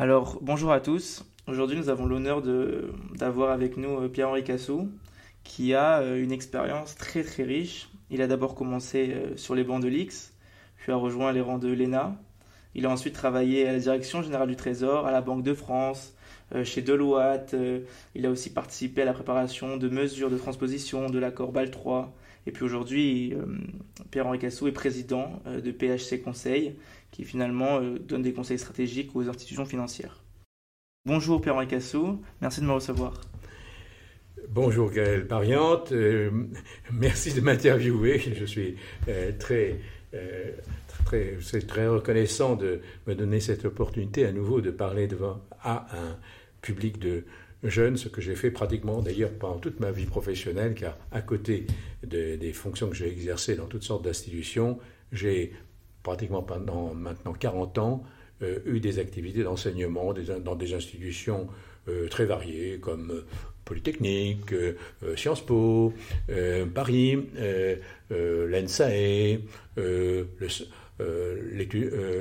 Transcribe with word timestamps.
Alors, 0.00 0.38
bonjour 0.40 0.72
à 0.72 0.80
tous. 0.80 1.26
Aujourd'hui, 1.46 1.76
nous 1.76 1.90
avons 1.90 2.06
l'honneur 2.06 2.40
d'avoir 3.16 3.50
avec 3.50 3.76
nous 3.76 4.08
Pierre-Henri 4.08 4.42
Cassou, 4.42 4.88
qui 5.44 5.74
a 5.74 6.02
une 6.16 6.32
expérience 6.32 6.96
très 6.96 7.22
très 7.22 7.42
riche. 7.42 7.90
Il 8.08 8.22
a 8.22 8.26
d'abord 8.26 8.54
commencé 8.54 9.14
sur 9.36 9.54
les 9.54 9.62
bancs 9.62 9.82
de 9.82 9.88
l'X, 9.88 10.32
puis 10.78 10.90
a 10.90 10.96
rejoint 10.96 11.32
les 11.32 11.42
rangs 11.42 11.58
de 11.58 11.68
l'ENA. 11.70 12.16
Il 12.74 12.86
a 12.86 12.90
ensuite 12.90 13.14
travaillé 13.14 13.68
à 13.68 13.72
la 13.72 13.78
Direction 13.78 14.22
générale 14.22 14.48
du 14.48 14.56
Trésor, 14.56 15.06
à 15.06 15.12
la 15.12 15.20
Banque 15.20 15.42
de 15.42 15.52
France, 15.52 16.14
euh, 16.54 16.64
chez 16.64 16.82
Deloitte. 16.82 17.54
Euh, 17.54 17.80
il 18.14 18.26
a 18.26 18.30
aussi 18.30 18.52
participé 18.52 19.02
à 19.02 19.04
la 19.04 19.12
préparation 19.12 19.76
de 19.76 19.88
mesures 19.88 20.30
de 20.30 20.38
transposition 20.38 21.10
de 21.10 21.18
l'accord 21.18 21.52
BAL 21.52 21.70
3. 21.70 22.12
Et 22.46 22.52
puis 22.52 22.64
aujourd'hui, 22.64 23.34
euh, 23.34 23.44
Pierre-Henri 24.10 24.38
Cassou 24.38 24.68
est 24.68 24.72
président 24.72 25.42
de 25.46 25.70
PHC 25.70 26.22
Conseil, 26.22 26.74
qui 27.10 27.24
finalement 27.24 27.80
donne 27.80 28.22
des 28.22 28.32
conseils 28.32 28.58
stratégiques 28.58 29.14
aux 29.14 29.28
institutions 29.28 29.64
financières. 29.64 30.22
Bonjour 31.06 31.40
Pierre-Henri 31.40 31.66
Cassou, 31.66 32.20
merci 32.40 32.60
de 32.60 32.66
me 32.66 32.72
recevoir. 32.72 33.20
Bonjour 34.48 34.90
Gaël 34.90 35.26
Pariante, 35.26 35.92
merci 36.92 37.32
de 37.32 37.40
m'interviewer. 37.40 38.18
Je 38.18 38.44
suis 38.44 38.76
très, 39.38 39.80
très, 41.04 41.36
très 41.66 41.86
reconnaissant 41.86 42.56
de 42.56 42.80
me 43.06 43.14
donner 43.14 43.40
cette 43.40 43.64
opportunité 43.64 44.26
à 44.26 44.32
nouveau 44.32 44.60
de 44.60 44.70
parler 44.70 45.06
devant 45.06 45.40
un 45.64 45.84
public 46.62 46.98
de 46.98 47.24
jeunes, 47.62 47.96
ce 47.96 48.08
que 48.08 48.20
j'ai 48.20 48.34
fait 48.34 48.50
pratiquement 48.50 49.02
d'ailleurs 49.02 49.32
pendant 49.38 49.58
toute 49.58 49.80
ma 49.80 49.90
vie 49.90 50.06
professionnelle, 50.06 50.74
car 50.74 50.96
à 51.12 51.20
côté 51.20 51.66
des 52.02 52.52
fonctions 52.52 52.88
que 52.88 52.96
j'ai 52.96 53.08
exercées 53.08 53.54
dans 53.54 53.66
toutes 53.66 53.82
sortes 53.84 54.04
d'institutions, 54.04 54.78
j'ai 55.12 55.52
pratiquement 56.02 56.42
pendant 56.42 56.94
maintenant 56.94 57.32
40 57.32 57.78
ans 57.78 58.04
euh, 58.42 58.58
eu 58.64 58.80
des 58.80 58.98
activités 58.98 59.42
d'enseignement 59.42 60.14
dans 60.42 60.54
des 60.54 60.72
institutions 60.72 61.48
euh, 61.88 62.08
très 62.08 62.24
variées 62.24 62.78
comme 62.78 63.10
euh, 63.10 63.26
Polytechnique, 63.66 64.52
Sciences 65.14 65.46
Po, 65.46 65.94
Paris, 66.74 67.24
l'ENSAE, 68.10 69.38
le 69.76 70.48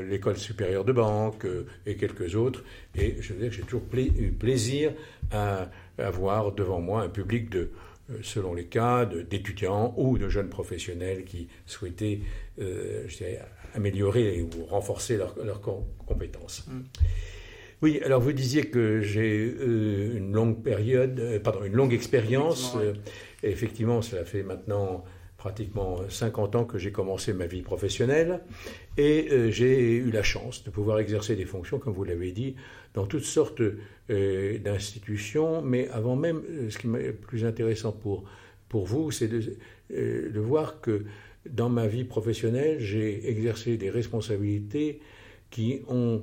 l'école 0.07 0.37
supérieure 0.37 0.85
de 0.85 0.91
banque 0.91 1.47
et 1.87 1.95
quelques 1.95 2.35
autres. 2.35 2.63
Et 2.95 3.15
je 3.19 3.33
veux 3.33 3.39
dire 3.39 3.49
que 3.49 3.55
j'ai 3.55 3.63
toujours 3.63 3.81
eu 3.95 4.31
plaisir 4.31 4.93
à 5.31 5.71
avoir 5.97 6.51
devant 6.51 6.81
moi 6.81 7.01
un 7.01 7.09
public 7.09 7.49
de, 7.49 7.71
selon 8.21 8.53
les 8.53 8.65
cas, 8.65 9.05
d'étudiants 9.05 9.95
ou 9.97 10.19
de 10.19 10.29
jeunes 10.29 10.49
professionnels 10.49 11.23
qui 11.23 11.47
souhaitaient 11.65 12.19
améliorer 13.75 14.41
ou 14.41 14.65
renforcer 14.65 15.17
leurs 15.17 15.61
compétences. 16.05 16.65
Mm. 16.67 16.79
Oui, 17.81 18.01
alors 18.03 18.19
vous 18.19 18.33
disiez 18.33 18.65
que 18.65 19.01
j'ai 19.01 19.37
une 19.37 20.33
longue 20.33 20.61
période, 20.61 21.41
pardon, 21.43 21.63
une 21.63 21.73
longue 21.73 21.93
expérience. 21.93 22.75
effectivement, 23.41 24.01
cela 24.01 24.25
fait 24.25 24.43
maintenant 24.43 25.05
pratiquement 25.39 26.01
50 26.09 26.55
ans 26.55 26.65
que 26.65 26.77
j'ai 26.77 26.91
commencé 26.91 27.31
ma 27.31 27.47
vie 27.47 27.61
professionnelle 27.61 28.41
et 28.97 29.29
euh, 29.31 29.49
j'ai 29.49 29.95
eu 29.95 30.11
la 30.11 30.21
chance 30.21 30.65
de 30.65 30.69
pouvoir 30.69 30.99
exercer 30.99 31.35
des 31.37 31.45
fonctions, 31.45 31.79
comme 31.79 31.93
vous 31.93 32.03
l'avez 32.03 32.33
dit, 32.33 32.55
dans 32.93 33.05
toutes 33.05 33.23
sortes 33.23 33.61
euh, 33.61 34.57
d'institutions. 34.59 35.61
Mais 35.61 35.87
avant 35.89 36.17
même, 36.17 36.41
euh, 36.49 36.69
ce 36.69 36.77
qui 36.77 36.87
est 36.87 37.13
plus 37.13 37.45
intéressant 37.45 37.93
pour, 37.93 38.25
pour 38.67 38.85
vous, 38.85 39.11
c'est 39.11 39.29
de, 39.29 39.55
de, 39.89 40.39
voir 40.39 40.81
que 40.81 41.05
dans 41.51 41.69
ma 41.69 41.87
vie 41.87 42.03
professionnelle, 42.03 42.79
j'ai 42.79 43.29
exercé 43.29 43.77
des 43.77 43.89
responsabilités 43.89 44.99
qui 45.49 45.81
ont, 45.87 46.21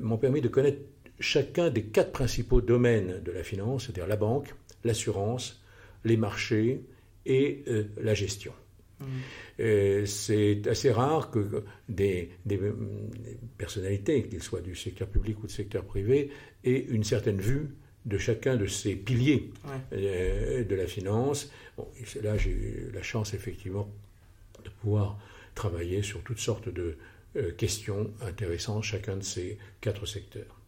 m'ont 0.00 0.18
permis 0.18 0.40
de 0.40 0.48
connaître 0.48 0.78
chacun 1.18 1.70
des 1.70 1.82
quatre 1.82 2.12
principaux 2.12 2.60
domaines 2.60 3.22
de 3.24 3.32
la 3.32 3.42
finance, 3.42 3.84
c'est-à-dire 3.84 4.06
la 4.06 4.16
banque, 4.16 4.54
l'assurance, 4.84 5.62
les 6.04 6.16
marchés, 6.16 6.82
et 7.26 7.64
euh, 7.68 7.84
la 8.00 8.14
gestion. 8.14 8.52
Mmh. 9.00 9.04
Euh, 9.60 10.06
c'est 10.06 10.66
assez 10.68 10.90
rare 10.90 11.30
que 11.30 11.64
des, 11.88 12.30
personnalités, 13.58 14.22
qu'ils 14.24 14.42
soient 14.42 14.60
du 14.60 14.74
secteur 14.74 15.08
public 15.08 15.42
ou 15.42 15.46
du 15.46 15.52
secteur 15.52 15.84
privé, 15.84 16.30
aient 16.64 16.86
une 16.88 17.04
certaine 17.04 17.40
vue 17.40 17.68
de 18.06 18.18
chacun 18.18 18.56
de 18.56 18.66
ces 18.66 18.94
piliers 18.94 19.50
euh, 19.92 20.64
de 20.64 20.74
la 20.74 20.86
finance. 20.86 21.50
Bon, 21.76 21.88
là, 22.22 22.36
j'ai 22.36 22.50
eu 22.50 22.90
la 22.94 23.02
chance 23.02 23.34
effectivement 23.34 23.90
de 24.66 24.80
pouvoir 24.80 25.18
travailler 25.54 26.02
sur 26.02 26.22
toutes 26.22 26.38
sortes 26.38 26.68
de 26.68 26.96
questions 27.58 28.10
intéressant 28.22 28.80
chacun 28.80 29.16
de 29.16 29.22
ces 29.22 29.58
quatre 29.80 30.06
secteurs. 30.06 30.60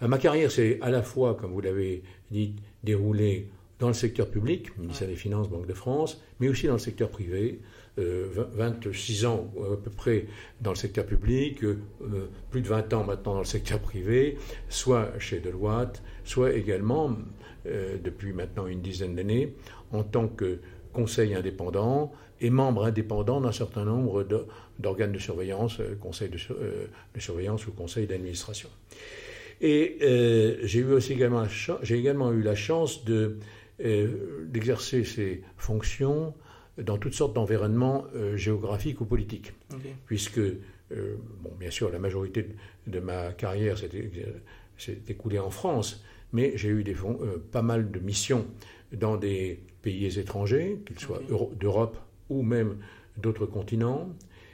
ma 0.00 0.18
carrière 0.18 0.50
s'est 0.50 0.78
à 0.80 0.90
la 0.90 1.02
fois, 1.02 1.34
comme 1.34 1.52
vous 1.52 1.60
l'avez 1.60 2.02
dit, 2.30 2.54
déroulée 2.82 3.48
dans 3.80 3.88
le 3.88 3.94
secteur 3.94 4.30
public, 4.30 4.76
ministère 4.78 5.08
des 5.08 5.16
Finances, 5.16 5.48
Banque 5.48 5.66
de 5.66 5.74
France, 5.74 6.22
mais 6.38 6.48
aussi 6.48 6.66
dans 6.66 6.74
le 6.74 6.78
secteur 6.78 7.08
privé. 7.08 7.60
26 7.96 9.24
euh, 9.24 9.28
ans 9.28 9.52
à 9.72 9.76
peu 9.76 9.90
près 9.90 10.26
dans 10.60 10.70
le 10.70 10.76
secteur 10.76 11.04
public, 11.04 11.64
euh, 11.64 11.76
plus 12.50 12.62
de 12.62 12.68
20 12.68 12.92
ans 12.94 13.04
maintenant 13.04 13.34
dans 13.34 13.40
le 13.40 13.44
secteur 13.44 13.80
privé, 13.80 14.38
soit 14.68 15.18
chez 15.18 15.40
Deloitte, 15.40 16.02
soit 16.24 16.52
également, 16.52 17.16
euh, 17.66 17.96
depuis 18.02 18.32
maintenant 18.32 18.66
une 18.66 18.80
dizaine 18.80 19.16
d'années, 19.16 19.54
en 19.92 20.02
tant 20.02 20.28
que 20.28 20.60
conseil 20.92 21.34
indépendant 21.34 22.12
et 22.40 22.50
membre 22.50 22.84
indépendant 22.84 23.40
d'un 23.40 23.52
certain 23.52 23.84
nombre 23.84 24.26
d'organes 24.78 25.12
de, 25.12 25.18
surveillance, 25.18 25.78
conseil 26.00 26.30
de, 26.30 26.38
surveillance 27.18 27.66
ou 27.66 27.72
conseil 27.72 28.06
d'administration. 28.06 28.68
Et 29.60 29.98
j'ai 30.62 30.80
eu 30.80 30.92
aussi 30.92 31.12
également, 31.12 31.44
j'ai 31.82 31.98
également 31.98 32.32
eu 32.32 32.42
la 32.42 32.54
chance 32.54 33.04
de 33.04 33.36
d'exercer 33.78 35.04
ses 35.04 35.42
fonctions 35.56 36.34
dans 36.82 36.98
toutes 36.98 37.14
sortes 37.14 37.34
d'environnements 37.34 38.04
euh, 38.14 38.36
géographiques 38.36 39.00
ou 39.00 39.04
politiques. 39.04 39.52
Puisque, 40.06 40.38
euh, 40.38 41.16
bon, 41.40 41.52
bien 41.58 41.70
sûr, 41.70 41.90
la 41.90 41.98
majorité 41.98 42.46
de 42.86 43.00
ma 43.00 43.32
carrière 43.32 43.76
s'est 43.78 45.02
écoulée 45.08 45.38
en 45.38 45.50
France, 45.50 46.02
mais 46.32 46.52
j'ai 46.56 46.68
eu 46.68 46.84
des, 46.84 46.94
euh, 46.94 47.42
pas 47.50 47.62
mal 47.62 47.90
de 47.90 47.98
missions 48.00 48.46
dans 48.92 49.16
des 49.16 49.60
pays 49.82 50.18
étrangers, 50.18 50.78
qu'ils 50.86 50.98
soient 50.98 51.22
d'Europe 51.58 51.98
ou 52.30 52.42
même 52.42 52.78
d'autres 53.18 53.46
continents. 53.46 54.08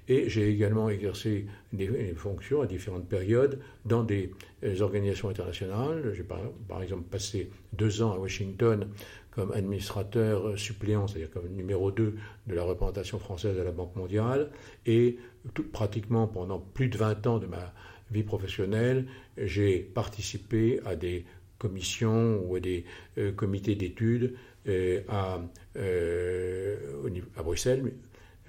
Et 0.09 0.29
j'ai 0.29 0.49
également 0.49 0.89
exercé 0.89 1.47
des, 1.73 2.15
fonctions 2.15 2.63
à 2.63 2.67
différentes 2.67 3.09
périodes 3.09 3.59
dans 3.85 4.05
des 4.05 4.33
euh, 4.63 4.81
organisations 4.81 5.29
internationales. 5.29 6.13
J'ai 6.15 6.23
par, 6.23 6.83
exemple 6.83 7.05
passé 7.11 7.51
deux 7.73 8.03
ans 8.03 8.13
à 8.13 8.19
Washington 8.19 8.89
comme 9.33 9.53
administrateur 9.53 10.59
suppléant, 10.59 11.07
c'est-à-dire 11.07 11.31
comme 11.31 11.49
numéro 11.49 11.91
2 11.91 12.15
de 12.47 12.55
la 12.55 12.63
représentation 12.63 13.19
française 13.19 13.59
à 13.59 13.65
la 13.65 13.73
Banque 13.73 13.95
mondiale. 13.97 14.51
Et 14.87 15.19
pratiquement 15.73 16.27
pendant 16.27 16.59
plus 16.61 16.89
de 16.89 16.97
20 16.97 17.27
ans 17.27 17.39
de 17.39 17.47
ma 17.47 17.75
vie 18.11 18.23
professionnelle, 18.23 19.07
j'ai 19.37 19.81
participé 19.81 20.81
à 20.87 20.95
des 20.95 21.25
commissions 21.59 22.43
ou 22.45 22.57
à 22.57 22.61
des 22.61 22.85
euh, 23.19 23.33
comités 23.33 23.75
d'études 23.75 24.35
euh, 24.69 25.01
à, 25.09 25.41
à 27.37 27.43
Bruxelles, 27.43 27.93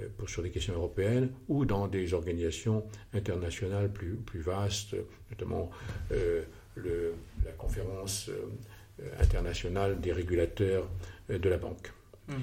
euh, 0.02 0.08
sur 0.28 0.44
des 0.44 0.50
questions 0.50 0.74
européennes 0.74 1.32
ou 1.48 1.66
dans 1.66 1.88
des 1.88 2.14
organisations 2.14 2.84
internationales 3.14 3.92
plus, 3.92 4.16
plus 4.16 4.42
vastes, 4.42 4.96
notamment 5.32 5.72
euh, 6.12 6.44
le, 6.76 7.14
la 7.44 7.52
conférence 7.54 8.30
euh, 8.30 9.04
internationale 9.20 10.00
des 10.00 10.12
régulateurs 10.12 10.88
de 11.30 11.50
la 11.50 11.58
banque. 11.58 11.92
Mmh. 12.28 12.34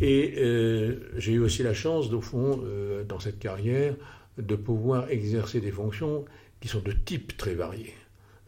Et 0.00 0.34
j'ai 1.16 1.32
eu 1.32 1.38
aussi 1.38 1.62
la 1.62 1.74
chance, 1.74 2.10
au 2.12 2.20
fond, 2.20 2.64
dans 3.06 3.20
cette 3.20 3.38
carrière, 3.38 3.94
de 4.36 4.56
pouvoir 4.56 5.10
exercer 5.10 5.60
des 5.60 5.70
fonctions 5.70 6.24
qui 6.60 6.66
sont 6.66 6.80
de 6.80 6.92
type 6.92 7.36
très 7.36 7.54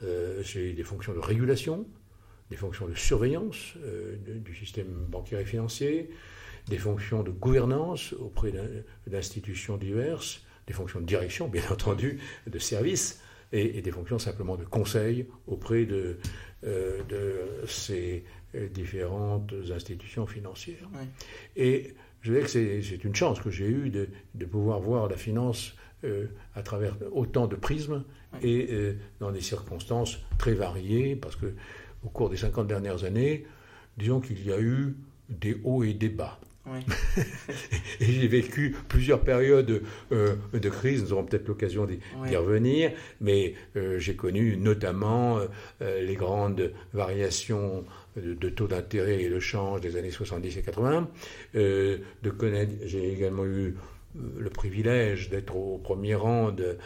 varié. 0.05 0.43
j'ai 0.43 0.73
des 0.73 0.83
fonctions 0.83 1.13
de 1.15 1.19
régulation, 1.19 1.87
des 2.51 2.57
fonctions 2.57 2.87
de 2.87 2.95
surveillance 2.95 3.75
du 4.27 4.55
système 4.55 4.89
bancaire 5.09 5.41
et 5.41 5.45
financier, 5.45 6.11
des 6.69 6.79
fonctions 6.79 7.23
de 7.23 7.31
gouvernance 7.31 8.13
auprès 8.15 8.53
d'institutions 9.07 9.77
diverses, 9.77 10.43
des 10.67 10.73
fonctions 10.73 11.01
de 11.01 11.07
direction, 11.07 11.49
bien 11.49 11.63
entendu, 11.71 12.21
de 12.47 12.59
service, 12.59 13.21
et, 13.53 13.83
des 13.83 13.91
fonctions 13.91 14.19
simplement 14.19 14.57
de 14.57 14.65
conseil 14.65 15.27
auprès 15.47 15.85
de, 15.85 16.19
euh, 16.65 17.03
de 17.09 17.67
ces 17.67 18.25
différentes 18.73 19.53
institutions 19.73 20.27
financières. 20.27 20.89
Et 21.57 21.95
je 22.21 22.33
dirais 22.33 22.45
que 22.45 22.49
c'est 22.49 23.05
une 23.05 23.15
chance 23.15 23.41
que 23.41 23.51
j'ai 23.51 23.67
eue 23.67 23.91
de, 23.91 24.09
de, 24.35 24.47
pouvoir 24.47 24.81
voir 24.81 25.09
la 25.09 25.17
finance 25.17 25.75
euh, 26.05 26.27
à 26.55 26.63
travers 26.63 26.97
autant 27.13 27.47
de 27.47 27.57
prismes 27.57 28.05
et 28.43 28.69
euh, 28.71 28.97
dans 29.21 29.31
des 29.31 29.41
circonstances 29.41 30.19
très 30.39 30.55
variées, 30.55 31.17
parce 31.17 31.37
que 31.37 31.47
au 32.05 32.09
cours 32.09 32.31
des 32.31 32.37
50 32.37 32.67
dernières 32.67 33.05
années, 33.05 33.47
disons 33.97 34.21
qu'il 34.21 34.45
y 34.45 34.53
a 34.53 34.61
eu 34.61 34.97
des 35.29 35.57
hauts 35.65 35.83
et 35.83 35.95
des 35.95 36.09
bas. 36.09 36.39
Et 38.01 38.05
j'ai 38.07 38.27
vécu 38.27 38.75
plusieurs 38.89 39.21
périodes 39.21 39.83
euh, 40.13 40.37
de 40.53 40.69
crise, 40.71 41.03
nous 41.03 41.13
aurons 41.13 41.25
peut-être 41.25 41.47
l'occasion 41.47 41.87
d'y 41.87 42.37
revenir, 42.37 42.93
mais 43.21 43.55
euh, 43.77 43.99
j'ai 43.99 44.17
connu 44.17 44.57
notamment 44.57 45.41
euh, 45.83 46.01
les 46.03 46.15
grandes 46.15 46.73
variations 46.95 47.85
de, 48.17 48.49
taux 48.49 48.67
d'intérêt 48.67 49.23
et 49.23 49.29
de 49.29 49.41
change 49.41 49.81
des 49.81 49.97
années 49.97 50.11
70 50.11 50.57
et 50.57 50.63
80. 50.63 51.09
de 51.55 52.01
connaître, 52.31 52.73
j'ai 52.85 53.13
également 53.13 53.45
eu 53.45 53.75
le 54.15 54.51
privilège 54.51 55.31
d'être 55.31 55.57
au 55.57 55.79
premier 55.79 56.15
rang 56.15 56.53
de, 56.53 56.77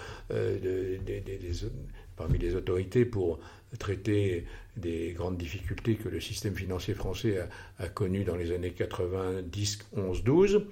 parmi 2.17 2.39
les 2.39 2.55
autorités 2.55 3.05
pour 3.05 3.39
traiter 3.79 4.45
des 4.77 5.13
grandes 5.13 5.37
difficultés 5.37 5.97
que 5.97 6.09
le 6.09 6.21
système 6.21 6.55
financier 6.55 6.95
français 6.95 7.39
a, 7.79 7.89
connues 7.89 8.25
dans 8.25 8.37
les 8.37 8.53
années 8.53 8.71
90, 8.71 9.79
11, 9.97 10.25
12. 10.25 10.63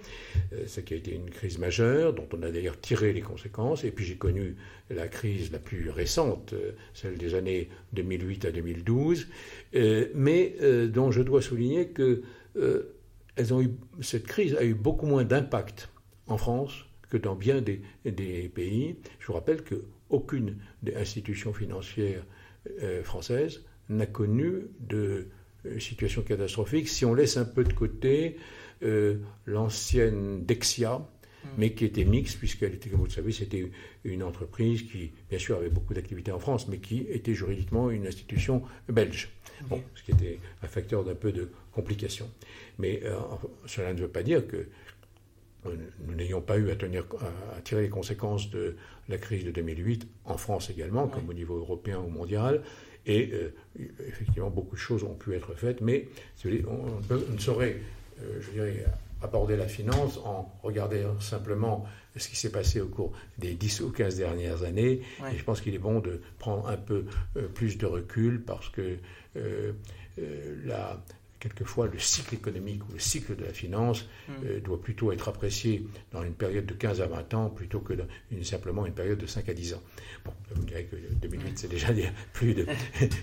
Ce 0.67 0.81
qui 0.81 0.95
a 0.95 0.97
été 0.97 1.15
une 1.15 1.29
crise 1.31 1.59
majeure, 1.59 2.15
dont 2.15 2.27
on 2.33 2.43
a 2.43 2.51
d'ailleurs 2.51 2.81
tiré 2.81 3.13
les 3.13 3.21
conséquences. 3.21 3.85
Et 3.85 3.91
puis 3.91 4.05
j'ai 4.05 4.17
connu 4.17 4.57
la 4.91 5.09
crise 5.09 5.53
la 5.53 5.59
plus 5.59 5.91
récente, 5.91 6.53
euh, 6.53 6.73
celle 6.95 7.19
des 7.19 7.35
années 7.35 7.69
2008 7.93 8.45
à 8.45 8.53
2012, 8.53 9.27
euh, 9.75 10.09
mais 10.15 10.55
euh, 10.61 10.87
dont 10.89 11.11
je 11.11 11.23
dois 11.23 11.43
souligner 11.43 11.89
que 11.89 12.23
cette 14.01 14.27
crise 14.27 14.55
a 14.55 14.65
eu 14.65 14.73
beaucoup 14.73 15.05
moins 15.05 15.25
d'impact 15.25 15.91
en 16.27 16.39
France 16.39 16.85
que 17.09 17.17
dans 17.17 17.37
bien 17.37 17.61
des, 17.61 17.83
des 18.05 18.49
pays. 18.49 18.97
Je 19.21 19.27
vous 19.29 19.35
rappelle 19.35 19.63
qu'aucune 19.63 20.57
des 20.83 20.97
institutions 20.97 21.53
financières 21.53 22.25
françaises 23.05 23.63
n'a 23.89 24.07
connu 24.07 24.67
de 24.81 25.29
euh, 25.67 25.79
situation 25.79 26.23
catastrophique 26.23 26.89
si 26.89 27.05
on 27.05 27.15
laisse 27.15 27.37
un 27.37 27.45
peu 27.45 27.65
de 27.65 27.73
côté 27.73 28.37
euh, 28.83 29.17
l'ancienne 29.47 30.45
Dexia, 30.45 30.99
mm. 30.99 31.49
mais 31.59 31.73
qui 31.73 31.85
était 31.85 32.05
mixte, 32.05 32.39
puisqu'elle 32.39 32.75
était, 32.75 32.91
comme 32.91 33.01
vous 33.01 33.07
le 33.07 33.11
savez, 33.11 33.33
c'était 33.33 33.71
une 34.05 34.23
entreprise 34.23 34.83
qui, 34.83 35.13
bien 35.31 35.39
sûr, 35.39 35.57
avait 35.57 35.71
beaucoup 35.71 35.95
d'activités 35.95 36.33
en 36.33 36.39
France, 36.39 36.69
mais 36.69 36.79
qui 36.79 37.07
était 37.11 37.35
juridiquement 37.35 37.91
une 37.91 38.07
institution 38.07 38.63
belge. 38.89 39.31
Bon, 39.69 39.83
ce 39.95 40.03
qui 40.03 40.11
était 40.11 40.39
un 40.63 40.67
facteur 40.69 41.03
d'un 41.03 41.15
peu 41.15 41.33
de 41.33 41.51
complication. 41.73 42.31
Mais 42.79 43.01
euh, 43.05 43.19
cela 43.65 43.95
ne 43.95 44.01
veut 44.01 44.09
pas 44.09 44.23
dire 44.23 44.47
que 44.47 44.67
nous 46.07 46.15
n'ayons 46.15 46.41
pas 46.41 46.59
eu 46.59 46.71
à, 46.71 46.77
tenir, 46.77 47.05
à, 47.57 47.61
tirer 47.61 47.83
les 47.83 47.89
conséquences 47.89 48.51
de 48.51 48.77
la 49.09 49.19
crise 49.19 49.45
de 49.45 49.51
2008, 49.51 50.07
en 50.25 50.37
France 50.37 50.71
également, 50.71 51.09
comme 51.09 51.29
au 51.29 51.33
niveau 51.33 51.57
européen 51.57 51.99
ou 51.99 52.09
mondial, 52.09 52.63
et 53.07 53.31
euh, 53.33 53.55
effectivement, 54.07 54.51
beaucoup 54.51 54.75
de 54.75 54.81
choses 54.81 55.05
ont 55.05 55.15
pu 55.15 55.35
être 55.35 55.55
faites, 55.55 55.81
mais 55.81 56.09
on, 56.45 57.33
ne 57.33 57.39
saurait, 57.39 57.77
euh, 58.21 58.41
je 58.41 58.51
dirais, 58.51 58.85
aborder 59.23 59.57
la 59.57 59.69
finance 59.69 60.19
en 60.25 60.53
regardant 60.63 61.19
simplement 61.21 61.87
ce 62.17 62.29
qui 62.29 62.37
s'est 62.37 62.51
passé 62.51 62.81
au 62.81 62.89
cours 62.89 63.13
des 63.39 63.55
10 63.55 63.83
ou 63.83 63.91
15 63.91 64.17
dernières 64.17 64.65
années. 64.65 65.03
Et 65.33 65.39
je 65.39 65.45
pense 65.45 65.61
qu'il 65.61 65.75
est 65.75 65.79
bon 65.79 66.01
de 66.01 66.21
prendre 66.39 66.69
un 66.69 66.77
peu 66.77 67.05
euh, 67.37 67.47
plus 67.49 67.79
de 67.79 67.87
recul 67.87 68.43
parce 68.43 68.69
que 68.71 68.97
la, 70.65 70.99
quelquefois 71.41 71.87
le 71.87 71.99
cycle 71.99 72.35
économique 72.35 72.87
ou 72.89 72.93
le 72.93 72.99
cycle 72.99 73.37
de 73.37 73.45
la 73.45 73.53
finance 73.53 74.07
hmm. 74.29 74.33
euh, 74.45 74.61
doit 74.61 74.81
plutôt 74.81 75.13
être 75.13 75.29
apprécié 75.29 75.87
dans 76.13 76.23
une 76.23 76.35
période 76.35 76.67
de 76.67 76.75
15 76.75 77.01
à 77.01 77.07
20 77.07 77.35
ans 77.35 77.51
plutôt 77.51 77.81
que 77.81 77.95
dans 77.95 78.07
une, 78.31 78.45
simplement 78.45 78.87
une 78.87 78.95
période 78.95 79.19
de 79.19 79.27
5 79.27 79.49
à 79.49 79.55
10 79.55 79.75
ans. 79.75 79.83
Bon, 80.25 80.33
vous 80.51 80.63
me 80.63 80.67
direz 80.67 80.85
que 80.85 80.97
2008 80.97 81.59
c'est 81.59 81.69
déjà 81.69 81.89
plus 82.33 82.55
de, 82.55 82.67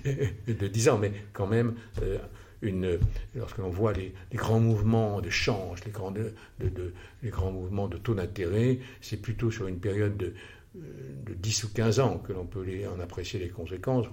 de 0.48 0.68
10 0.68 0.89
ans, 0.89 0.98
mais 0.98 1.12
quand 1.33 1.48
même, 1.48 1.75
euh, 2.01 2.18
une, 2.62 2.98
lorsque 3.36 3.57
l'on 3.57 3.69
voit 3.69 3.94
les, 3.94 4.13
grands 4.33 4.60
mouvements 4.60 5.21
de 5.21 5.30
change, 5.30 5.83
les 5.86 5.92
grands, 5.92 6.12
de, 6.12 6.33
les 6.60 7.30
grands 7.30 7.51
mouvements 7.51 7.88
de 7.88 7.98
taux 7.98 8.15
d'intérêt, 8.15 8.80
c'est 9.01 9.21
plutôt 9.21 9.51
sur 9.51 9.68
une 9.68 9.80
période 9.80 10.15
de, 10.18 10.33
euh, 10.77 10.80
de 11.25 11.33
10 11.33 11.65
ou 11.65 11.74
15 11.74 12.00
ans 12.00 12.18
que 12.19 12.31
l'on 12.31 12.45
peut 12.45 12.65
en 12.88 13.00
apprécier 13.00 13.39
les 13.39 13.50
conséquences 13.50 14.07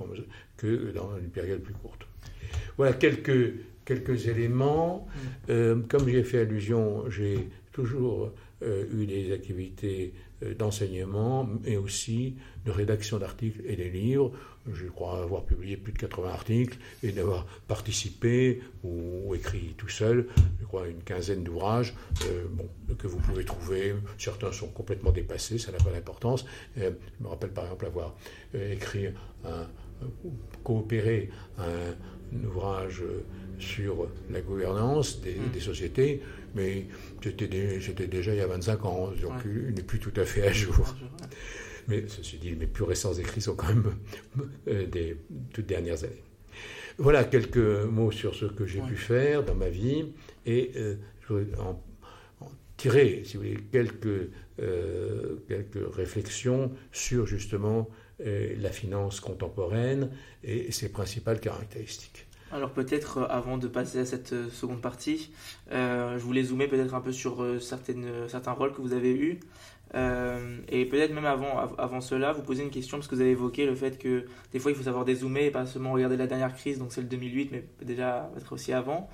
que 0.56 0.90
dans 0.92 1.16
une 1.16 1.30
période 1.30 1.60
plus 1.60 1.74
courte. 1.74 2.06
Voilà 2.76 2.92
quelques 2.92 3.54
quelques 3.90 4.28
éléments. 4.28 5.06
Mm. 5.06 5.18
Euh, 5.50 5.76
comme 5.88 6.08
j'ai 6.08 6.22
fait 6.22 6.40
allusion, 6.40 7.10
j'ai 7.10 7.48
toujours 7.72 8.32
euh, 8.62 8.84
eu 8.92 9.06
des 9.06 9.32
activités 9.32 10.14
euh, 10.44 10.54
d'enseignement, 10.54 11.48
mais 11.64 11.76
aussi 11.76 12.36
de 12.64 12.70
rédaction 12.70 13.18
d'articles 13.18 13.60
et 13.66 13.74
des 13.74 13.90
livres. 13.90 14.30
Je 14.72 14.86
crois 14.86 15.22
avoir 15.22 15.44
publié 15.44 15.76
plus 15.76 15.92
de 15.92 15.98
80 15.98 16.28
articles 16.28 16.78
et 17.02 17.10
d'avoir 17.10 17.46
participé 17.66 18.60
ou, 18.84 19.34
écrit 19.34 19.74
tout 19.76 19.88
seul, 19.88 20.28
je 20.60 20.66
crois, 20.66 20.86
une 20.86 21.02
quinzaine 21.02 21.42
d'ouvrages 21.42 21.94
bon, 22.50 22.68
que 22.96 23.06
vous 23.06 23.18
pouvez 23.18 23.44
trouver. 23.44 23.94
Certains 24.18 24.52
sont 24.52 24.68
complètement 24.68 25.12
dépassés, 25.12 25.58
ça 25.58 25.72
n'a 25.72 25.78
pas 25.78 25.90
d'importance. 25.90 26.44
je 26.76 26.90
me 27.20 27.28
rappelle 27.28 27.52
par 27.52 27.64
exemple 27.64 27.86
avoir 27.86 28.14
écrit, 28.52 29.06
un, 29.46 29.66
coopéré 30.62 31.30
un 31.58 31.94
ouvrage 32.46 33.02
sur 33.58 34.08
la 34.30 34.40
gouvernance 34.40 35.20
des, 35.20 35.34
mm. 35.34 35.60
sociétés, 35.60 36.22
mais 36.54 36.86
j'étais 37.22 38.06
déjà 38.06 38.32
il 38.32 38.38
y 38.38 38.42
a 38.42 38.46
25 38.46 38.84
ans, 38.84 39.12
donc 39.22 39.32
il 39.44 39.74
n'est 39.74 39.82
plus 39.82 39.98
tout 39.98 40.12
à 40.16 40.24
fait 40.24 40.46
à 40.46 40.52
jour. 40.52 40.94
Mais 41.88 42.04
ceci 42.06 42.38
dit, 42.38 42.54
mes 42.54 42.66
plus 42.66 42.84
récents 42.84 43.14
écrits 43.14 43.40
sont 43.40 43.54
quand 43.54 43.68
même 43.68 43.94
euh, 44.68 44.86
des 44.86 45.16
toutes 45.52 45.66
dernières 45.66 46.04
années. 46.04 46.22
Voilà 46.98 47.24
quelques 47.24 47.56
mots 47.56 48.10
sur 48.10 48.34
ce 48.34 48.44
que 48.44 48.66
j'ai 48.66 48.80
pu 48.80 48.96
faire 48.96 49.44
dans 49.44 49.54
ma 49.54 49.70
vie 49.70 50.04
et 50.46 50.70
euh, 50.76 50.96
je 51.22 51.32
voudrais 51.32 51.58
en, 51.60 51.82
tirer, 52.76 53.22
si 53.24 53.36
vous 53.36 53.42
voulez, 53.42 53.58
quelques, 53.72 54.30
euh, 54.60 55.36
quelques 55.48 55.94
réflexions 55.94 56.72
sur 56.92 57.26
justement 57.26 57.88
la 58.24 58.70
finance 58.70 59.20
contemporaine 59.20 60.10
et 60.44 60.72
ses 60.72 60.90
principales 60.90 61.40
caractéristiques. 61.40 62.26
Alors 62.52 62.70
peut-être 62.72 63.18
euh, 63.18 63.26
avant 63.28 63.58
de 63.58 63.68
passer 63.68 63.98
à 64.00 64.04
cette 64.04 64.32
euh, 64.32 64.50
seconde 64.50 64.80
partie, 64.80 65.32
euh, 65.72 66.18
je 66.18 66.24
voulais 66.24 66.42
zoomer 66.42 66.66
peut-être 66.68 66.94
un 66.94 67.00
peu 67.00 67.12
sur 67.12 67.44
certains 67.60 68.52
rôles 68.52 68.72
que 68.72 68.80
vous 68.80 68.92
avez 68.92 69.12
eus. 69.12 69.40
et 69.94 70.84
peut-être 70.86 71.12
même 71.12 71.26
avant, 71.26 71.58
avant 71.78 72.00
cela, 72.00 72.32
vous 72.32 72.42
poser 72.42 72.62
une 72.62 72.70
question, 72.70 72.98
parce 72.98 73.08
que 73.08 73.14
vous 73.14 73.20
avez 73.20 73.30
évoqué 73.30 73.66
le 73.66 73.74
fait 73.74 73.98
que 73.98 74.26
des 74.52 74.58
fois 74.58 74.70
il 74.70 74.76
faut 74.76 74.84
savoir 74.84 75.04
dézoomer 75.04 75.46
et 75.46 75.50
pas 75.50 75.66
seulement 75.66 75.92
regarder 75.92 76.16
la 76.16 76.26
dernière 76.26 76.54
crise, 76.54 76.78
donc 76.78 76.92
celle 76.92 77.08
2008, 77.08 77.50
mais 77.52 77.64
déjà 77.82 78.30
peut-être 78.32 78.52
aussi 78.52 78.72
avant. 78.72 79.08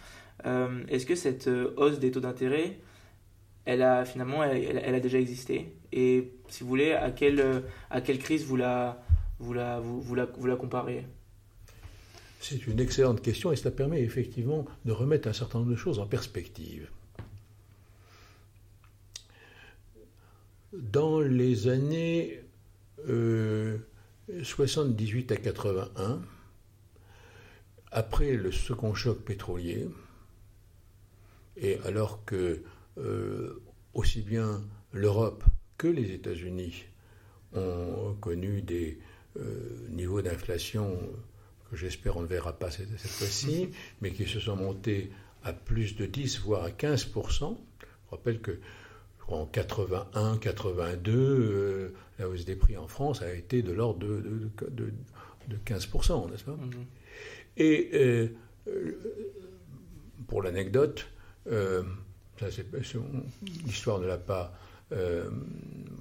Est-ce 0.45 1.07
que 1.07 1.15
cette 1.15 1.49
hausse 1.77 1.99
des 1.99 2.11
taux 2.11 2.21
d'intérêt, 2.21 2.79
elle 3.65 3.83
a 3.83 4.05
finalement 4.05 4.45
elle, 4.45 4.95
a 4.95 5.01
déjà 5.01 5.19
existé? 5.19 5.73
Et 5.93 6.33
si 6.49 6.63
vous 6.63 6.69
voulez, 6.69 6.93
à 6.93 7.11
quelle, 7.11 7.65
crise 8.19 8.45
vous 8.45 8.57
la 8.57 9.03
comparez? 10.59 11.05
C'est 12.41 12.67
une 12.67 12.79
excellente 12.79 13.23
question 13.23 13.51
et 13.51 13.57
cela 13.57 13.73
permet 13.73 14.03
effectivement 14.03 14.67
de 14.85 14.93
remettre 14.93 15.27
un 15.29 15.33
certain 15.33 15.59
nombre 15.59 15.73
de 15.73 15.77
choses 15.77 15.99
en 15.99 16.07
perspective. 16.07 16.89
Dans 20.73 21.21
les 21.21 21.67
années 21.69 22.43
78 23.07 25.33
euh, 25.33 25.35
à 25.35 25.39
81, 25.39 26.23
après 27.91 28.37
le 28.37 28.53
second 28.53 28.95
choc 28.95 29.25
pétrolier, 29.25 29.89
et 31.57 31.81
alors 31.85 32.25
que 32.27 32.63
euh, 32.99 33.63
aussi 33.95 34.21
bien 34.21 34.63
l'Europe 34.93 35.43
que 35.77 35.89
les 35.89 36.13
États-Unis 36.13 36.85
ont 37.55 38.15
connu 38.21 38.63
des 38.63 38.99
euh, 39.39 39.87
niveaux 39.91 40.23
d'inflation 40.23 40.99
que 41.71 41.77
j'espère 41.77 42.17
on 42.17 42.23
ne 42.23 42.27
verra 42.27 42.53
pas 42.53 42.71
cette, 42.71 42.97
fois-ci, 42.99 43.71
mais 44.01 44.13
qui 44.13 44.27
se 44.27 44.41
sont 44.41 44.57
montés 44.57 45.11
à 45.43 45.53
plus 45.53 45.97
de 45.97 46.07
10, 46.07 46.41
voire 46.41 46.65
à 46.65 46.71
15%. 46.71 47.57
Je 47.81 47.87
rappelle 48.11 48.41
que 48.41 48.59
en 49.29 49.45
81, 49.47 50.39
82, 50.39 51.13
euh, 51.13 51.95
la 52.19 52.29
hausse 52.29 52.45
des 52.45 52.55
prix 52.55 52.77
en 52.77 52.87
France 52.87 53.23
a 53.23 53.35
été 53.35 53.63
de 53.63 53.73
l'ordre 53.73 53.99
de, 53.99 54.51
de, 54.71 54.93
de, 55.49 55.57
15%, 55.67 56.31
n'est-ce 56.31 56.45
pas? 56.45 56.53
Mhm. 56.53 56.85
Et 57.57 57.91
euh, 57.95 58.29
pour 60.29 60.43
l'anecdote, 60.43 61.09
l'histoire 63.67 63.99
ne 63.99 64.07
l'a 64.07 64.19
pas 64.19 64.53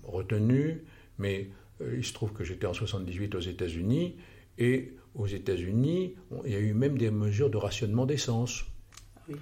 retenu, 0.03 0.83
mais 1.17 1.49
il 1.81 2.05
se 2.05 2.13
trouve 2.13 2.33
que 2.33 2.43
j'étais 2.43 2.67
en 2.67 2.73
78 2.73 3.35
aux 3.35 3.39
États-Unis 3.39 4.15
et 4.57 4.93
aux 5.15 5.27
États-Unis, 5.27 6.15
il 6.45 6.51
y 6.51 6.55
a 6.55 6.59
eu 6.59 6.73
même 6.73 6.97
des 6.97 7.09
mesures 7.09 7.49
de 7.49 7.57
rationnement 7.57 8.05
d'essence. 8.05 8.65
Oui. 9.29 9.35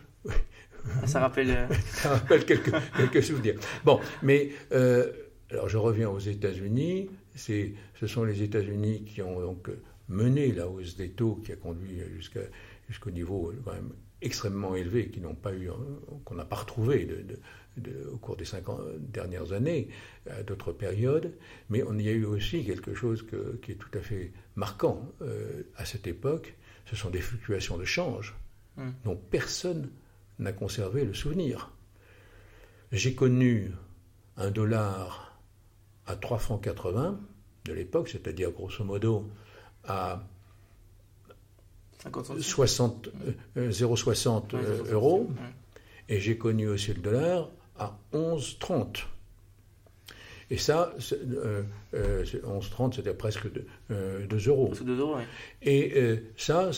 Ah, 1.01 1.07
ça 1.07 1.19
rappelle, 1.19 1.49
euh, 1.49 1.67
ça 1.85 2.09
rappelle 2.09 2.45
quelques, 2.45 2.71
quelques, 2.97 3.23
souvenirs. 3.23 3.55
Bon, 3.83 3.99
mais 4.21 4.49
euh, 4.71 5.11
alors 5.49 5.69
je 5.69 5.77
reviens 5.77 6.09
aux 6.09 6.19
États-Unis. 6.19 7.09
C'est, 7.35 7.73
ce 7.95 8.05
sont 8.05 8.23
les 8.23 8.43
États-Unis 8.43 9.03
qui 9.05 9.21
ont 9.21 9.39
donc 9.39 9.69
mené 10.09 10.51
la 10.51 10.67
hausse 10.67 10.95
des 10.95 11.09
taux 11.09 11.35
qui 11.43 11.51
a 11.51 11.55
conduit 11.55 12.01
jusqu'à, 12.15 12.41
jusqu'au 12.87 13.09
niveau 13.09 13.53
quand 13.63 13.73
même 13.73 13.91
extrêmement 14.21 14.75
élevés 14.75 15.07
qui 15.07 15.19
n'ont 15.19 15.35
pas 15.35 15.53
eu, 15.53 15.69
qu'on 16.25 16.35
n'a 16.35 16.45
pas 16.45 16.57
retrouvé 16.57 17.07
au 18.11 18.17
cours 18.17 18.35
des 18.35 18.45
cinq 18.45 18.65
dernières 18.99 19.51
années, 19.51 19.89
à 20.29 20.43
d'autres 20.43 20.71
périodes, 20.71 21.33
mais 21.69 21.83
on 21.83 21.97
y 21.97 22.07
a 22.07 22.11
eu 22.11 22.25
aussi 22.25 22.63
quelque 22.65 22.93
chose 22.93 23.25
qui 23.61 23.71
est 23.71 23.75
tout 23.75 23.97
à 23.97 24.01
fait 24.01 24.31
marquant 24.55 25.11
à 25.77 25.85
cette 25.85 26.07
époque, 26.07 26.55
ce 26.85 26.95
sont 26.95 27.09
des 27.09 27.21
fluctuations 27.21 27.77
de 27.77 27.85
change 27.85 28.35
hmm. 28.77 28.91
dont 29.05 29.15
personne 29.15 29.89
n'a 30.39 30.51
conservé 30.51 31.05
le 31.05 31.13
souvenir. 31.13 31.71
J'ai 32.91 33.15
connu 33.15 33.71
un 34.37 34.51
dollar 34.51 35.39
à 36.05 36.15
3 36.15 36.37
francs 36.37 36.63
80 36.63 37.19
de 37.65 37.73
l'époque, 37.73 38.09
c'est-à-dire 38.09 38.51
grosso 38.51 38.83
modo 38.83 39.29
à 39.85 40.23
60, 42.39 43.09
0,60 43.55 44.55
euh, 44.55 44.83
euros, 44.91 45.31
et 46.09 46.19
j'ai 46.19 46.37
connu 46.37 46.67
aussi 46.67 46.93
le 46.93 46.99
dollar 46.99 47.49
à 47.77 47.97
11,30. 48.13 49.05
Et 50.49 50.57
ça, 50.57 50.93
11,30, 50.99 51.13
euh, 51.33 51.63
euh, 51.93 52.91
c'était 52.91 53.13
presque 53.13 53.47
2 53.89 54.27
euros. 54.47 54.71
Et 55.61 56.21
ça, 56.37 56.71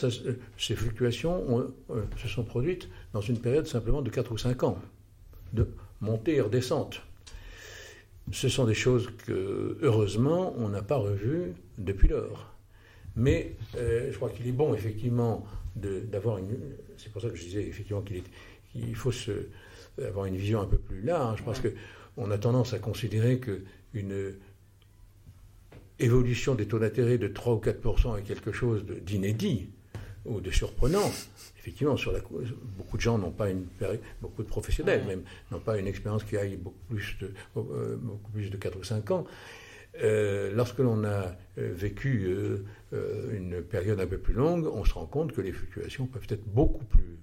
ces 0.57 0.75
fluctuations 0.75 1.73
se 2.17 2.27
sont 2.27 2.43
produites 2.43 2.89
dans 3.13 3.21
une 3.21 3.39
période 3.39 3.67
simplement 3.67 4.01
de 4.01 4.09
4 4.09 4.31
ou 4.31 4.37
5 4.37 4.63
ans, 4.63 4.77
de 5.53 5.67
montée 5.99 6.35
et 6.35 6.41
redescente. 6.41 7.01
Ce 8.31 8.49
sont 8.49 8.65
des 8.65 8.73
choses 8.73 9.09
que, 9.25 9.77
heureusement, 9.81 10.53
on 10.57 10.69
n'a 10.69 10.81
pas 10.81 10.97
revues 10.97 11.53
depuis 11.77 12.07
lors. 12.07 12.55
Mais 13.15 13.55
euh, 13.77 14.11
je 14.11 14.15
crois 14.15 14.29
qu'il 14.29 14.47
est 14.47 14.51
bon, 14.51 14.73
effectivement, 14.73 15.45
d'avoir 15.75 16.37
une. 16.37 16.57
C'est 16.97 17.11
pour 17.11 17.21
ça 17.21 17.29
que 17.29 17.35
je 17.35 17.43
disais, 17.43 17.63
effectivement, 17.67 18.01
qu'il 18.01 18.95
faut 18.95 19.11
se, 19.11 19.31
avoir 20.03 20.25
une 20.25 20.35
vision 20.35 20.61
un 20.61 20.65
peu 20.65 20.77
plus 20.77 21.01
large, 21.01 21.43
parce 21.43 21.61
qu'on 21.61 22.31
a 22.31 22.37
tendance 22.37 22.73
à 22.73 22.79
considérer 22.79 23.39
qu'une 23.39 24.35
évolution 25.99 26.55
des 26.55 26.67
taux 26.67 26.79
d'intérêt 26.79 27.17
de 27.17 27.27
3 27.27 27.53
ou 27.53 27.59
4 27.59 28.17
est 28.19 28.23
quelque 28.23 28.51
chose 28.51 28.85
d'inédit 28.85 29.69
ou 30.25 30.41
de 30.41 30.51
surprenant. 30.51 31.11
Effectivement, 31.59 31.97
sur 31.97 32.11
la, 32.11 32.19
beaucoup 32.77 32.97
de 32.97 33.01
gens 33.01 33.17
n'ont 33.17 33.31
pas 33.31 33.49
une 33.49 33.65
beaucoup 34.21 34.43
de 34.43 34.47
professionnels 34.47 35.03
même 35.05 35.23
n'ont 35.51 35.59
pas 35.59 35.77
une 35.77 35.87
expérience 35.87 36.23
qui 36.23 36.37
aille 36.37 36.57
beaucoup 36.57 36.83
plus 36.89 37.15
de, 37.19 37.33
euh, 37.57 37.95
beaucoup 37.97 38.31
plus 38.31 38.49
de 38.49 38.57
4 38.57 38.77
ou 38.77 38.83
5 38.83 39.11
ans. 39.11 39.25
Euh, 40.03 40.51
lorsque 40.53 40.79
l'on 40.79 41.05
a 41.05 41.35
euh, 41.57 41.73
vécu 41.73 42.29
une 43.33 43.61
période 43.61 43.99
un 43.99 44.07
peu 44.07 44.17
plus 44.17 44.33
longue, 44.33 44.67
on 44.67 44.85
se 44.85 44.93
rend 44.93 45.05
compte 45.05 45.31
que 45.31 45.41
les 45.41 45.51
fluctuations 45.51 46.05
peuvent 46.05 46.27
être 46.29 46.45
beaucoup 46.45 46.85
plus 46.85 47.17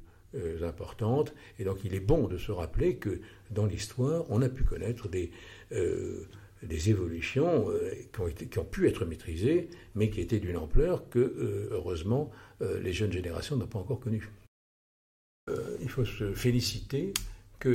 importantes. 0.63 1.35
Et 1.59 1.65
donc 1.65 1.85
il 1.85 1.95
est 1.95 2.01
bon 2.01 2.27
de 2.27 2.39
se 2.39 2.53
rappeler 2.53 2.97
que 2.97 3.21
dans 3.51 3.67
l'histoire, 3.67 4.25
on 4.29 4.43
a 4.43 4.49
pu 4.49 4.65
connaître 4.65 5.09
des, 5.09 5.31
des 5.71 6.91
évolutions 6.91 7.69
qui 8.13 8.21
ont, 8.21 8.29
été, 8.29 8.47
qui, 8.47 8.59
ont 8.59 8.65
pu 8.65 8.89
être 8.89 9.05
maîtrisées, 9.05 9.69
mais 9.95 10.11
qui 10.11 10.21
étaient 10.21 10.41
d'une 10.41 10.57
ampleur 10.57 11.09
que, 11.11 11.69
heureusement, 11.71 12.31
les 12.61 12.93
jeunes 12.93 13.13
générations 13.13 13.57
n'ont 13.57 13.67
pas 13.67 13.79
encore 13.79 14.01
connues. 14.01 14.31
il 15.81 15.89
faut 15.89 16.05
se 16.05 16.33
féliciter 16.33 17.13
que 17.59 17.73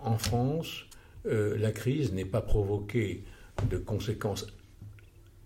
en 0.00 0.18
France, 0.18 0.86
la 1.24 1.72
crise 1.72 2.12
n'ait 2.12 2.24
pas 2.24 2.42
provoqué 2.42 3.24
de 3.68 3.78
conséquences 3.78 4.46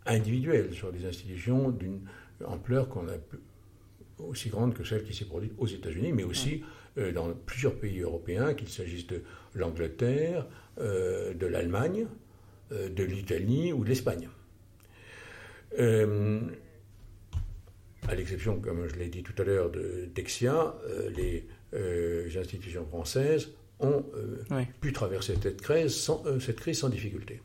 individuelles 0.07 0.73
sur 0.73 0.91
les 0.93 1.05
institutions 1.05 1.71
d'une 1.71 2.01
ampleur 2.45 2.89
qu'on 2.89 3.09
a 3.09 3.17
aussi 4.19 4.49
grande 4.49 4.75
que 4.75 4.85
celle 4.85 5.05
qui 5.05 5.15
s'est 5.15 5.25
produite 5.25 5.53
aux 5.59 5.67
États-Unis, 5.67 6.13
mais 6.13 6.25
aussi 6.25 6.63
euh, 6.99 7.13
dans 7.13 7.33
plusieurs 7.33 7.75
pays 7.75 8.01
européens, 8.01 8.55
qu'il 8.55 8.69
s'agisse 8.69 9.07
de 9.07 9.23
l'Angleterre, 9.55 10.47
euh, 10.79 11.35
de 11.35 11.47
l'Allemagne, 11.47 12.07
euh, 12.73 12.89
de 12.89 13.05
l'Italie 13.05 13.73
ou 13.73 13.85
de 13.85 13.89
l'Espagne. 13.91 14.29
à 18.09 18.15
l'exception, 18.15 18.61
comme 18.61 18.87
je 18.89 18.95
l'ai 18.97 19.09
dit 19.09 19.23
tout 19.23 19.35
à 19.43 19.45
l'heure, 19.45 19.69
de 19.71 20.09
Dexia, 20.15 20.75
les 21.17 21.45
institutions 22.39 22.87
françaises 22.87 23.51
ont 23.81 24.05
pu 24.81 24.93
traverser 24.93 25.35
cette 25.43 25.61
crise, 25.61 25.95
sans, 25.95 26.23
cette 26.41 26.61
crise 26.61 26.79
sans 26.79 26.89
difficulté. 26.89 27.43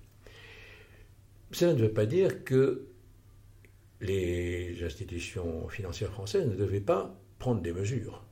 Cela 1.51 1.73
ne 1.73 1.81
veut 1.81 1.91
pas 1.91 2.05
dire 2.05 2.45
que 2.45 2.85
les 4.01 4.83
institutions 4.83 5.67
financières 5.69 6.11
françaises 6.11 6.47
ne 6.47 6.55
devaient 6.55 6.81
pas 6.81 7.15
prendre 7.39 7.61
des 7.61 7.71
mesures. 7.71 8.25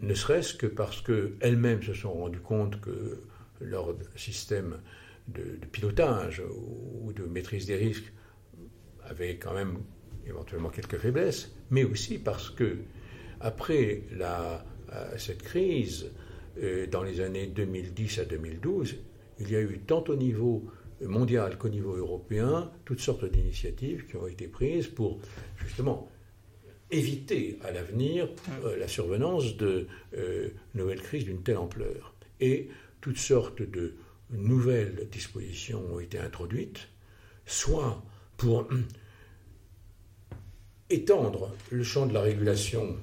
Ne 0.00 0.14
serait-ce 0.14 0.54
que 0.54 0.66
parce 0.66 1.00
qu'elles-mêmes 1.00 1.82
se 1.82 1.94
sont 1.94 2.12
rendues 2.12 2.40
compte 2.40 2.80
que 2.80 3.22
leur 3.60 3.94
système 4.16 4.80
de, 5.28 5.58
pilotage 5.70 6.42
ou 7.02 7.12
de 7.12 7.22
maîtrise 7.24 7.66
des 7.66 7.76
risques 7.76 8.12
avait 9.04 9.36
quand 9.36 9.54
même 9.54 9.78
éventuellement 10.26 10.70
quelques 10.70 10.98
faiblesses, 10.98 11.54
mais 11.70 11.84
aussi 11.84 12.18
parce 12.18 12.50
que 12.50 12.78
après 13.40 14.02
la, 14.12 14.64
euh, 14.92 15.16
cette 15.18 15.42
crise, 15.42 16.10
euh, 16.62 16.86
dans 16.86 17.02
les 17.02 17.20
années 17.20 17.46
2010 17.46 18.18
à 18.18 18.24
2012, 18.24 18.96
il 19.40 19.50
y 19.50 19.56
a 19.56 19.60
eu 19.60 19.78
tant 19.78 20.04
au 20.08 20.16
niveau 20.16 20.70
mondial 21.02 21.58
qu'au 21.58 21.68
niveau 21.68 21.94
européen, 21.96 22.70
toutes 22.84 23.00
sortes 23.00 23.24
d'initiatives 23.24 24.06
qui 24.06 24.16
ont 24.16 24.26
été 24.26 24.48
prises 24.48 24.88
pour 24.88 25.20
justement 25.56 26.10
éviter 26.90 27.58
à 27.64 27.72
l'avenir 27.72 28.28
euh, 28.64 28.76
la 28.76 28.86
survenance 28.86 29.56
de 29.56 29.86
euh, 30.16 30.50
nouvelles 30.74 31.00
crises 31.00 31.24
d'une 31.24 31.42
telle 31.42 31.56
ampleur. 31.56 32.14
Et 32.40 32.68
toutes 33.00 33.18
sortes 33.18 33.62
de 33.62 33.94
nouvelles 34.30 35.08
dispositions 35.10 35.82
ont 35.94 36.00
été 36.00 36.18
introduites, 36.18 36.88
soit 37.46 38.02
pour 38.36 38.68
étendre 40.90 41.54
le 41.70 41.82
champ 41.82 42.06
de 42.06 42.14
la 42.14 42.20
régulation 42.20 42.96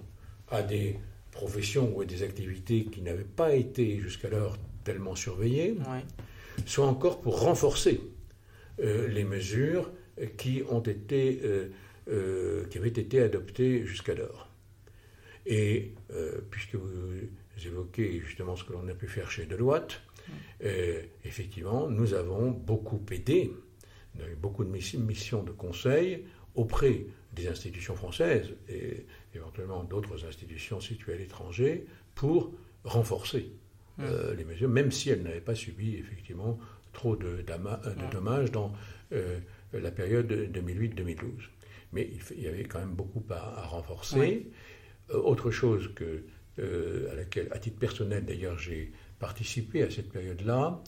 à 0.50 0.62
des 0.62 0.98
professions 1.32 1.96
ou 1.96 2.02
à 2.02 2.06
des 2.06 2.24
activités 2.24 2.86
qui 2.86 3.02
n'avaient 3.02 3.24
pas 3.24 3.56
été 3.56 4.00
jusqu'alors 4.00 4.58
tellement 4.84 5.16
surveillées, 5.16 5.78
soit 6.66 6.86
encore 6.86 7.22
pour 7.22 7.42
renforcer 7.42 8.02
euh, 8.82 9.08
les 9.08 9.24
mesures 9.24 9.92
qui 10.38 10.64
ont 10.70 10.82
été, 10.82 11.42
euh, 11.44 11.70
euh, 12.10 12.66
qui 12.68 12.78
avaient 12.78 12.90
été 12.90 13.22
adoptées 13.22 13.86
jusqu'alors. 13.86 14.50
Et 15.46 15.94
puisque 16.52 16.76
vous 16.76 16.92
évoquez 17.66 18.20
justement 18.20 18.56
ce 18.56 18.64
que 18.64 18.74
l'on 18.74 18.88
a 18.88 18.94
pu 18.94 19.08
faire 19.08 19.32
chez 19.32 19.46
Deloitte, 19.46 20.02
effectivement, 21.24 21.90
nous 21.90 22.14
avons 22.14 22.52
beaucoup 22.52 23.02
aidé, 23.12 23.52
nous 24.14 24.22
avons 24.22 24.32
eu 24.32 24.36
beaucoup 24.36 24.64
de 24.64 24.70
missions 24.70 25.42
de 25.42 25.52
conseil 25.52 26.26
auprès 26.54 27.06
des 27.34 27.48
institutions 27.48 27.96
françaises 27.96 28.54
et 28.68 29.08
éventuellement 29.34 29.84
d'autres 29.84 30.24
institutions 30.24 30.80
situées 30.80 31.14
à 31.14 31.18
l'étranger 31.18 31.88
pour 32.14 32.54
renforcer 32.84 33.52
euh, 34.02 34.34
les 34.36 34.46
mesures, 34.46 34.70
même 34.70 34.92
si 34.92 35.10
elles 35.10 35.24
n'avaient 35.24 35.42
pas 35.42 35.56
subi 35.56 35.96
effectivement 35.96 36.58
trop 36.94 37.16
de, 37.16 37.44
de 37.44 38.12
dommages 38.12 38.52
dans 38.52 38.74
euh, 39.12 39.40
la 39.74 39.92
période 39.92 40.32
2008-2012. 40.32 41.18
Mais 41.92 42.10
il, 42.36 42.42
y 42.42 42.48
avait 42.48 42.64
quand 42.64 42.80
même 42.80 42.94
beaucoup 42.94 43.24
à, 43.30 43.66
renforcer. 43.68 44.48
Euh, 45.10 45.18
autre 45.18 45.52
chose 45.52 45.92
que, 45.96 46.24
à 47.12 47.16
laquelle, 47.16 47.48
à 47.52 47.60
titre 47.60 47.80
personnel 47.80 48.26
d'ailleurs, 48.26 48.58
j'ai 48.58 48.92
participé 49.20 49.84
à 49.84 49.90
cette 49.90 50.12
période-là, 50.12 50.82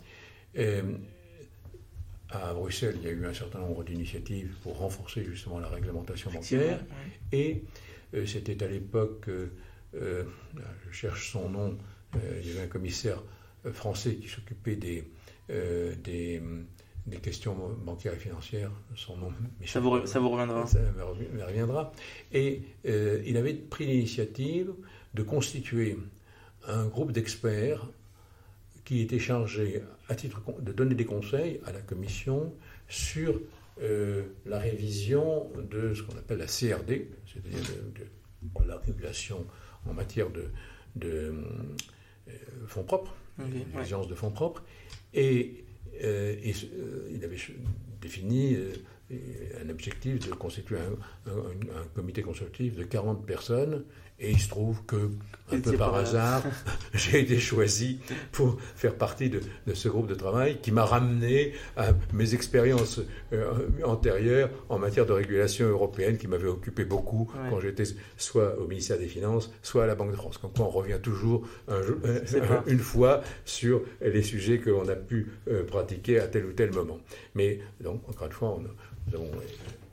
à 2.30 2.53
Bruxelles, 2.53 2.96
il 3.01 3.03
y 3.06 3.10
a 3.10 3.12
eu 3.12 3.25
un 3.25 3.34
certain 3.34 3.60
nombre 3.60 3.84
d'initiatives 3.84 4.56
pour 4.63 4.77
renforcer 4.77 5.24
justement 5.24 5.60
la 5.60 5.68
réglementation 5.68 6.32
bancaire. 6.32 6.80
Et 7.32 7.63
c'était 8.25 8.63
à 8.63 8.68
l'époque, 8.68 9.30
je 9.94 10.24
cherche 10.91 11.32
son 11.32 11.50
nom, 11.50 11.77
euh, 11.77 11.77
il 12.41 12.48
y 12.48 12.51
avait 12.51 12.63
un 12.63 12.68
commissaire 12.68 13.24
euh, 13.65 13.72
français 13.72 14.15
qui 14.15 14.27
s'occupait 14.27 14.75
des, 14.75 15.03
euh, 15.50 15.94
des, 16.03 16.41
des, 17.06 17.18
questions 17.18 17.56
bancaires 17.84 18.13
et 18.13 18.20
financières, 18.20 18.72
son 18.96 19.18
nom 19.18 19.32
ça 19.65 19.80
vous, 19.80 20.06
ça 20.06 20.20
vous 20.20 20.30
reviendra. 20.30 20.65
Ça 20.68 20.80
me 20.80 21.44
reviendra. 21.44 21.91
Et 22.32 22.63
il 22.84 23.38
avait 23.38 23.53
pris 23.53 23.86
l'initiative 23.86 24.74
de 25.13 25.24
constituer 25.24 25.98
un 26.68 26.86
groupe 26.88 27.12
d'experts 27.12 27.88
qui 28.86 29.01
était 29.01 29.20
chargé 29.20 29.82
à 30.10 30.15
titre 30.15 30.41
de 30.60 30.72
donner 30.72 30.96
des 30.96 31.06
conseils 31.06 31.60
à 31.65 31.72
la 31.72 31.82
Commission 31.82 32.53
sur 32.88 33.39
la 34.46 34.60
révision 34.60 35.50
de 35.70 35.94
ce 35.94 36.03
qu'on 36.03 36.18
appelle 36.18 36.38
la 36.38 36.46
CRD, 36.46 37.10
c'est-à-dire 37.25 37.60
de, 37.96 38.68
la 38.68 38.77
régulation 38.77 39.46
en 39.88 39.94
matière 39.94 40.30
de, 40.30 40.46
de 40.96 41.10
euh, 41.10 41.34
fonds 42.67 42.83
propres, 42.83 43.13
okay, 43.39 44.07
de 44.07 44.15
fonds 44.15 44.31
propres, 44.31 44.63
et, 45.13 45.65
euh, 46.03 46.35
euh, 46.45 47.09
il 47.11 47.23
avait 47.23 47.37
défini 48.01 48.57
un 49.61 49.69
objectif 49.69 50.19
de 50.27 50.33
constituer 50.33 50.77
un, 51.27 51.31
comité 51.93 52.21
consultatif 52.21 52.75
de 52.75 52.83
40 52.83 53.25
personnes 53.25 53.83
et 54.21 54.31
il 54.31 54.39
se 54.39 54.49
trouve 54.49 54.83
que, 54.85 55.09
un 55.51 55.59
peu 55.59 55.73
par 55.73 55.95
hasard, 55.95 56.43
j'ai 56.93 57.21
été 57.21 57.39
choisi 57.39 57.99
pour 58.31 58.57
faire 58.75 58.95
partie 58.95 59.29
de, 59.29 59.41
ce 59.73 59.89
groupe 59.89 60.07
de 60.07 60.15
travail 60.15 60.59
qui 60.61 60.71
m'a 60.71 60.85
ramené 60.85 61.53
à 61.75 61.87
mes 62.13 62.33
expériences 62.35 63.01
euh, 63.33 63.53
antérieures 63.83 64.49
en 64.69 64.77
matière 64.77 65.05
de 65.05 65.13
régulation 65.13 65.67
européenne 65.67 66.17
qui 66.17 66.27
m'avaient 66.27 66.47
occupé 66.47 66.85
beaucoup 66.85 67.31
quand 67.49 67.59
j'étais 67.59 67.83
soit 68.17 68.59
au 68.59 68.67
ministère 68.67 68.99
des 68.99 69.07
Finances, 69.07 69.51
soit 69.63 69.83
à 69.83 69.87
la 69.87 69.95
Banque 69.95 70.11
de 70.11 70.15
France. 70.15 70.39
Donc 70.41 70.57
on 70.59 70.69
revient 70.69 70.99
toujours 71.01 71.47
une 72.67 72.79
fois 72.79 73.21
sur 73.43 73.81
les 74.01 74.23
sujets 74.23 74.59
que 74.59 74.69
l'on 74.69 74.87
a 74.87 74.95
pu 74.95 75.31
euh, 75.47 75.63
pratiquer 75.63 76.19
à 76.19 76.27
tel 76.27 76.45
ou 76.45 76.53
tel 76.53 76.71
moment. 76.71 76.99
Mais 77.35 77.59
donc, 77.81 78.07
encore 78.07 78.27
une 78.27 78.33
fois, 78.33 78.59
nous 79.07 79.15
avons 79.15 79.31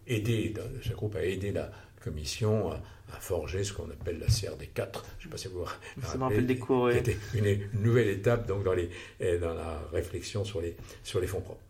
aidé, 0.09 0.55
ce 0.83 0.93
groupe 0.93 1.15
a 1.17 1.25
aidé 1.25 1.53
la 1.53 1.71
commission 2.03 2.73
à 2.73 2.81
à 3.12 3.21
forger 3.21 3.65
ce 3.65 3.73
qu'on 3.73 3.91
appelle 3.91 4.19
la 4.19 4.27
CRD 4.27 4.69
4. 4.75 5.05
Je 5.19 5.19
ne 5.19 5.23
sais 5.23 5.29
pas 5.31 5.37
si 5.37 5.49
vous 5.49 5.65
vous 5.97 6.19
rappelez. 6.19 6.43
des 6.43 6.59
cours, 6.59 6.91
C'était 6.93 7.17
une, 7.35 7.59
nouvelle 7.81 8.09
étape 8.09 8.47
donc, 8.47 8.65
dans, 8.65 8.75
les, 8.75 8.91
eh, 9.21 9.38
dans 9.38 9.55
la 9.55 9.83
réflexion 9.93 10.45
sur 10.45 10.61
les, 10.61 10.77
sur 11.03 11.21
les 11.21 11.27
fonds 11.27 11.41
propres. 11.41 11.62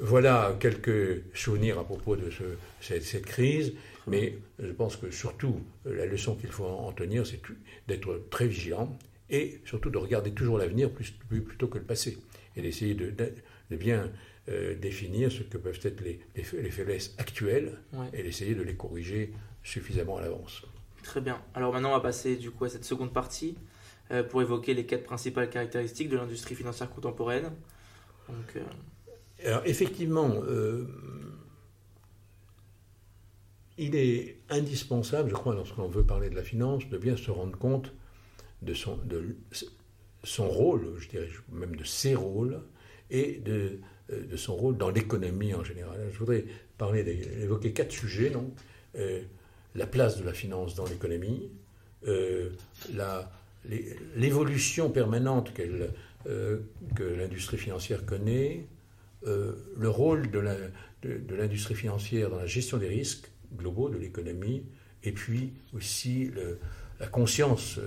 Voilà 0.00 0.56
quelques 0.58 1.22
souvenirs 1.34 1.78
à 1.78 1.84
propos 1.84 2.16
de 2.16 2.30
ce, 2.30 2.44
cette, 2.80 3.24
crise, 3.24 3.74
mais 4.06 4.36
je 4.58 4.72
pense 4.72 4.96
que 4.96 5.10
surtout, 5.10 5.60
la 5.84 6.06
leçon 6.06 6.34
qu'il 6.34 6.50
faut 6.50 6.64
en 6.64 6.92
tenir, 6.92 7.26
c'est 7.26 7.40
d'être 7.86 8.28
très 8.30 8.48
vigilant 8.48 8.98
et 9.30 9.60
surtout 9.64 9.90
de 9.90 9.98
regarder 9.98 10.32
toujours 10.32 10.58
l'avenir 10.58 10.90
plutôt 10.90 11.68
que 11.68 11.78
le 11.78 11.84
passé 11.84 12.18
et 12.56 12.62
d'essayer 12.62 12.94
de, 12.94 13.10
de, 13.10 13.76
bien 13.76 14.10
euh, 14.48 14.74
définir 14.76 15.32
ce 15.32 15.42
que 15.42 15.58
peuvent 15.58 15.80
être 15.82 16.00
les, 16.00 16.20
les, 16.34 16.70
faiblesses 16.70 17.14
actuelles 17.18 17.78
et 18.12 18.22
d'essayer 18.22 18.54
de 18.54 18.62
les 18.62 18.76
corriger 18.76 19.32
suffisamment 19.62 20.18
à 20.18 20.22
l'avance. 20.22 20.62
Très 21.02 21.20
bien. 21.20 21.42
Alors 21.54 21.72
maintenant, 21.72 21.90
on 21.90 21.94
va 21.94 22.00
passer 22.00 22.36
du 22.36 22.50
coup 22.50 22.64
à 22.64 22.68
cette 22.68 22.84
seconde 22.84 23.12
partie 23.12 23.56
euh, 24.10 24.22
pour 24.22 24.42
évoquer 24.42 24.74
les 24.74 24.86
quatre 24.86 25.04
principales 25.04 25.50
caractéristiques 25.50 26.08
de 26.08 26.16
l'industrie 26.16 26.54
financière 26.54 26.90
contemporaine. 26.90 27.50
Donc, 28.28 28.56
euh, 28.56 29.44
Alors 29.44 29.62
effectivement, 29.64 30.32
il 33.78 33.94
est 33.94 34.38
indispensable, 34.48 35.30
je 35.30 35.34
crois, 35.34 35.54
lorsqu'on 35.54 35.88
veut 35.88 36.04
parler 36.04 36.30
de 36.30 36.34
la 36.34 36.42
finance, 36.42 36.88
de 36.88 36.98
bien 36.98 37.16
se 37.16 37.30
rendre 37.30 37.58
compte 37.58 37.92
de 38.62 38.74
son, 38.74 38.96
de 38.96 39.36
son 40.24 40.48
rôle, 40.48 40.94
je 40.98 41.08
dirais 41.08 41.28
même 41.50 41.76
de 41.76 41.84
ses 41.84 42.14
rôles, 42.14 42.62
et 43.10 43.38
de, 43.38 43.80
de 44.10 44.36
son 44.36 44.54
rôle 44.54 44.76
dans 44.76 44.90
l'économie 44.90 45.54
en 45.54 45.64
général. 45.64 45.98
Je 46.12 46.18
voudrais 46.18 46.44
parler, 46.78 47.00
évoquer 47.42 47.72
quatre 47.72 47.92
sujets. 47.92 48.30
Non 48.30 48.52
la 49.76 49.86
place 49.86 50.18
de 50.18 50.24
la 50.24 50.32
finance 50.32 50.74
dans 50.74 50.86
l'économie, 50.86 51.50
euh, 52.08 52.50
l'évolution 54.16 54.90
permanente 54.90 55.52
euh, 56.26 56.58
que 56.94 57.02
l'industrie 57.02 57.58
financière 57.58 58.04
connaît, 58.06 58.64
euh, 59.26 59.52
le 59.76 59.88
rôle 59.88 60.30
de 60.30 61.34
l'industrie 61.34 61.74
financière 61.74 62.30
dans 62.30 62.38
la 62.38 62.46
gestion 62.46 62.78
des 62.78 62.88
risques 62.88 63.30
globaux 63.56 63.88
de 63.88 63.98
l'économie, 63.98 64.64
et 65.04 65.12
puis 65.12 65.52
aussi 65.74 66.30
la 66.98 67.06
conscience 67.06 67.78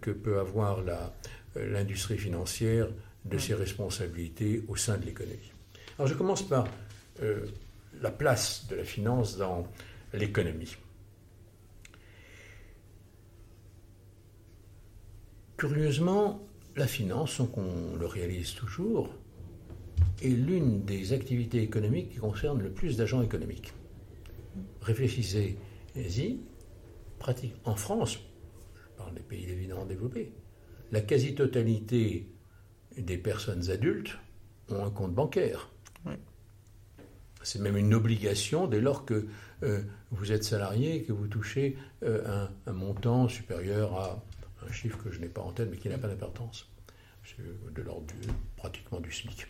que 0.00 0.10
peut 0.10 0.38
avoir 0.38 0.82
l'industrie 1.56 2.18
financière 2.18 2.88
de 3.24 3.38
ses 3.38 3.54
responsabilités 3.54 4.64
au 4.68 4.76
sein 4.76 4.98
de 4.98 5.06
l'économie. 5.06 5.52
Alors 5.98 6.08
je 6.08 6.14
commence 6.14 6.42
par 6.42 6.66
la 8.00 8.10
place 8.10 8.66
de 8.68 8.76
la 8.76 8.84
finance 8.84 9.36
dans 9.36 9.66
l'économie. 10.14 10.76
Curieusement, 15.56 16.40
la 16.76 16.86
finance, 16.86 17.32
sans 17.32 17.46
qu'on 17.46 17.96
le 17.98 18.06
réalise 18.06 18.54
toujours, 18.54 19.14
est 20.22 20.28
l'une 20.28 20.84
des 20.84 21.12
activités 21.12 21.62
économiques 21.62 22.12
qui 22.12 22.18
concerne 22.18 22.62
le 22.62 22.70
plus 22.70 22.96
d'agents 22.96 23.22
économiques. 23.22 23.74
Réfléchissez-y, 24.80 26.38
pratique 27.18 27.54
en 27.64 27.76
France, 27.76 28.18
je 28.74 28.96
parle 28.96 29.14
des 29.14 29.20
pays 29.20 29.50
évidemment 29.50 29.84
développés, 29.84 30.32
la 30.92 31.02
quasi-totalité 31.02 32.26
des 32.96 33.18
personnes 33.18 33.70
adultes 33.70 34.18
ont 34.68 34.84
un 34.84 34.90
compte 34.90 35.14
bancaire. 35.14 35.68
C'est 37.42 37.58
même 37.58 37.78
une 37.78 37.94
obligation 37.94 38.66
dès 38.66 38.80
lors 38.80 39.06
que 39.06 39.26
euh, 39.62 39.82
vous 40.10 40.30
êtes 40.30 40.44
salarié 40.44 40.96
et 40.96 41.02
que 41.02 41.12
vous 41.12 41.26
touchez 41.26 41.78
euh, 42.02 42.46
un, 42.66 42.72
montant 42.72 43.28
supérieur 43.28 43.98
à 43.98 44.22
un 44.68 44.72
chiffre 44.72 45.02
que 45.02 45.10
je 45.10 45.20
n'ai 45.20 45.28
pas 45.28 45.40
en 45.40 45.50
tête 45.52 45.68
mais 45.70 45.78
qui 45.78 45.88
n'a 45.88 45.96
pas 45.96 46.08
d'importance. 46.08 46.68
C'est 47.24 47.42
de 47.74 47.82
l'ordre 47.82 48.12
pratiquement 48.56 49.00
du 49.00 49.10
SMIC. 49.10 49.46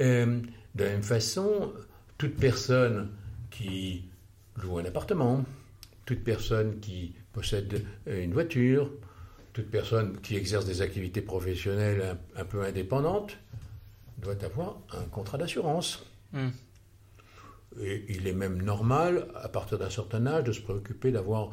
Euh, 0.00 0.40
de 0.74 0.84
la 0.84 0.90
même 0.90 1.02
façon, 1.02 1.72
toute 2.18 2.36
personne 2.36 3.10
qui 3.50 4.04
loue 4.62 4.78
un 4.78 4.84
appartement, 4.84 5.44
toute 6.04 6.22
personne 6.24 6.78
qui 6.80 7.14
possède 7.32 7.84
une 8.06 8.32
voiture, 8.32 8.90
toute 9.58 9.70
personne 9.72 10.20
qui 10.20 10.36
exerce 10.36 10.66
des 10.66 10.82
activités 10.82 11.20
professionnelles 11.20 12.16
un, 12.36 12.44
peu 12.44 12.62
indépendantes 12.62 13.38
doit 14.18 14.36
avoir 14.44 14.78
un 14.92 15.02
contrat 15.06 15.36
d'assurance. 15.36 16.06
Hmm. 16.32 16.50
Et 17.80 18.04
il 18.08 18.28
est 18.28 18.34
même 18.34 18.62
normal, 18.62 19.26
à 19.34 19.48
partir 19.48 19.76
d'un 19.76 19.90
certain 19.90 20.24
âge, 20.28 20.44
de 20.44 20.52
se 20.52 20.60
préoccuper 20.60 21.10
d'avoir 21.10 21.50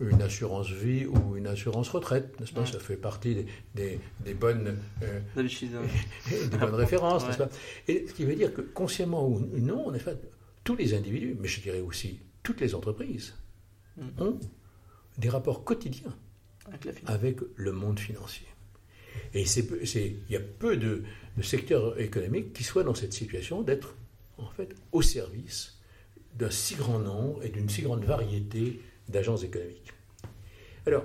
une 0.00 0.22
assurance 0.22 0.70
vie 0.70 1.06
ou 1.06 1.36
une 1.36 1.46
assurance 1.46 1.88
retraite, 1.90 2.40
n'est-ce 2.40 2.52
pas? 2.52 2.66
Ça 2.66 2.80
fait 2.80 2.96
partie 2.96 3.46
des, 3.74 4.00
bonnes, 4.34 4.76
euh, 5.02 5.20
des 5.36 6.56
bonnes 6.58 6.74
références, 6.74 7.26
n'est-ce 7.26 7.38
pas? 7.38 7.48
Et 7.86 8.06
ce 8.08 8.14
qui 8.14 8.24
veut 8.24 8.34
dire 8.34 8.52
que 8.52 8.62
consciemment 8.62 9.28
ou 9.28 9.38
non, 9.60 9.86
en 9.86 9.94
effet, 9.94 10.16
tous 10.64 10.74
les 10.74 10.94
individus, 10.94 11.36
mais 11.38 11.46
je 11.46 11.60
dirais 11.60 11.80
aussi 11.80 12.18
toutes 12.42 12.60
les 12.60 12.74
entreprises, 12.74 13.34
mm. 13.98 14.02
ont 14.20 14.40
des 15.18 15.28
rapports 15.28 15.62
quotidiens 15.62 16.16
avec, 17.06 17.38
le 17.56 17.72
monde 17.72 17.98
financier. 17.98 18.46
Et 19.32 19.42
il 19.42 20.16
y 20.30 20.36
a 20.36 20.40
peu 20.40 20.76
de, 20.76 21.02
de 21.36 21.42
secteurs 21.42 22.00
économiques 22.00 22.52
qui 22.52 22.64
soient 22.64 22.84
dans 22.84 22.94
cette 22.94 23.12
situation 23.12 23.62
d'être 23.62 23.94
en 24.38 24.50
fait 24.50 24.74
au 24.92 25.02
service 25.02 25.78
d'un 26.36 26.50
si 26.50 26.74
grand 26.74 26.98
nombre 26.98 27.44
et 27.44 27.48
d'une 27.48 27.68
si 27.68 27.82
grande 27.82 28.04
variété 28.04 28.80
d'agences 29.08 29.44
économiques. 29.44 29.92
Alors, 30.86 31.04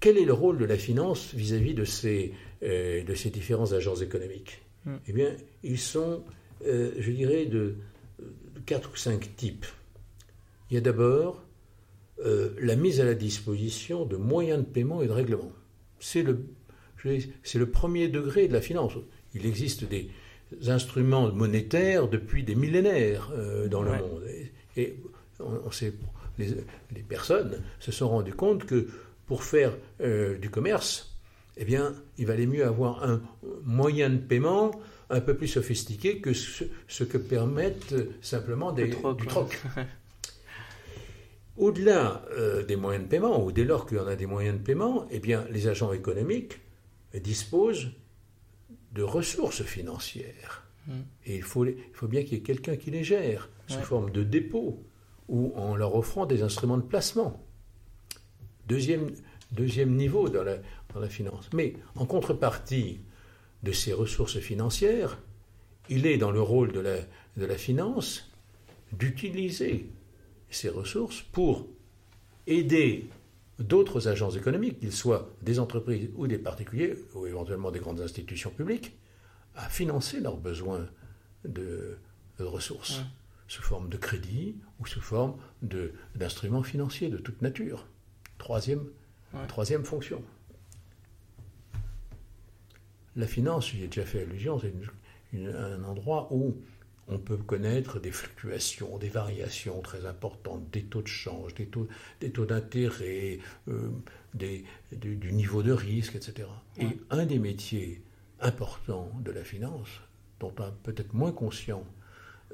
quel 0.00 0.18
est 0.18 0.24
le 0.24 0.32
rôle 0.32 0.58
de 0.58 0.64
la 0.64 0.76
finance 0.76 1.32
vis-à-vis 1.32 1.74
de, 1.74 1.84
ces, 1.84 2.34
euh, 2.62 3.04
de 3.04 3.14
ces 3.14 3.30
différents 3.30 3.72
agences 3.72 4.02
économiques? 4.02 4.62
Hmm. 4.84 4.96
Eh 5.06 5.12
bien, 5.12 5.36
ils 5.62 5.78
sont, 5.78 6.24
euh, 6.66 6.92
je 6.98 7.12
dirais, 7.12 7.46
de, 7.46 7.76
quatre 8.66 8.92
ou 8.92 8.96
cinq 8.96 9.36
types. 9.36 9.66
Il 10.70 10.74
y 10.74 10.76
a 10.76 10.80
d'abord 10.80 11.42
euh, 12.24 12.50
la 12.60 12.76
mise 12.76 13.00
à 13.00 13.04
la 13.04 13.14
disposition 13.14 14.04
de 14.04 14.16
moyens 14.16 14.60
de 14.60 14.64
paiement 14.64 15.02
et 15.02 15.06
de 15.06 15.12
règlement. 15.12 15.52
C'est 15.98 16.22
le, 16.22 16.46
c'est 17.42 17.58
le 17.58 17.70
premier 17.70 18.08
degré 18.08 18.48
de 18.48 18.52
la 18.52 18.60
finance. 18.60 18.92
Il 19.34 19.46
existe 19.46 19.84
des 19.84 20.10
instruments 20.68 21.32
monétaires 21.32 22.08
depuis 22.08 22.42
des 22.42 22.54
millénaires 22.54 23.32
dans 23.70 23.82
le 23.82 23.92
monde. 23.92 24.22
Et, 24.76 24.96
on, 25.40 25.70
sait 25.70 25.92
les, 26.38 27.02
personnes 27.02 27.62
se 27.78 27.92
sont 27.92 28.08
rendues 28.08 28.34
compte 28.34 28.64
que 28.64 28.88
pour 29.26 29.44
faire 29.44 29.76
euh, 30.00 30.36
du 30.38 30.50
commerce, 30.50 31.16
eh 31.56 31.64
bien, 31.64 31.94
il 32.18 32.26
valait 32.26 32.46
mieux 32.46 32.64
avoir 32.64 33.04
un 33.04 33.22
moyen 33.64 34.10
de 34.10 34.18
paiement 34.18 34.70
un 35.10 35.20
peu 35.20 35.36
plus 35.36 35.48
sophistiqué 35.48 36.20
que 36.20 36.32
ce, 36.32 37.04
que 37.04 37.18
permettent 37.18 37.94
simplement 38.22 38.72
des, 38.72 38.86
du 38.86 39.26
troc. 39.26 39.60
Au-delà 41.56 42.24
euh, 42.30 42.64
des 42.64 42.76
moyens 42.76 43.04
de 43.04 43.10
paiement, 43.10 43.44
ou 43.44 43.52
dès 43.52 43.64
lors 43.64 43.86
qu'il 43.86 43.98
y 43.98 44.00
en 44.00 44.06
a 44.06 44.16
des 44.16 44.26
moyens 44.26 44.58
de 44.58 44.62
paiement, 44.62 45.06
eh 45.10 45.20
bien, 45.20 45.44
les 45.50 45.68
agents 45.68 45.92
économiques 45.92 46.60
disposent 47.14 47.90
de 48.92 49.02
ressources 49.02 49.62
financières. 49.62 50.66
Hmm. 50.86 51.02
Et 51.26 51.36
il 51.36 51.42
faut, 51.42 51.64
il 51.66 51.76
faut 51.92 52.08
bien 52.08 52.22
qu'il 52.22 52.34
y 52.34 52.36
ait 52.36 52.42
quelqu'un 52.42 52.76
qui 52.76 52.90
les 52.90 53.04
gère, 53.04 53.50
sous 53.66 53.80
forme 53.80 54.10
de 54.10 54.22
dépôt, 54.22 54.82
ou 55.28 55.52
en 55.56 55.76
leur 55.76 55.94
offrant 55.94 56.26
des 56.26 56.42
instruments 56.42 56.78
de 56.78 56.82
placement. 56.82 57.44
Deuxième, 58.66 59.10
deuxième 59.50 59.94
niveau 59.94 60.28
dans 60.28 60.42
la, 60.42 60.56
dans 60.92 61.00
la 61.00 61.08
finance. 61.08 61.48
Mais 61.52 61.74
en 61.96 62.06
contrepartie 62.06 63.00
de 63.62 63.72
ces 63.72 63.92
ressources 63.92 64.38
financières, 64.38 65.18
il 65.88 66.06
est 66.06 66.16
dans 66.16 66.30
le 66.30 66.42
rôle 66.42 66.72
de 66.72 66.80
la, 66.80 66.96
de 67.36 67.44
la 67.44 67.56
finance 67.56 68.30
d'utiliser 68.92 69.90
ces 70.54 70.68
ressources 70.68 71.22
pour 71.22 71.66
aider 72.46 73.08
d'autres 73.58 74.08
agences 74.08 74.36
économiques, 74.36 74.80
qu'ils 74.80 74.92
soient 74.92 75.30
des 75.42 75.58
entreprises 75.58 76.10
ou 76.16 76.26
des 76.26 76.38
particuliers, 76.38 76.96
ou 77.14 77.26
éventuellement 77.26 77.70
des 77.70 77.80
grandes 77.80 78.00
institutions 78.00 78.50
publiques, 78.50 78.96
à 79.54 79.68
financer 79.68 80.20
leurs 80.20 80.38
besoins 80.38 80.86
de, 81.44 81.98
ressources 82.38 83.02
sous 83.46 83.62
forme 83.62 83.88
de 83.88 83.96
crédit 83.96 84.56
ou 84.80 84.86
sous 84.86 85.00
forme 85.00 85.36
d'instruments 86.14 86.64
financiers 86.64 87.08
de 87.08 87.18
toute 87.18 87.40
nature. 87.40 87.86
Troisième, 88.38 88.88
troisième 89.46 89.84
fonction. 89.84 90.24
La 93.14 93.26
finance, 93.26 93.68
j'y 93.68 93.84
ai 93.84 93.86
déjà 93.86 94.04
fait 94.04 94.22
allusion, 94.22 94.58
c'est 94.58 94.74
un 95.46 95.84
endroit 95.84 96.28
où 96.32 96.56
on 97.08 97.18
peut 97.18 97.36
connaître 97.36 97.98
des 97.98 98.12
fluctuations, 98.12 98.98
des 98.98 99.08
variations 99.08 99.80
très 99.80 100.06
importantes, 100.06 100.70
des 100.70 100.84
taux 100.84 101.02
de 101.02 101.08
change, 101.08 101.54
des 101.54 101.66
taux, 101.66 101.88
des 102.20 102.30
taux 102.30 102.46
d'intérêt, 102.46 103.40
euh, 103.68 103.90
du, 104.34 105.32
niveau 105.32 105.62
de 105.62 105.72
risque, 105.72 106.14
etc. 106.14 106.48
Et 106.78 106.86
un 107.10 107.26
des 107.26 107.38
métiers 107.38 108.02
importants 108.40 109.10
de 109.20 109.30
la 109.30 109.44
finance, 109.44 109.88
dont 110.40 110.52
on 110.58 110.68
est 110.68 110.82
peut-être 110.82 111.12
moins 111.12 111.32
conscient 111.32 111.84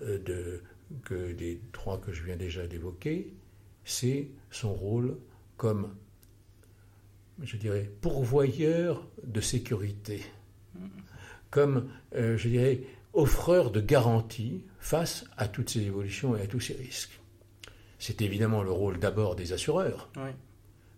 euh, 0.02 0.18
de, 0.18 0.62
que 1.04 1.14
les 1.14 1.60
trois 1.72 2.00
que 2.00 2.12
je 2.12 2.22
viens 2.22 2.36
déjà 2.36 2.66
d'évoquer, 2.66 3.32
c'est 3.84 4.28
son 4.50 4.74
rôle 4.74 5.18
comme, 5.56 5.94
je 7.42 7.56
dirais, 7.56 7.90
pourvoyeur 8.00 9.06
de 9.24 9.40
sécurité, 9.40 10.22
comme, 11.50 11.90
euh, 12.14 12.36
je 12.36 12.48
dirais, 12.48 12.82
offreur 13.12 13.70
de 13.70 13.80
garantie 13.80 14.64
face 14.78 15.24
à 15.36 15.48
toutes 15.48 15.70
ces 15.70 15.82
évolutions 15.82 16.36
et 16.36 16.42
à 16.42 16.46
tous 16.46 16.60
ces 16.60 16.74
risques. 16.74 17.20
C'est 17.98 18.22
évidemment 18.22 18.62
le 18.62 18.70
rôle 18.70 18.98
d'abord 18.98 19.34
des 19.34 19.52
assureurs, 19.52 20.10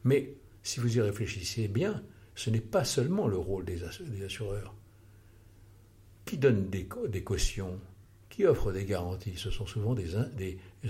mais 0.05 0.35
si 0.63 0.81
vous 0.81 0.97
y 0.97 1.01
réfléchissez 1.01 1.69
bien, 1.69 2.03
ce 2.35 2.51
n'est 2.51 2.61
pas 2.61 2.85
seulement 2.85 3.27
le 3.27 3.39
rôle 3.39 3.65
des, 3.65 3.83
assureurs. 4.25 4.75
Qui 6.25 6.39
donne 6.39 6.69
des, 6.69 6.87
cautions? 7.23 7.79
Qui 8.29 8.45
offre 8.45 8.73
des 8.73 8.85
garanties? 8.85 9.37
Ce 9.37 9.51
sont 9.51 9.67
souvent 9.67 9.95
des, 9.95 10.17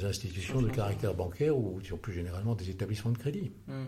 institutions 0.05 0.61
de 0.61 0.69
caractère 0.69 1.15
bancaire 1.15 1.57
ou 1.57 1.81
plus 2.03 2.13
généralement 2.13 2.55
des 2.55 2.71
établissements 2.71 3.13
de 3.13 3.19
crédit. 3.19 3.53
Mm. 3.69 3.87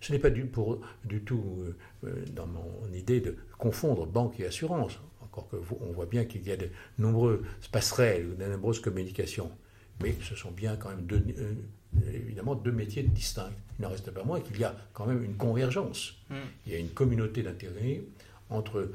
Ce 0.00 0.12
n'est 0.12 0.18
pas 0.18 0.30
du, 0.30 0.48
tout 0.48 1.58
euh, 1.60 1.76
euh, 2.04 2.24
dans 2.32 2.46
mon 2.46 2.90
idée 2.94 3.20
de 3.20 3.36
confondre 3.58 4.06
banque 4.06 4.40
et 4.40 4.46
assurance, 4.46 4.98
encore 5.30 5.48
que 5.48 5.56
on 5.80 5.92
voit 5.92 6.06
bien 6.06 6.24
qu'il 6.24 6.46
y 6.46 6.52
a 6.52 6.56
de 6.56 6.68
nombreuses 6.98 7.40
passerelles, 7.70 8.36
de 8.36 8.44
nombreuses 8.46 8.80
communications. 8.80 9.50
Mais 10.02 10.14
ce 10.22 10.34
sont 10.34 10.50
bien 10.50 10.76
quand 10.76 10.88
même 10.88 11.04
deux, 11.04 11.22
euh, 11.38 11.54
évidemment 12.12 12.54
deux 12.54 12.72
métiers 12.72 13.02
distincts. 13.02 13.52
Il 13.78 13.82
n'en 13.82 13.90
reste 13.90 14.10
pas 14.10 14.24
moins 14.24 14.40
qu'il 14.40 14.58
y 14.58 14.64
a 14.64 14.74
quand 14.92 15.06
même 15.06 15.22
une 15.22 15.36
convergence. 15.36 16.16
Mm. 16.30 16.34
Il 16.66 16.72
y 16.72 16.74
a 16.74 16.78
une 16.78 16.90
communauté 16.90 17.42
d'intérêts 17.42 18.02
entre 18.48 18.90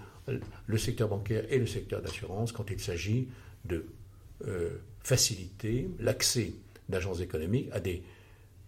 le 0.65 0.77
secteur 0.77 1.07
bancaire 1.07 1.45
et 1.49 1.59
le 1.59 1.67
secteur 1.67 2.01
d'assurance 2.01 2.51
quand 2.51 2.69
il 2.71 2.79
s'agit 2.79 3.27
de 3.63 3.85
euh, 4.47 4.77
faciliter 5.01 5.89
l'accès 5.99 6.53
d'agences 6.89 7.21
économiques 7.21 7.69
à 7.71 7.79
des 7.79 8.03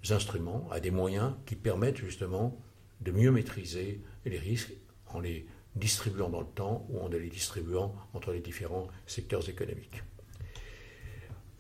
instruments, 0.10 0.67
à 0.71 0.80
des 0.80 0.91
moyens 0.91 1.34
qui 1.45 1.56
permettent 1.56 1.97
justement 1.97 2.58
de 3.01 3.12
mieux 3.12 3.32
maîtriser 3.32 4.01
les 4.25 4.38
risques 4.38 4.73
en 5.08 5.19
les 5.19 5.45
distribuant 5.75 6.30
dans 6.30 6.41
le 6.41 6.47
temps 6.47 6.88
ou 6.89 6.99
en 6.99 7.08
les 7.08 7.30
distribuant 7.30 7.95
entre 8.13 8.32
les 8.32 8.39
différents 8.39 8.88
secteurs 9.06 9.47
économiques. 9.49 10.03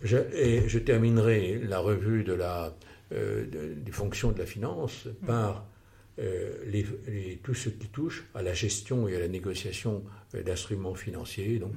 Je, 0.01 0.17
et 0.33 0.67
je 0.69 0.79
terminerai 0.79 1.59
la 1.59 1.79
revue 1.79 2.23
de 2.23 2.33
la, 2.33 2.75
euh, 3.13 3.45
des 3.75 3.91
fonctions 3.91 4.31
de 4.31 4.39
la 4.39 4.45
finance 4.45 5.07
par 5.25 5.65
euh, 6.19 6.53
les, 6.65 7.39
tout 7.41 7.53
ce 7.53 7.69
qui 7.69 7.87
touche 7.87 8.25
à 8.35 8.41
la 8.41 8.53
gestion 8.53 9.07
et 9.07 9.15
à 9.15 9.19
la 9.19 9.27
négociation 9.27 10.03
euh, 10.35 10.43
d'instruments 10.43 10.93
financiers. 10.93 11.57
Donc, 11.57 11.73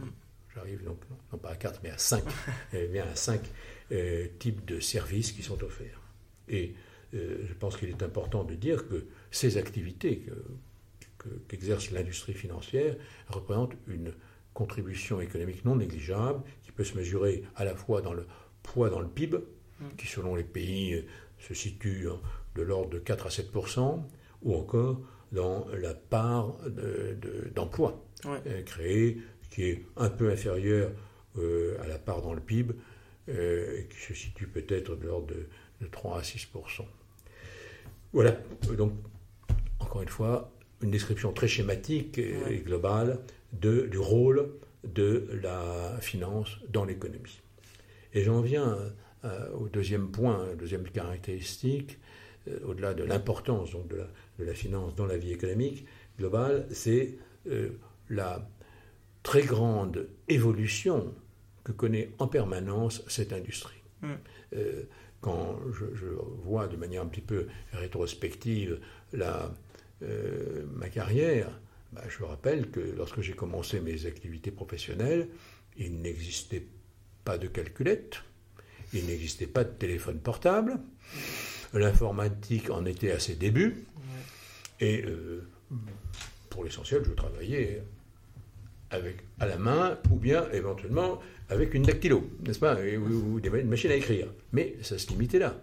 j'arrive 0.55 0.85
donc 0.85 0.99
non 1.33 1.39
pas 1.39 1.51
à 1.51 1.57
quatre, 1.57 1.81
mais 1.83 1.91
à 1.91 1.99
cinq, 1.99 2.25
bien 2.91 3.05
à 3.05 3.15
cinq 3.15 3.43
types 4.39 4.65
de 4.67 4.79
services 4.79 5.33
qui 5.33 5.43
sont 5.43 5.63
offerts. 5.65 6.01
Et 6.49 6.75
je 7.13 7.53
pense 7.59 7.77
qu'il 7.77 7.89
est 7.89 8.05
important 8.05 8.45
de 8.45 8.55
dire 8.55 8.89
que 8.89 9.07
ces 9.33 9.57
activités 9.57 10.27
qu'exerce 11.49 11.91
l'industrie 11.91 12.35
financière 12.35 12.97
représentent 13.29 13.75
une 13.87 14.13
contribution 14.55 15.21
économique 15.21 15.65
non 15.65 15.77
négligeable 15.77 16.43
qui 16.63 16.73
peut 16.73 16.85
se 16.85 16.97
mesurer 16.97 17.45
à 17.57 17.65
la 17.65 17.75
fois 17.75 18.03
dans 18.03 18.13
le 18.13 18.27
poids 18.63 18.91
dans 18.91 19.01
le 19.01 19.09
PIB, 19.09 19.39
mm. 19.39 19.89
qui 19.97 20.07
selon 20.07 20.35
les 20.35 20.45
pays 20.45 20.95
euh, 20.95 21.07
se 21.39 21.55
situe 21.55 22.07
de 22.55 22.63
l'ordre 22.63 22.91
de 22.91 22.99
4 22.99 23.27
à 23.27 23.31
7% 23.31 24.03
ou 24.43 24.55
encore 24.55 25.01
dans 25.33 25.67
la 25.81 25.95
part 25.95 26.57
d'emploi 27.55 28.05
euh, 28.27 28.63
créée, 28.63 29.19
qui 29.51 29.65
est 29.65 29.87
un 29.97 30.11
peu 30.11 30.31
inférieure 30.31 30.91
euh, 31.39 31.81
à 31.83 31.87
la 31.87 31.99
part 31.99 32.21
dans 32.21 32.35
le 32.35 32.41
PIB, 32.41 32.75
qui 33.27 34.01
se 34.01 34.13
situe 34.13 34.49
peut-être 34.49 34.97
de 34.97 35.07
l'ordre 35.07 35.29
de, 35.29 35.47
de 35.81 35.87
3 35.87 36.19
à 36.19 36.23
6% 36.23 36.85
Voilà, 38.13 38.37
donc 38.77 38.93
encore 39.79 40.03
une 40.03 40.09
fois, 40.09 40.53
une 40.83 40.91
description 40.91 41.33
très 41.33 41.49
schématique 41.49 42.19
et 42.19 42.63
globale 42.65 43.19
de, 43.53 43.87
du 43.87 43.99
rôle 43.99 44.51
de 44.85 45.29
la 45.43 45.99
finance 46.01 46.59
dans 46.69 46.85
l'économie. 46.85 47.41
Et 48.15 48.23
j'en 48.23 48.41
viens 48.41 48.79
euh, 49.25 49.53
au 49.53 49.69
deuxième 49.69 50.11
point, 50.11 50.47
deuxième 50.59 50.85
caractéristique, 50.85 51.99
euh, 52.49 52.59
au-delà 52.67 52.95
de 52.95 53.05
l'importance 53.05 53.73
de 53.73 53.97
la, 53.97 54.09
de 54.39 54.45
la, 54.45 54.55
finance 54.55 54.95
dans 54.95 55.07
la 55.07 55.19
vie 55.19 55.33
économique 55.33 55.87
globale, 56.19 56.67
c'est 56.71 57.19
euh, 57.49 57.71
la 58.09 58.49
très 59.23 59.43
grande 59.43 60.09
évolution 60.29 61.15
que 61.63 61.73
connaît 61.73 62.11
en 62.19 62.27
permanence 62.27 63.03
cette 63.07 63.33
industrie. 63.33 63.77
Mm. 64.03 64.15
quand 65.21 65.61
je, 65.75 65.85
je, 65.95 66.07
vois 66.43 66.69
de 66.69 66.77
manière 66.77 67.03
un 67.03 67.07
petit 67.07 67.21
peu 67.21 67.49
rétrospective 67.71 68.81
la, 69.13 69.53
euh, 70.03 70.50
carrière, 70.91 71.49
bah, 71.93 72.03
je 72.09 72.23
rappelle 72.23 72.71
que 72.71 72.81
lorsque 72.97 73.21
j'ai 73.21 73.33
commencé 73.33 73.81
mes 73.81 74.07
activités 74.07 74.51
professionnelles, 74.51 75.29
il 75.77 76.01
n'existait 76.01 76.67
pas 77.25 77.39
de 77.39 77.49
calculette, 77.49 78.23
il 78.93 79.07
n'existait 79.07 79.47
pas 79.47 79.65
de 79.65 79.71
téléphone 79.71 80.19
portable, 80.19 80.79
l'informatique 81.73 82.71
en 82.71 82.85
était 82.85 83.11
à 83.11 83.19
ses 83.19 83.35
débuts, 83.35 83.85
et 84.81 85.03
euh, 85.05 85.47
pour 86.49 86.65
l'essentiel, 86.65 87.03
je 87.05 87.13
travaillais 87.13 87.83
avec, 88.91 89.19
à 89.39 89.47
la 89.47 89.57
main 89.57 89.99
ou 90.11 90.17
bien 90.17 90.51
éventuellement 90.53 91.21
avec 91.49 91.75
une 91.75 91.83
dactylo, 91.83 92.29
n'est-ce 92.45 92.59
pas, 92.59 92.77
ou, 92.77 93.35
ou 93.35 93.41
des 93.41 93.51
machines 93.51 93.91
à 93.91 93.95
écrire. 93.95 94.29
Mais 94.53 94.77
ça 94.83 94.99
se 94.99 95.09
limitait 95.09 95.39
là 95.39 95.61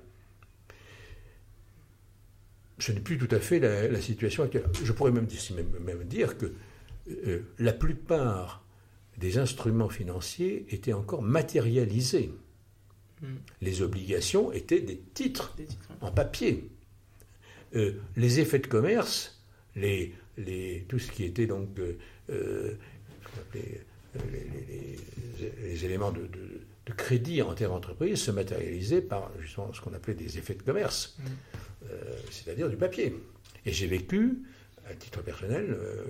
ce 2.79 2.91
n'est 2.91 2.99
plus 2.99 3.17
tout 3.17 3.33
à 3.33 3.39
fait 3.39 3.59
la, 3.59 4.01
situation 4.01 4.43
actuelle. 4.43 4.65
Je 4.83 4.91
pourrais 4.91 5.11
même 5.11 5.25
dire, 5.25 5.41
même, 5.83 6.03
dire 6.03 6.37
que 6.37 6.53
euh, 7.09 7.41
la 7.57 7.73
plupart 7.73 8.63
des 9.17 9.39
instruments 9.39 9.89
financiers 9.89 10.65
étaient 10.69 10.93
encore 10.93 11.21
matérialisés. 11.21 12.31
Hmm. 13.21 13.37
Les 13.61 13.81
obligations 13.81 14.51
étaient 14.51 14.81
des 14.81 14.97
titres, 15.13 15.55
en 16.01 16.11
papier. 16.11 16.69
Euh, 17.75 17.93
les 18.15 18.39
effets 18.39 18.59
de 18.59 18.67
commerce, 18.67 19.43
les, 19.75 20.13
les, 20.37 20.85
tout 20.87 20.99
ce 20.99 21.11
qui 21.11 21.23
était 21.23 21.47
donc 21.47 21.69
euh, 22.29 22.77
les, 23.53 23.81
les, 25.63 25.85
éléments 25.85 26.11
de, 26.11 26.21
de, 26.21 26.61
crédit 26.93 27.41
en 27.41 27.53
termes 27.53 27.73
d'entreprise 27.73 28.19
se 28.19 28.31
matérialisaient 28.31 29.01
par 29.01 29.31
justement 29.39 29.71
ce 29.73 29.81
qu'on 29.81 29.93
appelait 29.93 30.13
des 30.13 30.37
effets 30.37 30.55
de 30.55 30.63
commerce. 30.63 31.17
Hmm. 31.19 31.23
Euh, 31.91 31.95
c'est-à-dire 32.31 32.69
du 32.69 32.75
papier. 32.75 33.15
Et 33.65 33.71
j'ai 33.71 33.87
vécu, 33.87 34.43
à 34.89 34.93
titre 34.93 35.21
personnel, 35.21 35.67
euh, 35.69 36.03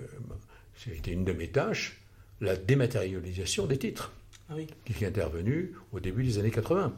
c'était 0.76 1.12
une 1.12 1.24
de 1.24 1.32
mes 1.32 1.48
tâches, 1.48 2.00
la 2.40 2.56
dématérialisation 2.56 3.66
des 3.66 3.78
titres, 3.78 4.12
ah 4.48 4.54
qui 4.84 5.04
est 5.04 5.06
intervenue 5.06 5.74
au 5.92 6.00
début 6.00 6.24
des 6.24 6.38
années 6.38 6.50
80. 6.50 6.94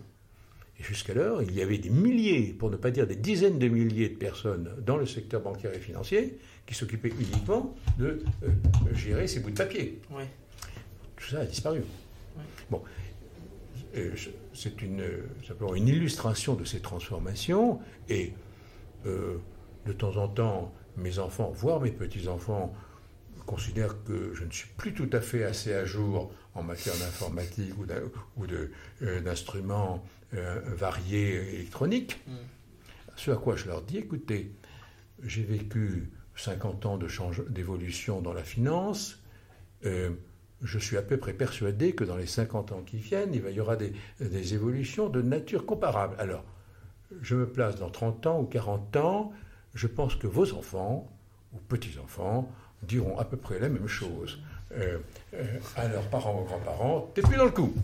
Et 0.78 0.82
jusqu'alors, 0.82 1.42
il 1.42 1.54
y 1.54 1.62
avait 1.62 1.78
des 1.78 1.90
milliers, 1.90 2.54
pour 2.54 2.70
ne 2.70 2.76
pas 2.76 2.90
dire 2.90 3.06
des 3.06 3.16
dizaines 3.16 3.58
de 3.58 3.68
milliers 3.68 4.08
de 4.08 4.16
personnes 4.16 4.70
dans 4.84 4.96
le 4.96 5.06
secteur 5.06 5.42
bancaire 5.42 5.74
et 5.74 5.80
financier 5.80 6.38
qui 6.66 6.74
s'occupaient 6.74 7.12
uniquement 7.18 7.74
de 7.98 8.22
euh, 8.44 8.48
gérer 8.94 9.26
ces 9.26 9.40
bouts 9.40 9.50
de 9.50 9.56
papier. 9.56 10.00
Tout 11.16 11.30
ça 11.30 11.40
a 11.40 11.44
disparu. 11.44 11.82
Bon, 12.70 12.82
c'est 14.54 14.82
une, 14.82 15.04
simplement 15.46 15.74
une 15.74 15.88
illustration 15.88 16.54
de 16.54 16.64
ces 16.64 16.80
transformations 16.80 17.80
et 18.08 18.32
euh, 19.06 19.38
de 19.86 19.92
temps 19.92 20.16
en 20.16 20.28
temps, 20.28 20.74
mes 20.96 21.18
enfants, 21.18 21.50
voire 21.50 21.80
mes 21.80 21.90
petits-enfants, 21.90 22.74
considèrent 23.46 24.02
que 24.04 24.32
je 24.34 24.44
ne 24.44 24.50
suis 24.50 24.68
plus 24.76 24.94
tout 24.94 25.08
à 25.12 25.20
fait 25.20 25.44
assez 25.44 25.72
à 25.72 25.84
jour 25.84 26.32
en 26.54 26.62
matière 26.62 26.94
d'informatique 26.98 27.74
ou 27.78 28.44
euh, 28.44 29.20
d'instruments 29.20 30.04
euh, 30.34 30.60
variés 30.66 31.54
électroniques. 31.54 32.20
Mm. 32.26 32.32
Ce 33.16 33.30
à 33.30 33.36
quoi 33.36 33.56
je 33.56 33.66
leur 33.66 33.82
dis, 33.82 33.98
écoutez, 33.98 34.52
j'ai 35.22 35.42
vécu 35.42 36.10
50 36.36 36.86
ans 36.86 36.98
d'évolution 37.48 38.20
dans 38.20 38.32
la 38.32 38.44
finance. 38.44 39.22
Je 40.62 40.78
suis 40.78 40.96
à 40.96 41.02
peu 41.02 41.16
près 41.16 41.32
persuadé 41.32 41.92
que 41.92 42.04
dans 42.04 42.16
les 42.16 42.26
50 42.26 42.72
ans 42.72 42.82
qui 42.84 42.98
viennent, 42.98 43.34
il 43.34 43.48
y 43.50 43.60
aura 43.60 43.76
des, 43.76 43.92
évolutions 44.54 45.08
de 45.08 45.22
nature 45.22 45.66
comparable. 45.66 46.14
Alors, 46.18 46.44
je 47.22 47.34
me 47.34 47.46
place 47.46 47.76
dans 47.76 47.90
30 47.90 48.26
ans 48.26 48.40
ou 48.40 48.44
40 48.44 48.96
ans, 48.96 49.32
je 49.74 49.86
pense 49.86 50.16
que 50.16 50.26
vos 50.26 50.52
enfants 50.52 51.10
ou 51.52 51.58
petits-enfants 51.58 52.50
diront 52.82 53.18
à 53.18 53.24
peu 53.24 53.36
près 53.36 53.58
la 53.58 53.68
même 53.68 53.88
chose. 53.88 54.38
Euh, 54.72 54.98
euh, 55.34 55.58
à 55.74 55.88
leurs 55.88 56.08
parents 56.10 56.42
ou 56.42 56.44
grands-parents, 56.44 57.10
t'es 57.12 57.22
plus 57.22 57.36
dans 57.36 57.46
le 57.46 57.50
coup. 57.50 57.74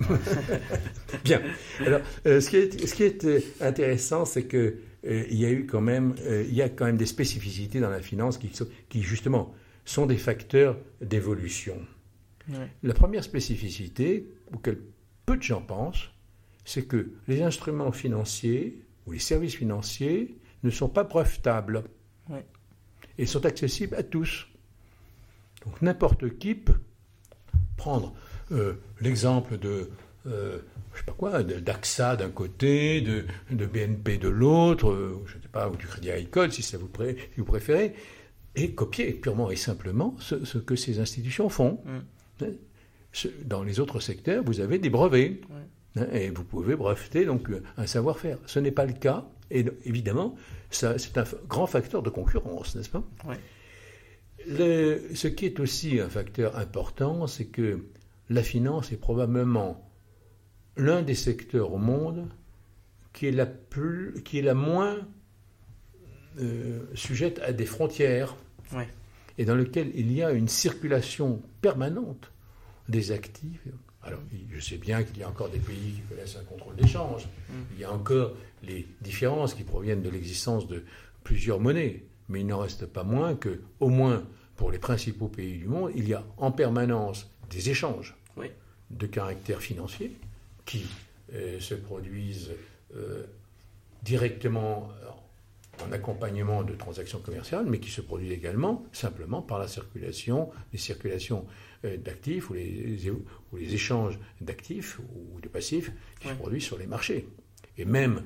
Bien. 1.24 1.42
Alors, 1.84 2.00
euh, 2.26 2.40
ce, 2.40 2.48
qui 2.48 3.02
est, 3.02 3.24
est, 3.24 3.62
intéressant, 3.62 4.24
c'est 4.24 4.44
que 4.44 4.76
il 5.08 5.34
y 5.34 5.44
a 5.44 5.50
eu 5.50 5.66
quand 5.66 5.80
même, 5.80 6.16
il 6.28 6.52
y 6.52 6.62
a 6.62 6.68
quand 6.68 6.84
même 6.84 6.96
des 6.96 7.06
spécificités 7.06 7.78
dans 7.78 7.90
la 7.90 8.00
finance 8.00 8.38
qui 8.38 9.02
justement 9.02 9.54
sont 9.84 10.06
des 10.06 10.16
facteurs 10.16 10.76
d'évolution. 11.00 11.76
La 12.82 12.94
première 12.94 13.24
spécificité, 13.24 14.28
auquel 14.54 14.80
peu 15.24 15.36
de 15.36 15.42
gens 15.42 15.62
pensent, 15.62 16.10
c'est 16.64 16.84
que 16.84 17.12
les 17.28 17.42
instruments 17.42 17.92
financiers 17.92 18.82
ou 19.06 19.12
les 19.12 19.18
services 19.18 19.54
financiers 19.54 20.36
ne 20.62 20.70
sont 20.70 20.88
pas 20.88 21.04
brevetables 21.04 21.84
et 23.18 23.26
sont 23.26 23.46
accessibles 23.46 23.94
à 23.94 24.02
tous. 24.02 24.46
Donc 25.64 25.80
n'importe 25.82 26.38
qui 26.38 26.54
peut 26.54 26.80
prendre 27.76 28.14
euh, 28.52 28.74
l'exemple 29.00 29.58
de, 29.58 29.90
euh, 30.26 30.58
je 30.92 30.98
sais 30.98 31.04
pas 31.04 31.12
quoi, 31.12 31.42
d'AXA 31.42 32.16
d'un 32.16 32.30
côté, 32.30 33.00
de, 33.00 33.24
de, 33.50 33.66
BNP 33.66 34.18
de 34.18 34.28
l'autre, 34.28 34.90
euh, 34.90 35.22
je 35.26 35.36
ne 35.36 35.42
sais 35.42 35.48
pas, 35.48 35.68
ou 35.68 35.76
du 35.76 35.86
Crédit 35.86 36.10
Agricole 36.10 36.52
si, 36.52 36.62
ça 36.62 36.78
vous, 36.78 36.88
vous 37.36 37.44
préférez, 37.44 37.94
et 38.54 38.72
copier 38.72 39.12
purement 39.12 39.50
et 39.50 39.56
simplement 39.56 40.16
ce, 40.18 40.58
que 40.58 40.76
ces 40.76 41.00
institutions 41.00 41.48
font. 41.48 41.80
Mm. 41.84 41.98
Dans 43.44 43.62
les 43.62 43.80
autres 43.80 44.00
secteurs, 44.00 44.44
vous 44.44 44.60
avez 44.60 44.78
des 44.78 44.90
brevets. 44.90 45.40
Hein, 45.96 46.06
et 46.12 46.30
vous 46.30 46.44
pouvez 46.44 46.76
breveter 46.76 47.24
donc 47.24 47.48
un 47.76 47.86
savoir-faire. 47.86 48.38
Ce 48.46 48.58
n'est 48.58 48.70
pas 48.70 48.84
le 48.84 48.92
cas, 48.92 49.26
et 49.50 49.64
évidemment, 49.84 50.34
c'est 50.70 51.16
un 51.16 51.24
grand 51.48 51.66
facteur 51.66 52.02
de 52.02 52.10
concurrence, 52.10 52.76
n'est-ce 52.76 52.90
pas? 52.90 53.04
Ce 54.46 55.26
qui 55.26 55.46
est 55.46 55.60
aussi 55.60 56.00
un 56.00 56.08
facteur 56.08 56.56
important, 56.58 57.26
c'est 57.26 57.46
que 57.46 57.86
la 58.28 58.42
finance 58.42 58.92
est 58.92 58.96
probablement 58.96 59.90
l'un 60.76 61.02
des 61.02 61.14
secteurs 61.14 61.72
au 61.72 61.78
monde 61.78 62.28
qui 63.12 63.26
est 63.26 63.32
la, 63.32 63.46
plus, 63.46 64.22
qui 64.24 64.38
est 64.38 64.42
la 64.42 64.54
moins 64.54 64.98
euh, 66.38 66.84
sujette 66.94 67.38
à 67.38 67.52
des 67.52 67.64
frontières 67.64 68.36
et 69.38 69.44
dans 69.44 69.54
lequel 69.54 69.90
il 69.94 70.12
y 70.12 70.22
a 70.22 70.32
une 70.32 70.48
circulation 70.48 71.42
permanente 71.60 72.32
des 72.88 73.12
actifs. 73.12 73.66
Alors, 74.02 74.20
je 74.50 74.60
sais 74.60 74.78
bien 74.78 75.02
qu'il 75.02 75.18
y 75.18 75.22
a 75.22 75.28
encore 75.28 75.48
des 75.48 75.58
pays 75.58 75.94
qui 75.94 76.00
connaissent 76.08 76.36
un 76.36 76.44
contrôle 76.44 76.76
d'échange. 76.76 77.24
Mm. 77.24 77.52
Il 77.74 77.80
y 77.80 77.84
a 77.84 77.92
encore 77.92 78.32
les 78.62 78.86
différences 79.00 79.54
qui 79.54 79.64
proviennent 79.64 80.02
de 80.02 80.10
l'existence 80.10 80.68
de 80.68 80.84
plusieurs 81.24 81.60
monnaies. 81.60 82.04
Mais 82.28 82.40
il 82.40 82.46
n'en 82.46 82.58
reste 82.58 82.86
pas 82.86 83.04
moins 83.04 83.34
que, 83.34 83.60
au 83.80 83.88
moins 83.88 84.24
pour 84.56 84.70
les 84.70 84.78
principaux 84.78 85.28
pays 85.28 85.58
du 85.58 85.66
monde, 85.66 85.92
il 85.94 86.08
y 86.08 86.14
a 86.14 86.24
en 86.38 86.50
permanence 86.50 87.30
des 87.50 87.70
échanges 87.70 88.16
de 88.90 89.06
caractère 89.06 89.60
financier 89.60 90.16
qui 90.64 90.86
euh, 91.34 91.58
se 91.58 91.74
produisent 91.74 92.52
euh, 92.94 93.24
directement 94.02 94.88
en 95.84 95.92
accompagnement 95.92 96.62
de 96.62 96.74
transactions 96.74 97.20
commerciales, 97.20 97.66
mais 97.66 97.80
qui 97.80 97.90
se 97.90 98.00
produisent 98.00 98.32
également 98.32 98.84
simplement 98.92 99.42
par 99.42 99.58
la 99.58 99.68
circulation, 99.68 100.50
les 100.72 100.78
circulations 100.78 101.46
euh, 101.84 101.96
d'actifs 101.96 102.50
ou 102.50 102.54
les, 102.54 103.10
ou 103.52 103.56
les, 103.56 103.74
échanges 103.74 104.18
d'actifs 104.40 104.98
ou 104.98 105.40
de 105.40 105.48
passifs 105.48 105.92
qui 106.20 106.28
se 106.28 106.34
produisent 106.34 106.64
sur 106.64 106.78
les 106.78 106.86
marchés. 106.86 107.28
Et 107.78 107.84
même, 107.84 108.22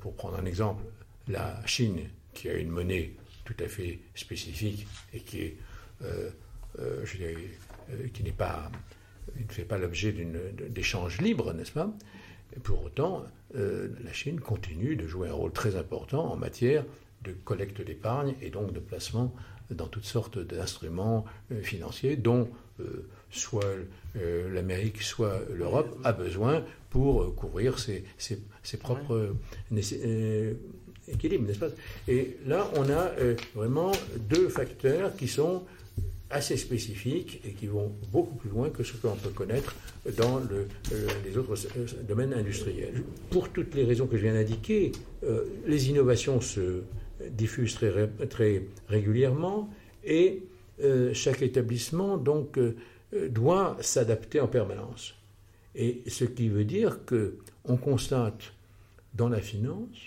pour 0.00 0.14
prendre 0.14 0.38
un 0.38 0.46
exemple, 0.46 0.84
la 1.26 1.60
Chine, 1.66 2.08
qui 2.32 2.48
a 2.48 2.54
une 2.54 2.70
monnaie 2.70 3.12
tout 3.44 3.64
à 3.64 3.68
fait 3.68 3.98
spécifique 4.14 4.86
et 5.14 5.20
qui 5.20 5.40
est, 5.40 5.56
euh, 6.02 6.30
euh, 6.78 7.04
je 7.04 7.16
dirais, 7.16 7.36
euh, 7.90 8.08
qui 8.12 8.22
n'est 8.22 8.32
pas, 8.32 8.70
ne 9.36 9.52
fait 9.52 9.64
pas 9.64 9.78
l'objet 9.78 10.14
d'échanges 10.68 11.20
libres, 11.20 11.52
n'est-ce 11.54 11.72
pas? 11.72 11.90
Pour 12.62 12.84
autant, 12.84 13.24
la 13.54 14.12
Chine 14.12 14.40
continue 14.40 14.96
de 14.96 15.06
jouer 15.06 15.28
un 15.28 15.32
rôle 15.32 15.52
très 15.52 15.76
important 15.76 16.32
en 16.32 16.36
matière 16.36 16.84
de 17.24 17.32
collecte 17.32 17.80
d'épargne 17.80 18.34
et 18.42 18.50
donc 18.50 18.72
de 18.72 18.80
placement 18.80 19.34
dans 19.70 19.86
toutes 19.86 20.04
sortes 20.04 20.38
d'instruments 20.38 21.24
financiers 21.62 22.16
dont 22.16 22.48
soit 23.30 23.64
l'Amérique, 24.14 25.02
soit 25.02 25.40
l'Europe 25.54 25.98
a 26.04 26.12
besoin 26.12 26.64
pour 26.90 27.34
couvrir 27.34 27.78
ses, 27.78 28.04
ses 28.18 28.76
propres 28.76 29.34
équilibre, 31.10 31.46
n'est-ce 31.46 31.58
pas? 31.58 31.68
Et 32.06 32.36
là, 32.46 32.70
on 32.76 32.88
a 32.90 33.10
euh, 33.18 33.34
vraiment 33.54 33.92
deux 34.28 34.48
facteurs 34.48 35.14
qui 35.16 35.28
sont 35.28 35.62
assez 36.30 36.56
spécifiques 36.56 37.40
et 37.44 37.52
qui 37.52 37.66
vont 37.66 37.92
beaucoup 38.12 38.34
plus 38.34 38.50
loin 38.50 38.70
que 38.70 38.82
ce 38.82 38.92
que 38.92 39.06
l'on 39.06 39.16
peut 39.16 39.30
connaître 39.30 39.74
dans 40.16 40.38
le, 40.38 40.68
euh, 40.92 41.06
les 41.24 41.38
autres 41.38 41.54
euh, 41.76 41.86
domaines 42.06 42.34
industriels. 42.34 43.02
Pour 43.30 43.48
toutes 43.50 43.74
les 43.74 43.84
raisons 43.84 44.06
que 44.06 44.16
je 44.16 44.22
viens 44.22 44.34
d'indiquer, 44.34 44.92
les 45.66 45.88
innovations 45.88 46.40
se 46.40 46.82
diffusent 47.30 47.74
très, 47.74 48.08
très 48.28 48.62
régulièrement 48.88 49.68
et 50.04 50.42
chaque 51.12 51.42
établissement 51.42 52.16
donc 52.16 52.58
doit 53.30 53.76
s'adapter 53.80 54.40
en 54.40 54.46
permanence. 54.46 55.14
Et 55.74 56.02
ce 56.06 56.24
qui 56.24 56.48
veut 56.48 56.64
dire 56.64 57.04
que 57.04 57.38
on 57.64 57.76
constate 57.76 58.52
dans 59.14 59.28
la 59.28 59.40
finance 59.40 59.98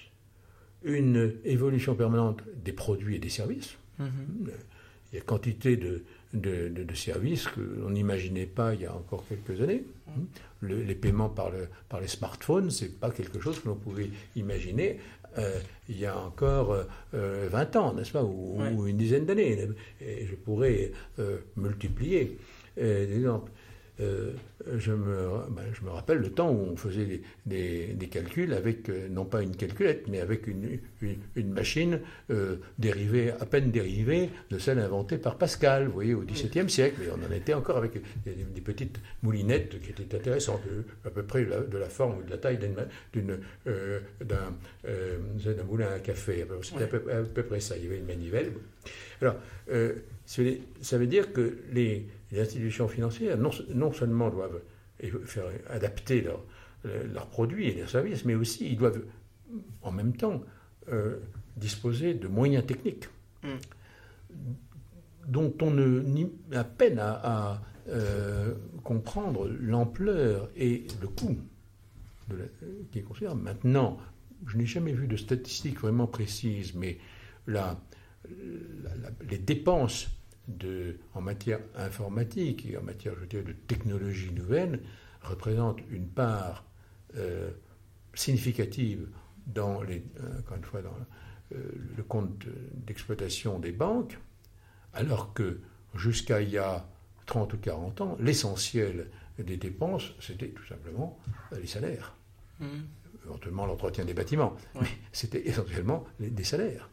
une 0.84 1.36
évolution 1.46 1.96
permanente 1.96 2.42
des 2.64 2.72
produits 2.72 3.16
et 3.18 3.20
des 3.20 3.30
services. 3.30 3.78
Mhm. 4.00 4.52
Il 5.12 5.17
y 5.17 5.19
a 5.19 5.24
quantité 5.24 5.78
de, 5.78 6.04
de, 6.34 6.93
services 6.95 7.47
qu'on 7.47 7.89
n'imaginait 7.89 8.45
pas 8.45 8.74
il 8.74 8.82
y 8.82 8.86
a 8.86 8.95
encore 8.95 9.24
quelques 9.28 9.62
années. 9.62 9.84
Mhm. 10.62 10.84
les 10.84 10.95
paiements 10.95 11.30
par, 11.30 11.52
le, 11.52 11.67
par 11.88 12.02
les 12.02 12.08
smartphones, 12.08 12.69
ce 12.69 12.86
n'est 12.86 12.91
pas 12.91 13.12
quelque 13.12 13.39
chose 13.39 13.60
que 13.60 13.67
l'on 13.69 13.76
pouvait 13.76 14.10
imaginer 14.36 15.00
euh, 15.38 15.60
il 15.88 16.00
y 16.00 16.06
a 16.06 16.17
encore 16.17 16.76
20 17.13 17.15
euh, 17.76 17.80
ans, 17.80 17.93
n'est-ce 17.93 18.12
pas, 18.12 18.24
ou, 18.24 18.88
une 18.88 18.97
dizaine 18.97 19.26
d'années. 19.26 19.67
Et 20.02 20.26
je 20.26 20.36
pourrais 20.36 20.91
euh, 21.19 21.38
multiplier 21.56 22.38
des 22.78 23.15
exemples. 23.15 23.52
Euh, 24.02 24.32
je, 24.78 24.92
me, 24.92 25.28
ben, 25.50 25.64
je, 25.74 25.84
me, 25.84 25.90
rappelle 25.90 26.20
le 26.20 26.30
temps 26.30 26.52
où 26.52 26.68
on 26.72 26.76
faisait 26.76 27.22
des, 27.46 28.10
calculs 28.12 28.54
avec, 28.54 28.90
euh, 28.90 29.08
non 29.10 29.26
pas 29.26 29.42
une 29.42 29.56
calculette, 29.56 30.08
mais 30.08 30.20
avec 30.20 30.48
une, 30.48 30.80
une, 31.36 31.52
machine 31.52 32.00
euh, 32.30 32.58
dérivée, 32.78 33.32
à 33.32 33.46
peine 33.46 33.72
dérivée 33.72 34.30
de 34.50 34.58
celle 34.60 34.80
inventée 34.80 35.18
par 35.18 35.38
Pascal, 35.38 35.88
vous 35.88 35.94
voyez, 35.94 36.14
au 36.14 36.22
XVIIe 36.22 36.70
siècle. 36.70 37.02
Et 37.04 37.10
on 37.12 37.26
en 37.26 37.32
était 37.36 37.54
encore 37.54 37.78
avec 37.78 37.94
des, 38.26 38.62
petites 38.62 39.00
moulinettes 39.24 39.82
qui 39.82 39.90
étaient 39.90 40.16
intéressantes, 40.16 40.62
à 41.06 41.10
peu 41.10 41.24
près 41.24 41.44
de 41.46 41.78
la 41.78 41.90
forme 41.90 42.20
ou 42.20 42.24
de 42.24 42.30
la 42.30 42.38
taille 42.38 42.60
d'un 42.60 42.76
moulin 45.68 45.88
à 45.96 46.00
café. 46.00 46.46
C'était 46.62 46.84
à, 46.84 47.24
peu 47.24 47.44
près 47.44 47.60
ça. 47.60 47.76
Il 47.78 47.84
y 47.84 47.88
avait 47.88 47.98
une 47.98 48.06
manivelle. 48.06 48.52
Alors, 49.22 49.36
ça 50.26 50.98
veut 50.98 51.08
dire 51.08 51.34
que 51.34 51.58
les 51.72 52.06
les 52.32 52.39
institutions 52.39 52.88
financières, 52.88 53.38
non, 53.38 53.94
seulement 53.94 54.30
doivent 54.30 54.62
faire 55.26 55.46
adapter 55.70 56.26
leurs 56.84 57.28
produits 57.28 57.67
et 57.67 57.76
leurs 57.76 57.89
services, 57.89 58.26
mais 58.26 58.36
aussi 58.36 58.70
ils 58.70 58.78
doivent 58.78 59.04
en 59.82 59.91
même 59.91 60.15
temps 60.15 60.41
euh, 60.91 61.17
disposer 61.58 62.13
de 62.13 62.28
moyens 62.28 62.65
techniques 62.65 63.10
mm. 63.44 63.48
dont 65.28 65.54
on 65.62 65.72
ne, 65.72 66.26
a 66.54 66.63
peine 66.63 67.00
à, 67.00 67.62
euh, 67.89 68.54
comprendre 68.84 69.50
l'ampleur 69.60 70.50
et 70.56 70.86
le 71.02 71.08
coût 71.08 71.38
de 72.30 72.50
qui 72.91 73.00
est 73.00 73.02
considéré. 73.02 73.36
Maintenant, 73.36 73.98
je 74.48 74.58
n'ai 74.58 74.65
jamais 74.65 74.94
vu 74.94 75.08
de 75.08 75.17
statistiques 75.17 75.80
vraiment 75.80 76.08
précises, 76.08 76.74
mais 76.74 77.00
la, 77.48 77.80
les 79.30 79.38
dépenses 79.38 80.10
en 81.14 81.22
matière 81.22 81.60
informatique 81.76 82.66
et 82.66 82.78
en 82.78 82.84
matière 82.84 83.14
je 83.20 83.26
dirais, 83.26 83.44
de 83.44 83.54
technologie 83.54 84.32
nouvelle 84.32 84.82
représente 85.22 85.80
une 85.90 86.08
part 86.08 86.66
euh, 87.18 87.52
significative 88.14 89.08
dans 89.48 89.82
les, 89.82 90.04
euh, 90.20 90.40
encore 90.40 90.58
une 90.58 90.64
fois, 90.64 90.82
dans 90.82 90.96
euh, 91.54 91.72
le 91.96 92.04
compte 92.04 92.46
d'exploitation 92.74 93.60
des 93.60 93.72
banques, 93.72 94.18
alors 94.94 95.34
que 95.34 95.62
jusqu'à 95.96 96.42
il 96.42 96.50
y 96.50 96.58
a 96.58 96.88
30 97.26 97.54
ou 97.54 97.58
40 97.58 98.02
ans, 98.02 98.18
l'essentiel 98.20 99.10
des 99.38 99.58
dépenses, 99.58 100.14
c'était 100.20 100.50
tout 100.50 100.66
simplement 100.66 101.20
les 101.52 101.68
salaires. 101.68 102.16
Mmh. 102.60 102.66
Éventuellement 103.26 103.66
l'entretien 103.66 104.06
des 104.06 104.14
bâtiments, 104.14 104.56
mais 104.80 104.88
c'était 105.12 105.48
essentiellement 105.48 106.06
des 106.20 106.44
salaires. 106.44 106.90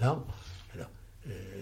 Là, 0.00 0.24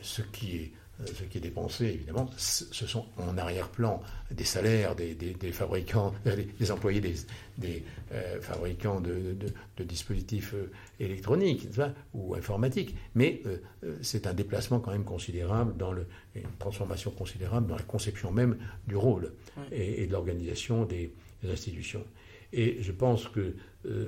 ce 0.04 0.22
qui 0.22 0.56
est 0.56 0.72
euh, 0.72 0.83
ce 1.04 1.24
qui 1.24 1.38
est 1.38 1.40
dépensé, 1.40 1.86
évidemment, 1.86 2.30
ce 2.36 2.86
sont 2.86 3.06
en 3.18 3.36
arrière-plan 3.36 4.00
des 4.30 4.44
salaires 4.44 4.94
des, 4.94 5.34
fabricants, 5.52 6.14
euh, 6.26 6.36
des, 6.58 6.70
employés 6.70 7.00
des, 7.00 7.84
euh, 8.12 8.40
fabricants 8.40 9.00
de, 9.00 9.36
dispositifs 9.80 10.54
électroniques 11.00 11.68
ou 12.14 12.34
informatiques. 12.34 12.94
Mais 13.14 13.42
c'est 14.02 14.26
un 14.26 14.34
déplacement 14.34 14.78
quand 14.80 14.92
même 14.92 15.04
considérable, 15.04 15.76
dans 15.76 15.92
le, 15.92 16.06
une 16.34 16.42
transformation 16.58 17.10
considérable 17.10 17.66
dans 17.66 17.76
la 17.76 17.82
conception 17.82 18.30
même 18.30 18.56
du 18.86 18.96
rôle 18.96 19.32
et, 19.72 20.06
de 20.06 20.12
l'organisation 20.12 20.84
des, 20.84 21.12
institutions. 21.46 22.04
Et 22.54 22.78
je 22.80 22.90
pense 22.92 23.28
que, 23.28 23.54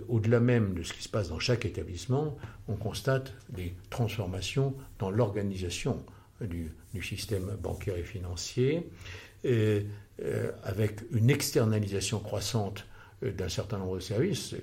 au-delà 0.08 0.40
même 0.40 0.72
de 0.72 0.82
ce 0.82 0.94
qui 0.94 1.02
se 1.02 1.08
passe 1.08 1.28
dans 1.28 1.38
chaque 1.38 1.66
établissement, 1.66 2.38
on 2.68 2.76
constate 2.76 3.34
des 3.50 3.74
transformations 3.90 4.74
dans 4.98 5.10
l'organisation 5.10 6.02
du, 6.40 6.72
système 7.02 7.56
bancaire 7.60 7.96
et 7.96 8.02
financier, 8.02 8.88
euh, 9.44 9.82
avec 10.64 11.02
une 11.12 11.28
externalisation 11.28 12.20
croissante 12.20 12.86
euh, 13.22 13.32
d'un 13.32 13.50
certain 13.50 13.76
nombre 13.78 13.96
de 13.96 14.00
services. 14.00 14.54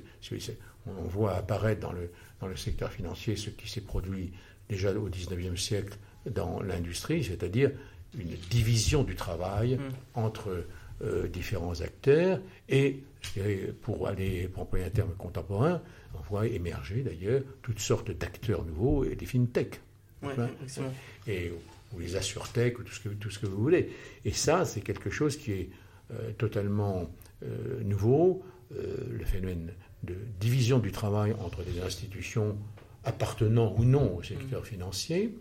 On 0.88 1.04
voit 1.04 1.36
apparaître 1.36 1.80
dans 1.80 1.92
le, 1.92 2.10
dans 2.42 2.48
le 2.48 2.56
secteur 2.56 2.92
financier 2.92 3.36
ce 3.36 3.52
qui 3.52 3.70
s'est 3.70 3.82
produit 3.82 4.34
déjà 4.68 4.92
au 4.94 5.10
XIXe 5.10 5.62
siècle 5.62 5.98
dans 6.30 6.60
l'industrie, 6.62 7.24
c'est-à-dire 7.24 7.72
une 8.18 8.36
division 8.50 9.04
du 9.04 9.16
travail 9.16 9.76
mm. 9.76 9.80
entre 10.16 10.66
euh, 11.04 11.28
différents 11.28 11.82
acteurs 11.82 12.40
et, 12.68 13.04
pour 13.82 14.08
aller 14.08 14.48
pour 14.48 14.64
employer 14.64 14.86
un 14.86 14.90
terme 14.90 15.14
contemporain, 15.18 15.82
on 16.16 16.22
voit 16.22 16.48
émerger 16.48 17.04
d'ailleurs 17.04 17.42
toutes 17.62 17.80
sortes 17.80 18.12
d'acteurs 18.12 18.66
nouveaux 18.66 19.04
et 19.04 19.16
des 19.16 19.26
fintechs 19.26 19.80
et, 21.28 21.52
ou 21.96 22.00
les 22.00 22.16
assurtech, 22.16 22.80
ou 22.80 22.84
tout 22.84 22.94
ce, 22.94 23.00
que, 23.00 23.10
tout 23.10 23.30
ce 23.30 23.40
que 23.40 23.46
vous 23.46 23.62
voulez. 23.62 23.90
Et 24.26 24.32
ça, 24.32 24.66
c'est 24.66 24.82
quelque 24.82 25.10
chose 25.10 25.38
qui 25.38 25.52
est 25.52 25.70
euh, 26.12 26.32
totalement 26.38 27.10
euh, 27.44 27.82
nouveau. 27.84 28.44
Euh, 28.76 28.98
le 29.12 29.26
phénomène 29.26 29.72
de 30.04 30.16
division 30.40 30.80
du 30.80 30.92
travail 30.92 31.34
entre 31.44 31.64
des 31.64 31.80
institutions 31.82 32.58
appartenant 33.04 33.76
ou 33.78 33.84
non 33.84 34.18
au 34.18 34.24
secteur 34.24 34.62
mm. 34.62 34.66
financier, 34.66 35.38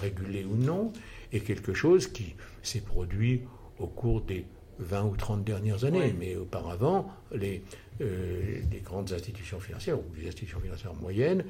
régulées 0.00 0.44
ou 0.44 0.56
non, 0.56 0.92
est 1.32 1.40
quelque 1.40 1.74
chose 1.74 2.06
qui 2.06 2.34
s'est 2.62 2.80
produit 2.80 3.42
au 3.78 3.86
cours 3.86 4.22
des 4.22 4.46
20 4.78 5.04
ou 5.04 5.16
30 5.16 5.44
dernières 5.44 5.84
années. 5.84 6.14
Mais 6.18 6.36
auparavant, 6.36 7.12
les, 7.34 7.62
les 8.00 8.80
grandes 8.80 9.12
institutions 9.12 9.60
financières, 9.60 9.98
ou 9.98 10.04
les 10.16 10.28
institutions 10.28 10.60
financières 10.60 10.94
moyennes, 10.94 11.44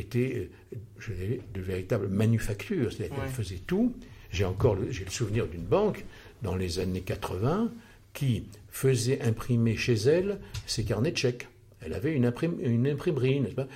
étaient 0.00 0.48
euh, 0.74 0.76
je 0.98 1.12
dirais, 1.12 1.40
de 1.54 1.60
véritables 1.60 2.08
manufactures, 2.08 2.92
c'est-à-dire 2.92 3.16
qu'elles 3.16 3.28
faisaient 3.30 3.62
tout. 3.66 3.94
J'ai 4.30 4.44
encore 4.44 4.76
j'ai 4.90 5.04
le 5.04 5.10
souvenir 5.10 5.46
d'une 5.46 5.62
banque 5.62 6.04
dans 6.42 6.56
les 6.56 6.78
années 6.78 7.00
80 7.00 7.70
qui 8.12 8.44
faisait 8.68 9.20
imprimer 9.22 9.76
chez 9.76 9.94
elle 9.94 10.38
ses 10.66 10.84
carnets 10.84 11.12
de 11.12 11.16
chèques. 11.16 11.48
Elle 11.80 11.92
avait 11.92 12.12
une, 12.12 12.32
une 12.60 12.88
imprimerie, 12.88 13.40
n'est-ce 13.40 13.54
pas? 13.54 13.68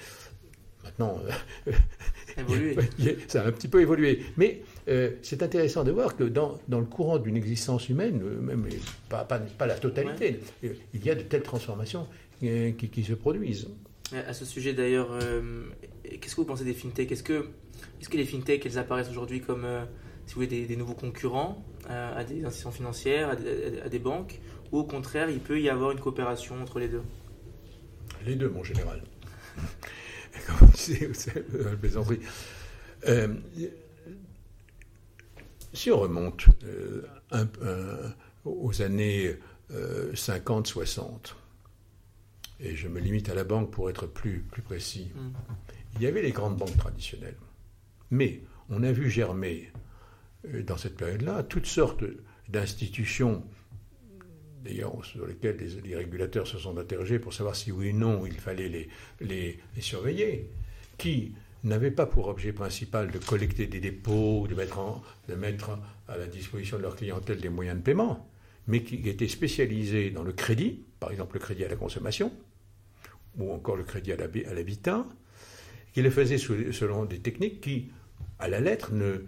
Maintenant, 0.83 1.20
euh, 1.66 1.72
ça 3.28 3.42
a 3.42 3.46
un 3.46 3.52
petit 3.52 3.68
peu 3.68 3.83
évolué. 3.83 4.24
Mais 4.37 4.62
euh, 4.88 5.11
c'est 5.22 5.42
intéressant 5.42 5.85
de 5.85 5.92
voir 5.92 6.16
que 6.16 6.24
dans, 6.24 6.59
dans 6.68 6.80
le 6.80 6.87
courant 6.87 7.18
d'une 7.18 7.37
existence 7.37 7.88
humaine, 7.88 8.18
même 8.40 8.66
pas, 9.09 9.24
pas, 9.24 9.38
pas 9.38 9.66
la 9.66 9.76
totalité, 9.76 10.40
il 10.62 11.04
y 11.04 11.11
a 11.11 11.14
de 11.14 11.22
telles 11.22 11.42
transformations 11.42 12.06
qui, 12.40 12.74
qui 12.74 13.04
se 13.04 13.12
produisent. 13.12 13.68
À 14.12 14.34
ce 14.34 14.44
sujet 14.44 14.72
d'ailleurs, 14.72 15.16
qu'est-ce 16.20 16.34
que 16.34 16.40
vous 16.40 16.46
pensez 16.46 16.64
des 16.64 16.74
fintechs? 16.74 17.12
Est-ce 17.12 17.22
que, 17.22 17.46
est 18.00 18.10
que 18.10 18.16
les 18.16 18.24
fintechs, 18.24 18.64
elles 18.66 18.78
apparaissent 18.78 19.10
aujourd'hui 19.10 19.40
comme, 19.40 19.64
euh, 19.64 19.84
si 20.26 20.34
vous 20.34 20.42
voulez, 20.42 20.66
des, 20.66 20.76
nouveaux 20.76 20.94
concurrents 20.94 21.64
euh, 21.88 22.18
à 22.18 22.24
des 22.24 22.44
institutions 22.44 22.72
financières, 22.72 23.30
à 23.30 23.36
des, 23.88 23.98
banques, 23.98 24.40
ou 24.72 24.78
au 24.80 24.84
contraire, 24.84 25.30
il 25.30 25.40
peut 25.40 25.60
y 25.60 25.68
avoir 25.68 25.92
une 25.92 26.00
coopération 26.00 26.60
entre 26.60 26.78
les 26.78 26.88
deux? 26.88 27.02
Les 28.24 28.36
deux, 28.36 28.48
mon 28.48 28.64
général. 28.64 29.02
Comme 30.46 30.68
vous 30.68 31.76
plaisanterie. 31.80 32.20
Euh, 33.08 33.34
si 35.72 35.90
on 35.90 36.00
remonte 36.00 36.46
aux 38.44 38.82
années 38.82 39.36
50-60, 39.70 41.34
et 42.62 42.76
je 42.76 42.88
me 42.88 43.00
limite 43.00 43.28
à 43.28 43.34
la 43.34 43.44
banque 43.44 43.70
pour 43.70 43.90
être 43.90 44.06
plus, 44.06 44.40
plus 44.40 44.62
précis, 44.62 45.10
mm 45.14 45.30
il 45.96 46.02
y 46.02 46.06
avait 46.06 46.22
les 46.22 46.32
grandes 46.32 46.56
banques 46.56 46.76
traditionnelles. 46.76 47.36
Mais 48.10 48.42
on 48.68 48.82
a 48.82 48.92
vu 48.92 49.10
germer 49.10 49.70
euh, 50.46 50.62
dans 50.62 50.76
cette 50.76 50.96
période-là 50.96 51.42
toutes 51.42 51.66
sortes 51.66 52.04
d'institutions, 52.48 53.44
d'ailleurs 54.64 55.04
sur 55.04 55.26
lesquelles 55.26 55.58
les, 55.84 55.96
régulateurs 55.96 56.46
se 56.46 56.58
sont 56.58 56.76
interrogés 56.78 57.18
pour 57.18 57.32
savoir 57.32 57.56
si 57.56 57.72
oui 57.72 57.92
ou 57.92 57.96
non 57.96 58.26
il 58.26 58.38
fallait 58.38 58.68
les, 58.68 58.88
les, 59.20 59.58
surveiller, 59.80 60.50
qui 60.98 61.34
n'avaient 61.62 61.90
pas 61.90 62.06
pour 62.06 62.28
objet 62.28 62.52
principal 62.52 63.10
de 63.10 63.18
collecter 63.18 63.66
des 63.66 63.80
dépôts, 63.80 64.46
de 64.48 64.54
mettre, 64.54 65.00
de 65.28 65.34
mettre 65.34 65.78
à 66.08 66.16
la 66.16 66.26
disposition 66.26 66.78
de 66.78 66.82
leur 66.82 66.96
clientèle 66.96 67.40
des 67.40 67.48
moyens 67.48 67.78
de 67.78 67.82
paiement, 67.82 68.28
mais 68.66 68.82
qui 68.82 69.08
étaient 69.08 69.28
spécialisés 69.28 70.10
dans 70.10 70.22
le 70.22 70.32
crédit, 70.32 70.84
par 70.98 71.10
exemple 71.10 71.34
le 71.34 71.40
crédit 71.40 71.64
à 71.64 71.68
la 71.68 71.76
consommation, 71.76 72.32
ou 73.38 73.52
encore 73.52 73.76
le 73.76 73.84
crédit 73.84 74.12
à 74.12 74.16
l'habitat, 74.16 75.06
qui 75.92 76.02
le 76.02 76.10
faisait 76.10 76.38
selon 76.38 77.04
des 77.04 77.18
techniques 77.18 77.60
qui, 77.60 77.90
à 78.38 78.48
la 78.48 78.60
lettre, 78.60 78.90
euh, 78.92 79.18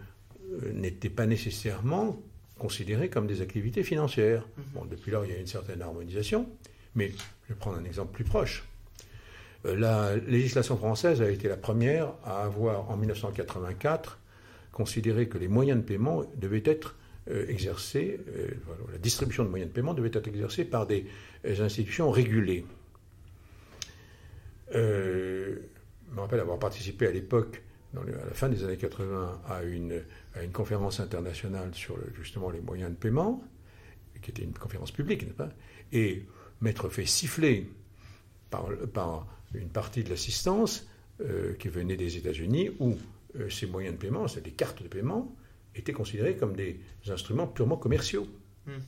n'étaient 0.73 1.11
pas 1.11 1.27
nécessairement 1.27 2.21
considérées 2.59 3.09
comme 3.09 3.27
des 3.27 3.41
activités 3.41 3.83
financières. 3.83 4.47
Mhm. 4.57 4.65
Bon, 4.75 4.85
depuis 4.85 5.11
lors, 5.11 5.25
il 5.25 5.33
y 5.33 5.35
a 5.35 5.39
une 5.39 5.47
certaine 5.47 5.83
harmonisation, 5.83 6.49
mais 6.95 7.11
je 7.45 7.55
vais 7.55 7.59
prendre 7.59 7.79
un 7.79 7.85
exemple 7.85 8.13
plus 8.13 8.25
proche. 8.25 8.65
Euh, 9.67 9.77
la 9.77 10.17
législation 10.17 10.77
française 10.77 11.23
a 11.23 11.31
été 11.31 11.49
la 11.49 11.57
première 11.57 12.13
à 12.25 12.43
avoir, 12.45 12.91
en 12.91 12.97
1984, 12.97 14.19
considéré 14.73 15.29
que 15.29 15.39
les 15.39 15.49
moyens 15.49 15.81
de 15.81 15.85
paiement 15.85 16.25
devaient 16.37 16.63
être 16.65 16.97
euh, 17.31 17.47
exercés, 17.49 18.19
la 18.91 18.99
distribution 18.99 19.45
de 19.45 19.49
moyens 19.49 19.71
de 19.71 19.75
paiement 19.75 19.95
devait 19.95 20.11
être 20.13 20.27
exercée 20.27 20.65
par 20.65 20.87
des 20.87 21.07
institutions 21.45 22.11
régulées. 22.11 22.65
Euh, 24.75 25.57
je 26.09 26.15
me 26.15 26.21
rappelle 26.21 26.41
avoir 26.41 26.59
participé 26.59 27.07
à 27.07 27.11
l'époque, 27.11 27.63
à 27.97 28.05
la 28.05 28.35
fin 28.35 28.49
des 28.49 28.65
années 28.65 28.77
80, 28.77 29.43
à 29.47 29.63
une, 29.63 30.03
à 30.35 30.43
une 30.43 30.53
conférence 30.53 31.01
internationale 31.01 31.75
sur 31.75 31.97
justement 32.15 32.51
les 32.51 32.61
moyens 32.61 32.91
de 32.91 32.97
paiement, 32.97 33.43
qui 34.23 34.31
était 34.31 34.43
une 34.43 34.53
conférence 34.53 34.93
publique, 34.93 35.23
n'est-ce 35.25 35.35
pas? 35.35 35.51
Et 35.93 36.27
m'être 36.61 36.89
fait 36.89 37.07
siffler 37.07 37.69
par, 38.51 38.69
par 38.93 39.27
une 39.55 39.69
partie 39.69 40.05
de 40.05 40.11
l'assistance 40.11 40.87
euh, 41.21 41.55
qui 41.55 41.69
venait 41.69 41.97
des 41.97 42.17
États-Unis, 42.17 42.71
où 42.79 42.97
euh, 43.39 43.51
ces 43.51 43.67
moyens 43.67 43.95
de 43.95 44.01
paiement, 44.01 44.29
c'est 44.29 44.43
des 44.43 44.53
cartes 44.53 44.83
de 44.83 44.89
paiement, 44.89 45.35
étaient 45.75 45.93
considérés 45.93 46.37
comme 46.37 46.55
des 46.55 46.81
instruments 47.09 47.47
purement 47.47 47.77
commerciaux. 47.77 48.27
Hmm. 48.67 48.81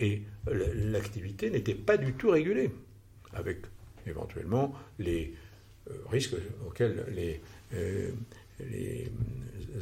Et 0.00 0.22
l'activité 0.46 1.50
n'était 1.50 1.74
pas 1.74 1.98
du 1.98 2.14
tout 2.14 2.30
régulée, 2.30 2.70
avec 3.34 3.66
éventuellement 4.06 4.74
les 4.98 5.34
euh, 5.88 5.94
risques 6.10 6.34
auxquels 6.66 7.04
les, 7.14 7.40
euh, 7.74 8.10
les 8.60 9.10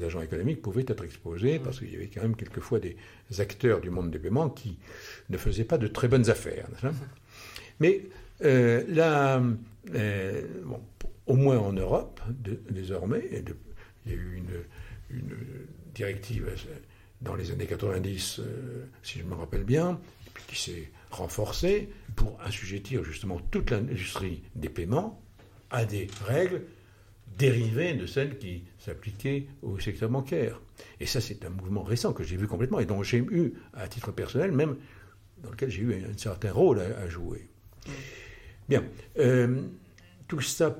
agents 0.04 0.22
économiques 0.22 0.62
pouvaient 0.62 0.84
être 0.86 1.04
exposés, 1.04 1.58
parce 1.58 1.78
qu'il 1.78 1.92
y 1.92 1.96
avait 1.96 2.08
quand 2.08 2.22
même 2.22 2.36
quelquefois 2.36 2.78
des 2.78 2.96
acteurs 3.38 3.80
du 3.80 3.90
monde 3.90 4.10
des 4.10 4.18
paiements 4.18 4.50
qui 4.50 4.78
ne 5.30 5.36
faisaient 5.36 5.64
pas 5.64 5.78
de 5.78 5.88
très 5.88 6.08
bonnes 6.08 6.30
affaires. 6.30 6.68
Mais 7.80 8.02
euh, 8.44 8.84
là, 8.88 9.42
au 11.26 11.34
moins 11.34 11.58
en 11.58 11.72
Europe, 11.72 12.20
désormais, 12.70 13.28
il 14.06 14.12
y 14.12 14.14
a 14.14 14.16
eu 14.16 14.36
une, 14.36 15.18
une, 15.18 15.36
directive 15.94 16.48
dans 17.20 17.34
les 17.34 17.50
années 17.50 17.66
90, 17.66 18.40
si 19.02 19.18
je 19.18 19.24
me 19.24 19.34
rappelle 19.34 19.64
bien, 19.64 19.98
qui 20.46 20.56
s'est 20.56 20.90
renforcée 21.10 21.88
pour 22.16 22.38
assujettir 22.42 23.04
justement 23.04 23.38
toute 23.50 23.70
l'industrie 23.70 24.42
des 24.54 24.68
paiements 24.68 25.22
à 25.70 25.84
des 25.84 26.08
règles 26.26 26.62
dérivées 27.36 27.94
de 27.94 28.06
celles 28.06 28.38
qui 28.38 28.64
s'appliquaient 28.78 29.46
au 29.62 29.78
secteur 29.78 30.10
bancaire. 30.10 30.60
Et 31.00 31.06
ça, 31.06 31.20
c'est 31.20 31.44
un 31.44 31.50
mouvement 31.50 31.82
récent 31.82 32.12
que 32.12 32.24
j'ai 32.24 32.36
vu 32.36 32.46
complètement 32.46 32.80
et 32.80 32.86
dont 32.86 33.02
j'ai 33.02 33.18
eu, 33.18 33.54
à 33.74 33.86
titre 33.88 34.12
personnel, 34.12 34.52
même 34.52 34.76
dans 35.42 35.50
lequel 35.50 35.70
j'ai 35.70 35.82
eu 35.82 35.94
un, 35.94 36.16
certain 36.16 36.52
rôle 36.52 36.80
à, 36.80 37.08
jouer. 37.08 37.48
Bien. 38.68 38.84
Euh, 39.18 39.62
tout 40.26 40.40
ça, 40.40 40.76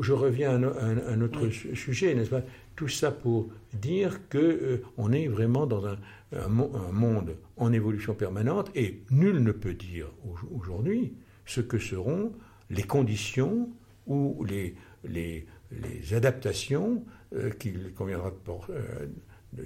je 0.00 0.12
reviens 0.12 0.62
à 0.62 0.84
un, 0.84 1.20
autre 1.20 1.48
sujet, 1.50 2.14
n'est-ce 2.14 2.30
pas? 2.30 2.42
Tout 2.76 2.88
ça 2.88 3.10
pour 3.10 3.48
dire 3.74 4.28
qu'on 4.28 4.38
euh, 4.38 4.82
on 4.96 5.12
est 5.12 5.28
vraiment 5.28 5.66
dans 5.66 5.86
un, 5.86 5.98
un, 6.32 6.48
monde 6.48 7.36
en 7.56 7.72
évolution 7.72 8.14
permanente 8.14 8.70
et 8.74 9.02
nul 9.10 9.42
ne 9.42 9.52
peut 9.52 9.74
dire 9.74 10.06
aujourd'hui 10.54 11.12
ce 11.44 11.60
que 11.60 11.78
seront 11.78 12.32
les 12.70 12.82
conditions 12.82 13.68
ou 14.06 14.44
les, 14.44 14.74
les, 15.04 15.46
les 15.70 16.14
adaptations 16.14 17.04
euh, 17.34 17.50
qu'il 17.50 17.92
conviendra 17.94 18.30
de, 18.30 18.36
euh, 18.70 19.06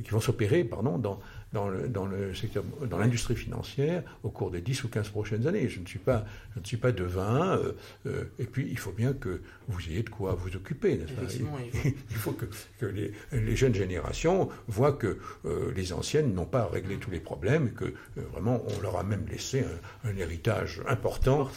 qui 0.04 0.10
vont 0.10 0.20
s'opérer 0.20 0.64
pardon, 0.64 0.98
dans, 0.98 1.20
dans, 1.52 1.68
le, 1.68 1.88
dans, 1.88 2.06
le 2.06 2.34
secteur, 2.34 2.64
dans 2.88 2.98
l'industrie 2.98 3.36
financière 3.36 4.02
au 4.22 4.30
cours 4.30 4.50
des 4.50 4.60
10 4.60 4.84
ou 4.84 4.88
15 4.88 5.08
prochaines 5.10 5.46
années. 5.46 5.68
Je 5.68 5.80
ne 5.80 5.86
suis 5.86 5.98
pas, 5.98 6.24
je 6.54 6.60
ne 6.60 6.64
suis 6.64 6.76
pas 6.76 6.92
devin, 6.92 7.56
euh, 7.56 7.72
euh, 8.06 8.24
et 8.38 8.44
puis 8.44 8.66
il 8.68 8.78
faut 8.78 8.92
bien 8.92 9.12
que 9.12 9.40
vous 9.68 9.80
ayez 9.88 10.02
de 10.02 10.10
quoi 10.10 10.34
vous 10.34 10.54
occuper, 10.56 10.96
n'est-ce 10.96 11.12
pas? 11.12 11.22
Il, 12.10 12.16
faut. 12.16 12.32
que, 12.32 12.46
que 12.78 12.86
les, 12.86 13.12
les, 13.32 13.56
jeunes 13.56 13.74
générations 13.74 14.48
voient 14.68 14.92
que 14.92 15.18
euh, 15.44 15.72
les 15.74 15.92
anciennes 15.92 16.34
n'ont 16.34 16.46
pas 16.46 16.66
réglé 16.66 16.96
tous 16.96 17.10
les 17.10 17.20
problèmes, 17.20 17.68
et 17.68 17.70
que 17.70 17.94
vraiment 18.32 18.62
on 18.76 18.80
leur 18.80 18.96
a 18.96 19.04
même 19.04 19.26
laissé 19.30 19.64
un, 20.04 20.16
héritage 20.16 20.82
important, 20.88 21.48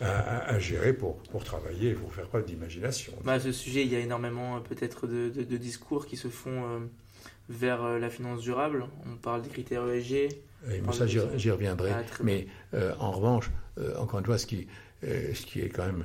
à, 0.00 0.58
gérer 0.58 0.92
pour, 0.92 1.16
pour 1.24 1.44
travailler 1.44 1.90
et 1.90 1.94
pour 1.94 2.12
faire 2.14 2.28
preuve 2.28 2.44
d'imagination. 2.44 3.12
Bah, 3.24 3.32
à 3.32 3.40
ce 3.40 3.52
sujet, 3.52 3.82
il 3.82 3.92
y 3.92 3.96
a 3.96 4.00
énormément 4.00 4.60
peut-être 4.60 5.06
de, 5.06 5.28
de, 5.28 5.56
discours 5.56 6.06
qui 6.06 6.16
se 6.16 6.28
font 6.28 6.88
vers 7.52 7.84
euh, 7.84 7.98
la 7.98 8.10
finance 8.10 8.40
durable. 8.40 8.86
On 9.06 9.16
parle 9.16 9.42
des 9.42 9.48
critères 9.48 9.86
ESG. 9.88 10.28
ça, 10.92 11.06
j'y 11.06 11.50
reviendrai. 11.50 11.92
Ah, 11.92 12.02
mais 12.22 12.46
euh, 12.74 12.94
en 12.98 13.12
revanche, 13.12 13.50
euh, 13.78 13.96
encore 13.98 14.20
une 14.20 14.26
fois, 14.26 14.38
ce 14.38 14.46
qui, 14.46 14.66
ce 15.02 15.46
qui 15.46 15.60
est 15.60 15.68
quand 15.68 15.86
même 15.86 16.04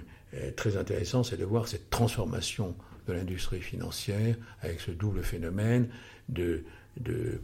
très 0.56 0.76
intéressant, 0.76 1.24
c'est 1.24 1.38
de 1.38 1.45
voir 1.45 1.68
cette 1.68 1.89
transformation 1.89 2.76
de 3.08 3.14
l'industrie 3.14 3.62
financière 3.62 4.36
avec 4.62 4.82
ce 4.82 4.91
double 4.91 5.24
phénomène 5.24 5.88
de, 6.28 6.64
de, 7.00 7.39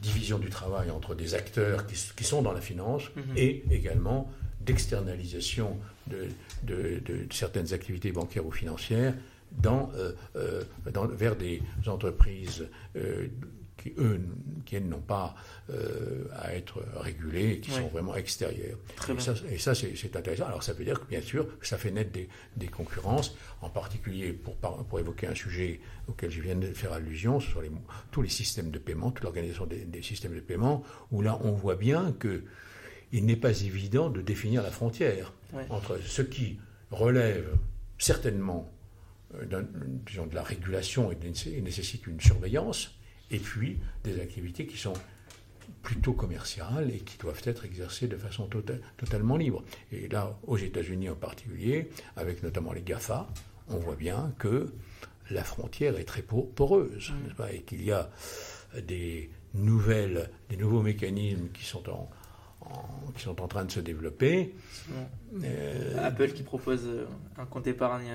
division 0.00 0.38
du 0.38 0.48
travail 0.48 0.90
entre 0.90 1.14
des 1.14 1.34
acteurs 1.34 1.86
qui, 1.86 2.24
sont 2.24 2.40
dans 2.40 2.52
la 2.52 2.60
finance 2.60 3.02
mhm. 3.16 3.36
et 3.36 3.64
également 3.70 4.30
d'externalisation 4.60 5.76
de, 6.06 6.28
de, 6.62 7.26
certaines 7.30 7.74
activités 7.74 8.12
bancaires 8.12 8.46
ou 8.46 8.50
financières 8.50 9.14
dans, 9.52 9.90
euh, 9.94 10.12
euh, 10.36 10.62
dans, 10.92 11.06
vers 11.06 11.36
des 11.36 11.62
entreprises 11.86 12.68
euh, 12.96 13.28
qui, 13.76 13.92
eux, 13.98 14.20
qui 14.66 14.80
n'ont 14.80 15.00
pas 15.00 15.34
à 16.34 16.54
être 16.54 16.82
régulées, 16.96 17.60
qui 17.60 17.70
sont 17.70 17.86
vraiment 17.88 18.14
extérieures. 18.14 18.76
Et 19.48 19.58
ça, 19.58 19.74
c'est 19.74 20.16
intéressant. 20.16 20.46
Alors 20.46 20.62
ça 20.62 20.74
veut 20.74 20.84
dire 20.84 21.00
que, 21.00 21.06
bien 21.06 21.22
sûr, 21.22 21.46
ça 21.62 21.78
fait 21.78 21.90
naître 21.90 22.10
des, 22.10 22.28
des 22.56 22.66
concurrences, 22.66 23.36
en 23.62 23.70
particulier 23.70 24.32
pour, 24.32 24.56
pour 24.56 24.98
évoquer 24.98 25.28
un 25.28 25.34
sujet 25.34 25.80
auquel 26.08 26.30
je 26.30 26.42
viens 26.42 26.56
de 26.56 26.66
faire 26.74 26.92
allusion, 26.92 27.40
sur 27.40 27.62
les, 27.62 27.70
tous 28.10 28.20
les 28.20 28.28
systèmes 28.28 28.70
de 28.70 28.78
paiement, 28.78 29.12
toute 29.12 29.24
l'organisation 29.24 29.64
des, 29.64 29.84
des, 29.84 30.02
systèmes 30.02 30.34
de 30.34 30.40
paiement, 30.40 30.82
où 31.10 31.22
là, 31.22 31.38
on 31.42 31.52
voit 31.52 31.76
bien 31.76 32.12
que 32.18 32.44
il 33.12 33.24
n'est 33.24 33.36
pas 33.36 33.62
évident 33.62 34.10
de 34.10 34.20
définir 34.20 34.62
la 34.62 34.70
frontière 34.70 35.32
entre 35.70 35.98
ce 36.04 36.22
qui 36.22 36.58
relève 36.90 37.56
certainement 37.98 38.70
euh, 39.34 39.44
de 39.46 40.34
la 40.34 40.42
régulation 40.42 41.12
et 41.12 41.60
nécessite 41.60 42.06
une 42.06 42.20
surveillance, 42.20 42.98
et 43.30 43.38
puis 43.38 43.78
des 44.04 44.20
activités 44.20 44.66
qui 44.66 44.76
sont 44.76 44.94
plutôt 45.82 46.12
commerciales 46.12 46.90
et 46.90 46.98
qui 46.98 47.16
doivent 47.18 47.42
être 47.44 47.64
exercées 47.64 48.08
de 48.08 48.16
façon 48.16 48.48
tota-, 48.48 48.78
totalement 48.96 49.36
libre. 49.36 49.62
Et 49.92 50.08
là, 50.08 50.38
aux 50.46 50.58
États-Unis 50.58 51.08
en 51.08 51.14
particulier, 51.14 51.90
avec 52.16 52.42
notamment 52.42 52.72
les 52.72 52.82
GAFA, 52.82 53.28
on 53.68 53.76
voit 53.76 53.96
bien 53.96 54.34
que 54.38 54.72
la 55.30 55.44
frontière 55.44 55.96
est 55.96 56.04
très 56.04 56.22
poreuse, 56.22 57.12
mmh. 57.12 57.42
et 57.52 57.62
qu'il 57.62 57.84
y 57.84 57.92
a 57.92 58.10
des 58.82 59.30
nouvelles, 59.54 60.30
des 60.48 60.56
nouveaux 60.56 60.82
mécanismes 60.82 61.48
qui 61.52 61.64
sont 61.64 61.88
en, 61.88 62.10
qui 63.16 63.22
sont 63.22 63.40
en 63.40 63.48
train 63.48 63.64
de 63.64 63.70
se 63.70 63.80
développer. 63.80 64.54
Euh, 65.44 66.06
Apple 66.06 66.32
qui 66.32 66.42
propose 66.42 66.86
un 67.38 67.46
compte 67.46 67.66
épargne 67.66 68.12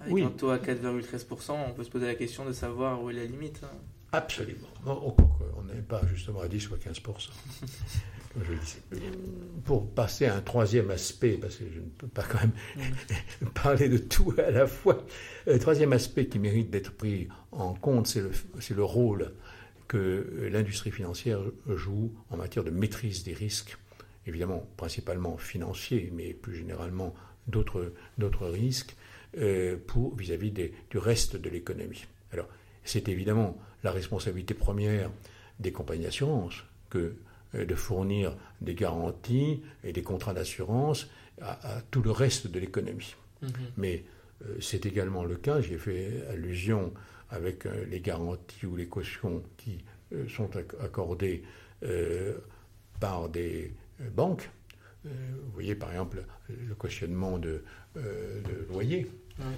avec 0.00 0.24
un 0.24 0.30
taux 0.30 0.50
à 0.50 0.58
4,13%, 0.58 1.52
on 1.68 1.72
peut 1.72 1.84
se 1.84 1.90
poser 1.90 2.06
la 2.06 2.14
question 2.14 2.44
de 2.44 2.52
savoir 2.52 3.02
où 3.02 3.10
est 3.10 3.14
la 3.14 3.24
limite. 3.24 3.60
Hein. 3.64 3.76
Absolument. 4.12 4.66
on 4.86 5.62
n'est 5.64 5.82
pas 5.82 6.00
justement 6.12 6.40
à 6.40 6.48
10 6.48 6.70
ou 6.70 6.74
à 6.74 6.78
15%. 6.78 7.30
Pour 9.64 9.90
passer 9.90 10.26
à 10.26 10.36
un 10.36 10.40
troisième 10.40 10.90
aspect, 10.90 11.32
parce 11.32 11.56
que 11.56 11.64
je 11.72 11.80
ne 11.80 11.88
peux 11.98 12.06
pas 12.06 12.22
quand 12.22 12.38
même 12.40 12.52
mm. 12.76 13.46
parler 13.62 13.88
de 13.88 13.98
tout 13.98 14.32
à 14.38 14.50
la 14.50 14.66
fois, 14.66 15.04
le 15.46 15.58
troisième 15.58 15.92
aspect 15.92 16.26
qui 16.26 16.38
mérite 16.38 16.70
d'être 16.70 16.92
pris 16.92 17.28
en 17.50 17.74
compte, 17.74 18.06
c'est 18.06 18.20
le, 18.20 18.30
le, 18.76 18.84
rôle 18.84 19.32
que 19.88 20.48
l'industrie 20.52 20.92
financière 20.92 21.40
joue 21.66 22.12
en 22.30 22.36
matière 22.36 22.62
de 22.62 22.70
maîtrise 22.70 23.24
des 23.24 23.34
risques, 23.34 23.76
évidemment 24.26 24.64
principalement 24.76 25.36
financiers, 25.36 26.12
mais 26.14 26.32
plus 26.32 26.54
généralement 26.54 27.14
d'autres 27.48 28.46
risques, 28.46 28.94
pour 29.86 30.16
vis-à-vis 30.16 30.50
du 30.50 30.98
reste 30.98 31.36
de 31.36 31.48
l'économie. 31.48 32.04
Alors, 32.32 32.48
c'est 32.84 33.08
évidemment 33.08 33.56
la 33.84 33.92
responsabilité 33.92 34.54
première 34.54 35.10
des 35.58 35.72
compagnies 35.72 36.04
d'assurance 36.04 36.64
que 36.88 37.16
euh, 37.54 37.64
de 37.64 37.74
fournir 37.74 38.36
des 38.60 38.74
garanties 38.74 39.62
et 39.84 39.92
des 39.92 40.02
contrats 40.02 40.34
d'assurance 40.34 41.08
à, 41.40 41.82
tout 41.90 42.02
le 42.02 42.10
reste 42.10 42.48
de 42.48 42.60
l'économie. 42.60 43.14
Mm-hmm. 43.42 43.50
Mais 43.76 44.04
euh, 44.44 44.56
c'est 44.60 44.86
également 44.86 45.24
le 45.24 45.36
cas, 45.36 45.60
j'ai 45.60 45.78
fait 45.78 46.26
allusion 46.30 46.92
avec 47.30 47.64
les 47.88 48.00
garanties 48.00 48.66
ou 48.66 48.74
les 48.74 48.88
cautions 48.88 49.40
qui 49.56 49.84
sont 50.28 50.50
accordées 50.82 51.44
par 52.98 53.28
des 53.28 53.72
banques. 54.16 54.50
Vous 55.04 55.52
voyez 55.52 55.74
par 55.74 55.90
exemple 55.90 56.24
le 56.48 56.74
cautionnement 56.74 57.38
de, 57.38 57.64
de 57.94 58.66
loyer 58.68 59.10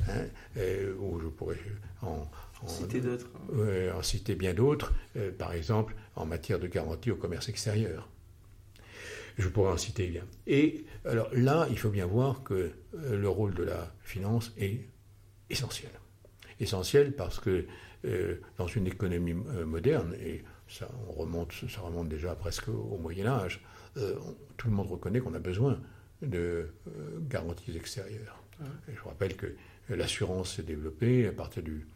Hein, 0.09 0.27
euh, 0.57 0.95
ou 0.99 1.21
je 1.21 1.27
pourrais 1.27 1.57
en, 2.03 2.29
citer 2.67 3.01
d'autres. 3.01 3.29
en 3.95 4.03
citer 4.03 4.35
bien 4.35 4.55
d'autres, 4.55 4.93
euh, 5.17 5.33
par 5.33 5.53
exemple 5.53 5.95
en 6.15 6.27
matière 6.27 6.59
de 6.59 6.67
garantie 6.67 7.11
au 7.11 7.17
commerce 7.17 7.49
extérieur. 7.49 8.09
Je 9.39 9.49
pourrais 9.49 9.73
en 9.73 9.77
citer 9.79 10.09
bien. 10.09 10.25
Et 10.47 10.85
alors 11.05 11.29
là, 11.33 11.67
il 11.71 11.79
faut 11.79 11.91
bien 11.91 12.07
voir 12.07 12.43
que 12.43 12.73
euh, 12.95 13.17
le 13.17 13.29
rôle 13.29 13.55
de 13.55 13.63
la 13.63 13.93
finance 14.03 14.53
est 14.59 14.87
essentiel. 15.51 15.91
Essentiel 16.61 17.13
parce 17.13 17.41
que 17.41 17.67
dans 18.59 18.67
une 18.67 18.89
économie 18.89 19.33
moderne, 19.33 20.17
et 20.21 20.43
ça, 20.67 20.89
on 21.09 21.13
remonte, 21.13 21.53
ça 21.53 21.83
remonte 21.83 22.09
déjà 22.09 22.35
presque 22.35 22.67
au 22.67 22.99
Moyen 22.99 23.27
Âge, 23.27 23.65
tout 23.95 24.69
le 24.69 24.75
monde 24.75 24.91
reconnaît 24.91 25.21
qu'on 25.21 25.35
a 25.35 25.39
besoin 25.39 25.79
de 26.23 26.69
garanties 27.29 27.77
extérieures. 27.77 28.43
je 28.89 29.03
rappelle 29.03 29.37
que 29.37 29.55
l'assurance 29.89 30.57
s'est 30.57 30.63
développée 30.63 31.27
à 31.27 31.33
partir 31.33 31.63
du 31.63 31.87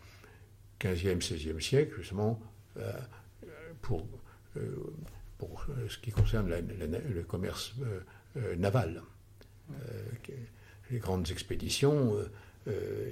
15e, 0.81 1.21
16e 1.21 1.61
siècle, 1.61 1.95
justement, 1.99 2.41
euh, 2.79 2.93
pour, 3.81 4.07
euh, 4.57 4.61
pour 5.39 5.67
ce 5.89 5.99
qui 5.99 6.11
concerne 6.11 6.51
le 6.51 7.23
commerce 7.23 7.75
euh, 8.37 8.57
naval. 8.57 9.03
les 10.91 10.99
grandes 10.99 11.31
expéditions 11.31 12.17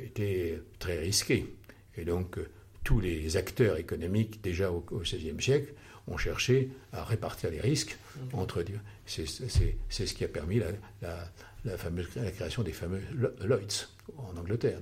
étaient 0.03 0.61
très 0.78 0.99
risquées. 0.99 1.57
Et 1.97 2.05
donc, 2.05 2.39
tous 2.82 3.01
les 3.01 3.37
acteurs 3.37 3.76
économiques, 3.76 4.43
déjà 4.43 4.70
au 4.70 4.80
XVIe 4.80 5.41
siècle, 5.41 5.74
ont 6.07 6.17
cherché 6.17 6.71
à 6.93 7.05
répartir 7.05 7.51
les 7.51 7.61
risques 7.61 7.99
entre. 8.33 8.65
C'est 9.07 9.27
ce 9.27 10.15
qui 10.15 10.25
a 10.25 10.29
permis 10.29 10.61
la, 10.61 11.31
la, 11.65 11.77
fameuse, 11.77 12.09
la 12.17 12.31
création 12.31 12.63
des 12.63 12.73
fameux 12.73 13.01
Lloyds 13.41 13.89
en 14.17 14.37
Angleterre. 14.37 14.81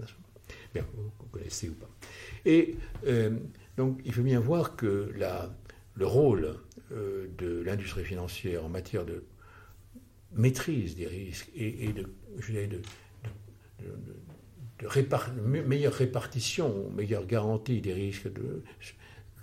Bien, 0.75 0.85
vous, 0.95 1.27
connaissez 1.31 1.69
ou 1.69 1.75
pas. 1.75 1.89
Et 2.45 2.77
euh, 3.07 3.31
donc, 3.77 4.01
il 4.05 4.13
faut 4.13 4.23
bien 4.23 4.41
voir 4.41 4.77
que 4.77 5.13
la, 5.17 5.55
le 5.95 6.07
rôle 6.07 6.57
euh, 6.93 7.29
de 7.39 7.63
l'industrie 7.63 8.05
financière 8.05 8.65
en 8.65 8.69
matière 8.69 9.05
de 9.05 9.25
maîtrise 10.35 10.97
des 10.97 11.07
risques 11.07 11.51
et, 11.55 11.93
de, 11.93 12.11
je 12.39 12.53
dirais 12.53 12.67
de, 12.67 12.81
de, 13.81 15.63
meilleure 15.63 15.93
répartition, 15.93 16.91
meilleure 16.91 17.27
garantie 17.27 17.81
des 17.81 17.93
risques 17.93 18.29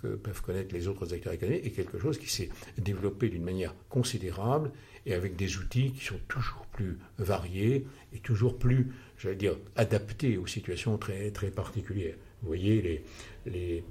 que 0.02 0.08
peuvent 0.08 0.42
connaître 0.42 0.74
les 0.74 0.88
autres 0.88 1.12
acteurs 1.14 1.32
économiques 1.32 1.66
est 1.66 1.70
quelque 1.70 1.98
chose 1.98 2.18
qui 2.18 2.30
s'est 2.30 2.50
développé 2.78 3.28
d'une 3.28 3.44
manière 3.44 3.74
considérable 3.88 4.70
et 5.06 5.14
avec 5.14 5.36
des 5.36 5.56
outils 5.56 5.92
qui 5.92 6.04
sont 6.04 6.20
toujours 6.28 6.66
plus 6.72 6.98
variés 7.18 7.86
et 8.12 8.18
toujours 8.18 8.58
plus, 8.58 8.88
j'allais 9.18 9.36
dire, 9.36 9.56
adaptés 9.76 10.36
aux 10.36 10.46
situations 10.46 10.98
très, 10.98 11.30
très 11.30 11.50
particulières. 11.50 12.16
Vous 12.42 12.48
voyez 12.48 12.82
les, 12.82 13.04
les, 13.46 13.84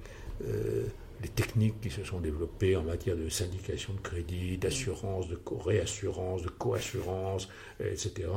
euh, 0.46 0.86
les 1.22 1.30
techniques 1.30 1.82
qui 1.82 1.90
se 1.90 2.04
sont 2.04 2.20
développées 2.20 2.76
en 2.76 2.84
matière 2.84 3.18
de 3.18 3.28
syndication 3.30 3.94
de 3.94 4.00
crédit, 4.00 4.58
d'assurance, 4.58 5.28
de 5.28 5.40
réassurance, 5.66 6.44
de 6.44 6.50
coassurance, 6.50 7.50
etc. 7.80 8.30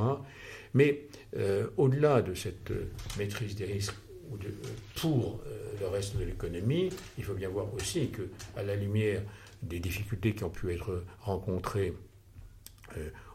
Mais 0.73 1.07
euh, 1.37 1.67
au-delà 1.77 2.21
de 2.21 2.33
cette 2.33 2.71
euh, 2.71 2.89
maîtrise 3.17 3.55
des 3.55 3.65
risques 3.65 3.95
de, 4.31 4.53
pour 4.95 5.41
le 5.79 5.87
reste 5.87 6.17
de 6.17 6.23
l'économie, 6.23 6.89
il 7.17 7.23
faut 7.23 7.33
bien 7.33 7.49
voir 7.49 7.73
aussi 7.73 8.09
que, 8.09 8.23
à 8.55 8.63
la 8.63 8.75
lumière 8.75 9.21
des 9.61 9.79
difficultés 9.79 10.33
qui 10.33 10.43
ont 10.43 10.49
pu 10.49 10.73
être 10.73 11.03
rencontrées 11.21 11.93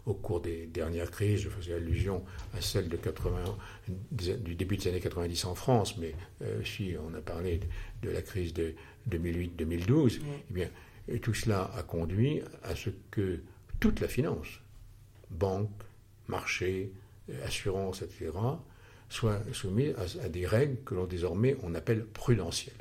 au 0.06 0.14
cours 0.14 0.40
des 0.40 0.66
dernières 0.66 1.10
crises. 1.10 1.40
Je 1.40 1.48
faisais 1.48 1.74
allusion 1.74 2.24
à 2.56 2.60
celle 2.60 2.88
de 2.88 2.96
80, 2.96 3.56
du 4.10 4.54
début 4.54 4.76
des 4.76 4.88
années 4.88 5.00
90 5.00 5.44
en 5.44 5.54
France, 5.54 5.96
mais 5.98 6.14
si 6.64 6.94
on 7.02 7.14
a 7.14 7.20
parlé 7.20 7.60
de, 8.02 8.10
la 8.10 8.22
crise 8.22 8.54
de 8.54 8.74
2008-2012, 9.10 10.20
eh 10.22 10.52
bien, 10.52 10.68
tout 11.22 11.34
cela 11.34 11.70
a 11.76 11.82
conduit 11.82 12.42
à 12.62 12.74
ce 12.74 12.90
que 13.10 13.40
toute 13.80 14.00
la 14.00 14.08
finance, 14.08 14.48
banque, 15.30 15.70
marché, 16.26 16.92
assurance, 17.44 18.02
etc., 18.02 18.30
soit 19.08 19.40
soumise 19.52 19.94
à, 20.22 20.28
des 20.28 20.46
règles 20.46 20.76
que 20.84 20.94
l'on 20.94 21.06
désormais 21.06 21.56
on 21.62 21.74
appelle 21.74 22.04
prudentielles. 22.04 22.74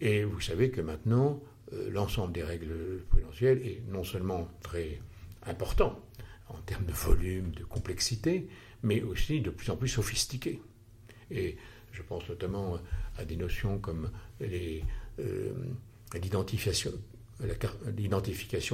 Et 0.00 0.24
vous 0.24 0.40
savez 0.40 0.70
que 0.70 0.80
maintenant, 0.80 1.42
l'ensemble 1.90 2.32
des 2.32 2.42
règles 2.42 3.02
prudentielles 3.10 3.58
est 3.66 3.82
non 3.90 4.02
seulement 4.02 4.48
très 4.62 4.98
important 5.46 6.00
en 6.48 6.58
termes 6.58 6.84
de 6.84 6.92
volume, 6.92 7.52
de 7.52 7.64
complexité, 7.64 8.48
mais 8.82 9.02
aussi 9.02 9.40
de 9.40 9.50
plus 9.50 9.70
en 9.70 9.76
plus 9.76 9.88
sophistiqué. 9.88 10.60
Et 11.30 11.56
je 11.92 12.02
pense 12.02 12.28
notamment 12.28 12.78
à 13.16 13.24
des 13.24 13.36
notions 13.36 13.78
comme 13.78 14.10
euh, 14.42 14.80
l'identification 16.14 16.92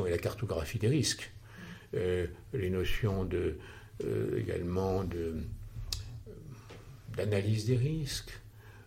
et 0.07 0.11
la 0.11 0.19
cartographie 0.19 0.79
des 0.79 0.89
risques, 0.89 1.31
euh, 1.95 2.27
les 2.53 2.71
notions 2.71 3.25
de, 3.25 3.57
euh, 4.05 4.39
également 4.39 5.05
d'analyse 7.17 7.67
des 7.67 7.77
risques, 7.77 8.39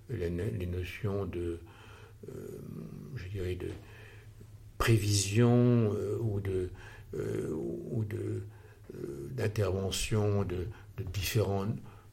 les, 0.09 0.29
notions 0.29 1.25
de, 1.25 1.59
je 3.15 3.27
dirais, 3.29 3.55
de 3.55 3.69
prévision 4.77 5.89
ou 6.21 6.39
de 6.39 6.51
euh, 6.51 6.69
ou 7.15 8.03
euh, 8.13 9.29
d'intervention 9.31 10.43
de, 10.43 10.67
différents 11.13 11.65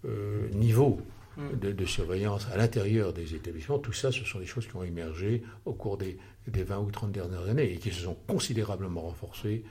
euh, 0.06 0.48
niveaux 0.50 1.00
mm. 1.36 1.58
de, 1.58 1.84
surveillance 1.84 2.46
à 2.52 2.56
l'intérieur 2.56 3.12
des 3.12 3.34
établissements. 3.34 3.78
Tout 3.78 3.92
ça, 3.92 4.10
ce 4.10 4.24
sont 4.24 4.38
des 4.38 4.46
choses 4.46 4.66
qui 4.66 4.76
ont 4.76 4.84
émergé 4.84 5.42
au 5.66 5.72
cours 5.74 5.98
des, 5.98 6.18
20 6.46 6.78
ou 6.78 6.90
30 6.90 7.12
dernières 7.12 7.48
années 7.48 7.72
et 7.72 7.76
qui 7.76 7.90
se 7.90 8.02
sont 8.02 8.16
considérablement 8.26 9.02
renforcées 9.02 9.62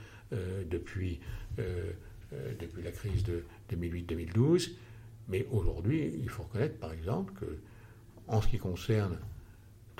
depuis, 0.70 1.20
depuis 1.58 2.82
la 2.82 2.92
crise 2.92 3.24
de 3.24 3.44
2008-2012. 3.72 4.70
Mais 5.28 5.46
aujourd'hui, 5.50 6.14
il 6.22 6.28
faut 6.28 6.44
reconnaître, 6.44 6.78
par 6.78 6.92
exemple, 6.92 7.32
que 7.40 7.58
en 8.28 8.40
ce 8.40 8.48
qui 8.48 8.58
concerne 8.58 9.18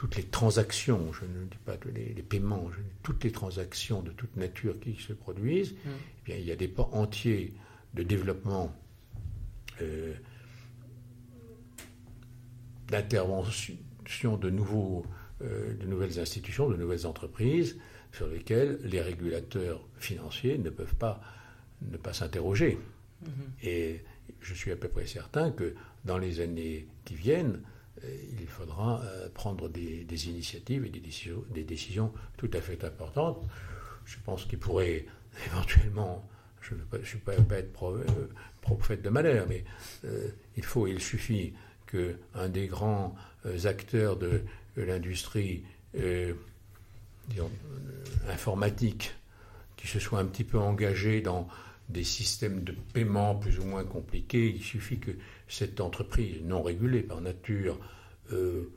toutes 0.00 0.16
les 0.16 0.22
transactions, 0.22 1.12
je 1.12 1.26
ne 1.26 1.44
dis 1.44 1.58
pas 1.66 1.76
les, 1.94 2.22
paiements, 2.22 2.70
toutes 3.02 3.22
les 3.22 3.32
transactions 3.32 4.00
de 4.00 4.10
toute 4.12 4.34
nature 4.34 4.80
qui 4.80 4.96
se 4.96 5.12
produisent, 5.12 5.74
mm. 5.74 5.88
eh 5.88 6.24
bien, 6.24 6.36
il 6.36 6.46
y 6.46 6.50
a 6.50 6.56
des 6.56 6.68
pans 6.68 6.88
entiers 6.94 7.52
de 7.92 8.02
développement, 8.02 8.74
euh, 9.82 10.14
d'intervention 12.88 13.76
de, 14.40 14.48
nouveaux, 14.48 15.04
euh, 15.42 15.74
de 15.74 15.84
nouvelles 15.84 16.18
institutions, 16.18 16.70
de 16.70 16.76
nouvelles 16.76 17.06
entreprises, 17.06 17.76
sur 18.10 18.26
lesquelles 18.26 18.78
les 18.82 19.02
régulateurs 19.02 19.86
financiers 19.98 20.56
ne 20.56 20.70
peuvent 20.70 20.96
pas 20.96 21.20
ne 21.82 21.98
pas 21.98 22.14
s'interroger. 22.14 22.78
Mm-hmm. 23.22 23.64
Et 23.64 24.00
je 24.40 24.54
suis 24.54 24.72
à 24.72 24.76
peu 24.76 24.88
près 24.88 25.04
certain 25.04 25.50
que 25.50 25.74
dans 26.06 26.16
les 26.16 26.40
années 26.40 26.86
qui 27.04 27.16
viennent, 27.16 27.60
il 28.38 28.46
faudra 28.46 29.02
euh, 29.02 29.28
prendre 29.32 29.68
des, 29.68 30.28
initiatives 30.28 30.84
et 30.84 30.88
des 30.88 31.00
décisions, 31.00 31.44
des 31.50 31.64
décisions, 31.64 32.12
tout 32.36 32.50
à 32.52 32.60
fait 32.60 32.82
importantes. 32.84 33.38
Je 34.04 34.16
pense 34.24 34.44
qu'il 34.44 34.58
pourrait 34.58 35.06
éventuellement, 35.46 36.28
je 36.60 36.74
ne 36.74 37.04
suis 37.04 37.18
pas, 37.18 37.32
euh, 37.32 38.02
prophète 38.60 39.02
de 39.02 39.08
malheur, 39.08 39.46
mais 39.48 39.64
il 40.56 40.64
faut, 40.64 40.86
il 40.86 41.00
suffit 41.00 41.54
qu'un 41.86 42.48
des 42.48 42.66
grands 42.66 43.14
acteurs 43.64 44.16
de, 44.16 44.42
l'industrie 44.76 45.64
informatique 48.28 49.14
qui 49.76 49.88
se 49.88 49.98
soit 49.98 50.20
un 50.20 50.26
petit 50.26 50.44
peu 50.44 50.58
engagé 50.58 51.20
dans 51.20 51.48
des 51.90 52.04
systèmes 52.04 52.62
de 52.62 52.72
paiement 52.72 53.34
plus 53.34 53.58
ou 53.58 53.64
moins 53.64 53.84
compliqués, 53.84 54.50
il 54.50 54.62
suffit 54.62 54.98
que 54.98 55.10
cette 55.48 55.80
entreprise 55.80 56.42
non 56.44 56.62
régulée 56.62 57.02
par 57.02 57.20
nature 57.20 57.78
euh, 58.32 58.72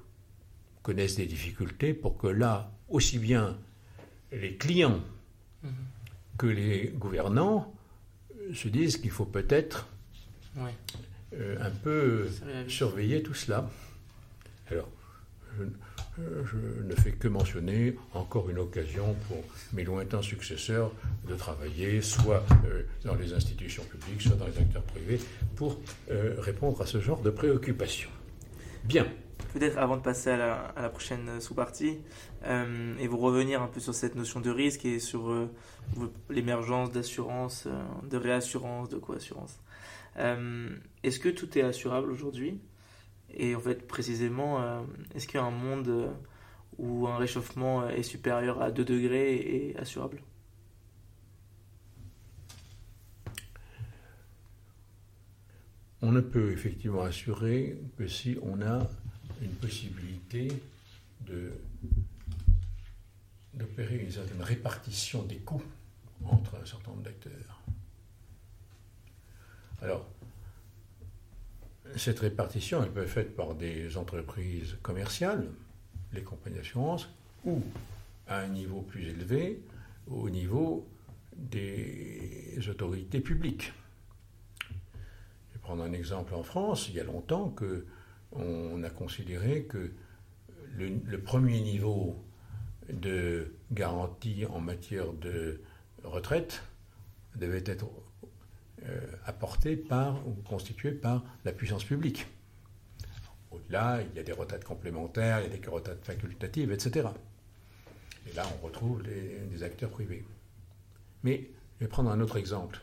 connaisse 0.82 1.16
des 1.16 1.28
difficultés 1.28 1.94
pour 1.94 2.18
que 2.18 2.28
là, 2.28 2.72
aussi 2.90 3.20
bien 3.20 3.58
les 4.32 4.56
clients 4.56 5.02
mhm. 5.64 5.72
que 6.38 6.48
les 6.48 6.88
gouvernants 6.96 7.74
euh, 8.36 8.54
se 8.54 8.68
disent 8.68 8.98
qu'il 8.98 9.12
faut 9.12 9.26
peut-être 9.26 9.88
euh, 11.34 11.58
un 11.62 11.72
peu 11.72 12.28
surveiller 12.68 13.22
tout 13.24 13.34
cela. 13.34 13.70
Alors, 14.70 14.90
je, 15.58 15.64
ne 16.18 16.96
fais 16.96 17.12
que 17.12 17.28
mentionner 17.28 17.96
encore 18.14 18.50
une 18.50 18.60
occasion 18.60 19.16
pour 19.28 19.44
mes 19.74 19.84
lointains 19.84 20.22
successeurs 20.22 20.92
de 21.28 21.36
travailler 21.36 22.02
soit 22.02 22.46
dans 23.04 23.16
les 23.16 23.34
institutions 23.34 23.84
publiques, 23.84 24.22
soit 24.22 24.36
dans 24.36 24.48
les 24.48 24.58
acteurs 24.58 24.84
privés, 24.84 25.20
pour 25.56 25.80
répondre 26.10 26.82
à 26.82 26.86
ce 26.86 27.00
genre 27.00 27.22
de 27.22 27.30
préoccupations. 27.30 28.12
Bien. 28.84 29.08
Peut-être 29.54 29.78
avant 29.78 29.98
de 29.98 30.02
passer 30.02 30.32
à 30.32 30.74
la, 30.76 30.90
prochaine 30.90 31.40
sous-partie, 31.40 32.00
euh, 32.44 32.96
et 33.00 33.08
vous 33.08 33.20
revenir 33.20 33.62
un 33.62 33.68
peu 33.68 33.80
sur 33.80 33.94
cette 33.94 34.16
notion 34.16 34.40
de 34.40 34.50
risque 34.50 34.84
et 34.84 34.98
sur 34.98 35.30
euh, 35.30 35.48
l'émergence 36.30 36.92
d'assurance, 36.92 37.68
euh, 37.68 38.08
de 38.10 38.18
réassurance, 38.18 38.90
de 38.90 38.98
co-assurance. 38.98 39.60
est-ce 40.18 41.20
que 41.20 41.30
tout 41.30 41.56
est 41.58 41.62
assurable 41.62 42.12
aujourd'hui? 42.12 42.60
Et 43.36 43.56
en 43.56 43.60
fait, 43.60 43.88
précisément, 43.88 44.84
est-ce 45.16 45.28
qu'il 45.28 45.40
y 45.40 45.44
a 45.44 45.46
un 45.46 45.52
monde 45.52 46.14
où 46.78 47.08
un 47.08 47.18
réchauffement 47.18 47.88
est 47.90 48.04
supérieur 48.04 48.62
à 48.62 48.72
2 48.72 48.86
degrés 48.86 49.36
et 49.36 49.78
assurable? 49.78 50.22
On 56.02 56.12
ne 56.12 56.22
peut 56.22 56.52
effectivement 56.52 57.04
assurer 57.04 57.80
que 57.98 58.08
si 58.08 58.38
on 58.42 58.62
a 58.62 58.88
une 59.42 59.54
possibilité 59.54 60.50
d'opérer 63.54 63.98
une 64.00 64.12
certaine 64.12 64.42
répartition 64.42 65.24
des 65.24 65.38
coûts 65.38 65.64
entre 66.26 66.56
un 66.62 66.66
certain 66.66 66.92
nombre 66.92 67.04
d'acteurs. 67.04 67.62
Alors, 69.82 70.06
cette 71.96 72.20
répartition, 72.20 72.84
peut 72.92 73.04
être 73.04 73.10
faite 73.10 73.36
par 73.36 73.56
des 73.56 73.98
entreprises 73.98 74.78
commerciales, 74.82 75.48
les 76.14 76.22
compagnies 76.22 76.58
d'assurance, 76.58 77.10
ou 77.46 77.62
à 78.28 78.40
un 78.40 78.48
niveau 78.48 78.82
plus 78.82 79.08
élevé, 79.10 79.62
au 80.08 80.30
niveau 80.30 80.88
des 81.36 82.60
autorités 82.70 83.20
publiques. 83.20 83.74
Je 84.70 85.54
vais 85.54 85.60
prendre 85.62 85.84
un 85.84 85.94
exemple 85.94 86.34
en 86.36 86.44
France. 86.44 86.90
Il 86.90 86.96
y 86.96 87.00
a 87.00 87.04
longtemps 87.04 87.50
que 87.50 87.86
on 88.36 88.84
a 88.84 88.90
considéré 88.90 89.64
que 89.64 89.92
le, 90.76 91.18
premier 91.20 91.62
niveau 91.62 92.24
de 92.92 93.54
garantie 93.72 94.46
en 94.46 94.60
matière 94.60 95.14
de 95.14 95.62
retraite 96.04 96.64
devait 97.36 97.64
être 97.66 97.86
euh, 99.26 99.30
apporté 99.30 99.76
par 99.76 100.28
ou 100.28 100.34
constitué 100.48 100.92
par 100.92 101.24
la 101.46 101.52
puissance 101.52 101.84
publique. 101.84 102.28
Au-delà, 103.52 104.02
il 104.02 104.16
y 104.16 104.20
a 104.20 104.24
des 104.24 104.32
retraites 104.32 104.64
complémentaires, 104.64 105.42
il 105.42 105.52
y 105.52 105.54
a 105.54 105.58
des 105.58 105.68
retraites 105.68 106.04
facultatives, 106.04 106.72
etc. 106.72 107.10
Et 108.28 108.34
là, 108.34 108.44
on 108.58 108.66
retrouve 108.66 109.04
des 109.04 109.64
acteurs 109.64 109.90
privés. 109.90 110.26
Mais 111.24 111.50
je 111.80 111.86
vais 111.86 111.90
prendre 111.90 112.12
un 112.12 112.20
autre 112.20 112.38
exemple. 112.38 112.82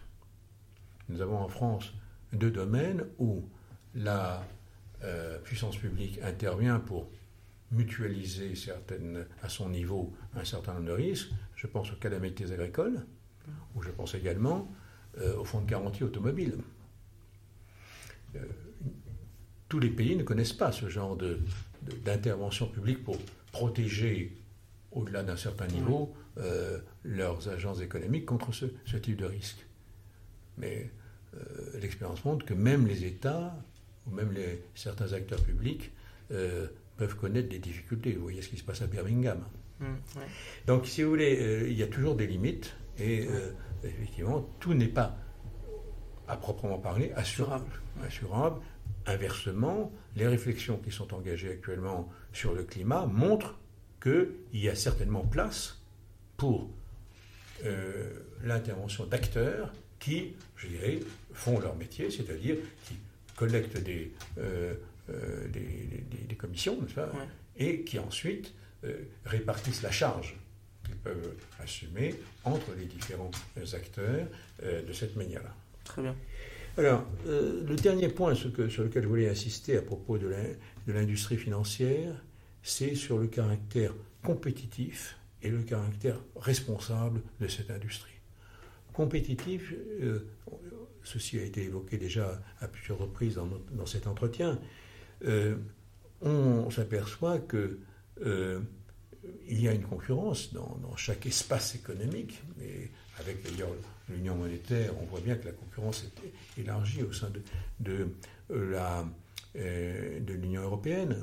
Nous 1.09 1.21
avons 1.21 1.39
en 1.39 1.49
France 1.49 1.93
deux 2.33 2.51
domaines 2.51 3.05
où 3.19 3.43
la 3.95 4.45
euh, 5.03 5.39
puissance 5.39 5.77
publique 5.77 6.21
intervient 6.23 6.79
pour 6.79 7.11
mutualiser 7.73 8.55
certaines, 8.55 9.27
à 9.43 9.49
son 9.49 9.69
niveau 9.69 10.13
un 10.35 10.45
certain 10.45 10.75
nombre 10.75 10.87
de 10.87 10.93
risques. 10.93 11.31
Je 11.57 11.67
pense 11.67 11.93
aux 11.93 11.97
calamités 11.97 12.53
agricoles, 12.53 13.05
ou 13.75 13.83
je 13.83 13.91
pense 13.91 14.15
également 14.15 14.71
au 15.39 15.45
fonds 15.45 15.61
de 15.61 15.67
garantie 15.67 16.05
automobile. 16.05 16.55
Euh, 18.37 18.41
tous 19.69 19.79
les 19.79 19.91
pays 19.91 20.17
ne 20.17 20.23
connaissent 20.23 20.53
pas 20.53 20.73
ce 20.73 20.89
genre 20.89 21.17
d'intervention 22.05 22.67
publique 22.67 23.05
pour 23.05 23.17
protéger 23.53 24.37
au-delà 24.93 25.23
d'un 25.23 25.37
certain 25.37 25.69
niveau, 25.69 26.13
leurs 27.05 27.49
agences 27.49 27.81
économiques 27.81 28.27
contre 28.27 28.53
ce, 28.53 28.97
type 28.97 29.17
de 29.17 29.27
risque. 29.27 29.65
Mais 30.59 30.91
l'expérience 31.81 32.25
montre 32.25 32.45
que 32.45 32.55
même 32.55 32.89
les 32.89 33.05
États, 33.05 33.57
ou 34.09 34.11
même 34.11 34.33
les, 34.33 34.65
certains 34.75 35.13
acteurs 35.13 35.41
publics, 35.45 35.93
peuvent 36.29 37.15
connaître 37.15 37.49
des 37.49 37.61
difficultés. 37.61 38.15
Vous 38.15 38.23
voyez 38.23 38.43
ce 38.43 38.49
qui 38.49 38.57
se 38.57 38.65
passe 38.65 38.83
à 38.83 38.89
Birmingham. 38.89 39.45
Mmh, 39.79 39.85
Donc, 40.67 40.89
si 40.89 41.05
vous 41.05 41.11
voulez, 41.11 41.67
il 41.71 41.77
y 41.77 41.85
a 41.85 41.89
toujours 41.89 42.17
des 42.17 42.27
limites. 42.27 42.75
Et 42.99 43.29
effectivement, 43.85 44.49
tout 44.59 44.75
n'est 44.75 44.89
pas 44.89 45.17
à 46.29 46.37
proprement 46.37 46.79
parler 46.79 47.13
assurable. 47.17 47.71
assurable. 48.05 48.61
Inversement, 49.07 49.93
les 50.17 50.27
réflexions 50.27 50.77
qui 50.79 50.91
sont 50.91 51.13
engagées 51.15 51.51
actuellement 51.51 52.09
sur 52.33 52.55
le 52.55 52.63
climat 52.63 53.07
montrent 53.07 53.59
qu'il 54.01 54.31
y 54.53 54.69
a 54.69 54.75
certainement 54.75 55.25
place 55.25 55.81
pour 56.37 56.71
euh, 57.65 58.11
l'intervention 58.43 59.05
d'acteurs 59.05 59.73
qui, 59.99 60.35
je 60.57 60.69
dirais, 60.69 61.01
font 61.33 61.61
leur 61.61 61.77
métier, 61.77 62.11
c'est-à-dire 62.11 62.57
qui 62.85 62.95
collectent 63.37 63.79
des, 63.79 64.13
euh, 64.39 64.75
euh, 65.11 65.49
des, 65.49 66.35
commissions, 66.37 66.79
et 67.59 67.83
qui 67.83 67.99
ensuite 67.99 68.55
répartissent 69.27 69.83
la 69.83 69.91
charge 69.91 70.40
qu'ils 70.91 70.99
peuvent 70.99 71.35
assumer 71.63 72.15
entre 72.45 72.73
les 72.79 72.87
différents 72.87 73.31
acteurs 73.73 74.27
de 74.63 74.93
cette 74.93 75.17
manière-là. 75.17 75.55
Très 75.85 76.03
bien. 76.03 76.17
Alors, 76.79 77.05
euh, 77.27 77.65
le 77.67 77.77
dernier 77.77 78.09
point 78.09 78.35
sur, 78.35 78.49
lequel 78.51 79.03
je 79.03 79.09
voulais 79.09 79.29
insister 79.29 79.77
à 79.77 79.83
propos 79.83 80.19
de 80.19 80.29
l'industrie 80.87 81.37
financière, 81.37 82.15
c'est 82.63 82.95
sur 82.95 83.19
le 83.19 83.27
caractère 83.27 83.93
compétitif 84.23 85.17
et 85.43 85.51
le 85.51 85.63
caractère 85.63 86.21
responsable 86.37 87.23
de 87.41 87.49
cette 87.49 87.71
industrie. 87.71 88.15
Compétitif, 88.93 89.75
euh, 90.01 90.27
ceci 91.03 91.39
a 91.39 91.43
été 91.43 91.65
évoqué 91.65 91.97
déjà 91.97 92.41
à 92.61 92.69
plusieurs 92.69 92.99
reprises 92.99 93.39
dans, 93.73 93.87
cet 93.87 94.07
entretien, 94.07 94.59
euh, 95.25 95.57
on 96.23 96.71
s'aperçoit 96.71 97.39
que 97.39 97.79
il 99.47 99.61
y 99.61 99.69
a 99.69 99.73
une 99.73 99.83
concurrence 99.83 100.53
dans, 100.53 100.97
chaque 100.97 101.27
espace 101.27 101.75
économique, 101.75 102.41
et 102.61 102.91
avec 103.19 103.43
d'ailleurs 103.43 103.71
l'union 104.09 104.35
monétaire, 104.35 104.93
on 105.01 105.07
voit 105.07 105.21
bien 105.21 105.37
que 105.37 105.47
la 105.47 105.53
concurrence 105.53 106.05
est 106.05 106.61
élargie 106.61 107.03
au 107.03 107.13
sein 107.13 107.31
de, 107.81 108.09
euh, 108.51 109.03
euh, 109.57 110.21
l'Union 110.21 110.63
européenne. 110.63 111.17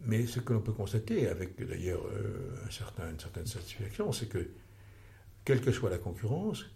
Mais 0.00 0.26
ce 0.26 0.40
que 0.40 0.52
l'on 0.52 0.60
peut 0.60 0.72
constater, 0.72 1.28
avec 1.28 1.64
d'ailleurs 1.66 2.04
euh, 2.06 3.10
une 3.10 3.20
certaine 3.20 3.46
satisfaction, 3.46 4.12
c'est 4.12 4.28
que, 4.28 4.50
quelle 5.44 5.60
que 5.60 5.72
soit 5.72 5.90
la 5.90 5.98
concurrence, 5.98 6.66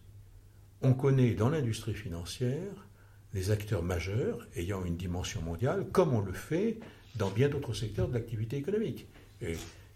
on 0.80 0.94
connaît 0.94 1.34
dans 1.34 1.50
l'industrie 1.50 1.94
financière 1.94 2.86
des 3.34 3.50
acteurs 3.50 3.82
majeurs 3.82 4.46
ayant 4.56 4.84
une 4.84 4.96
dimension 4.96 5.42
mondiale, 5.42 5.86
comme 5.92 6.14
on 6.14 6.20
le 6.20 6.32
fait 6.32 6.78
dans 7.16 7.30
bien 7.30 7.48
d'autres 7.48 7.74
secteurs 7.74 8.08
de 8.08 8.14
l'activité 8.14 8.56
économique. 8.56 9.06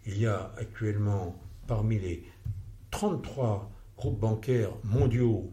Il 0.05 0.19
y 0.19 0.25
a 0.25 0.53
actuellement 0.57 1.39
parmi 1.67 1.99
les 1.99 2.23
33 2.91 3.71
groupes 3.97 4.19
bancaires 4.19 4.71
mondiaux 4.83 5.51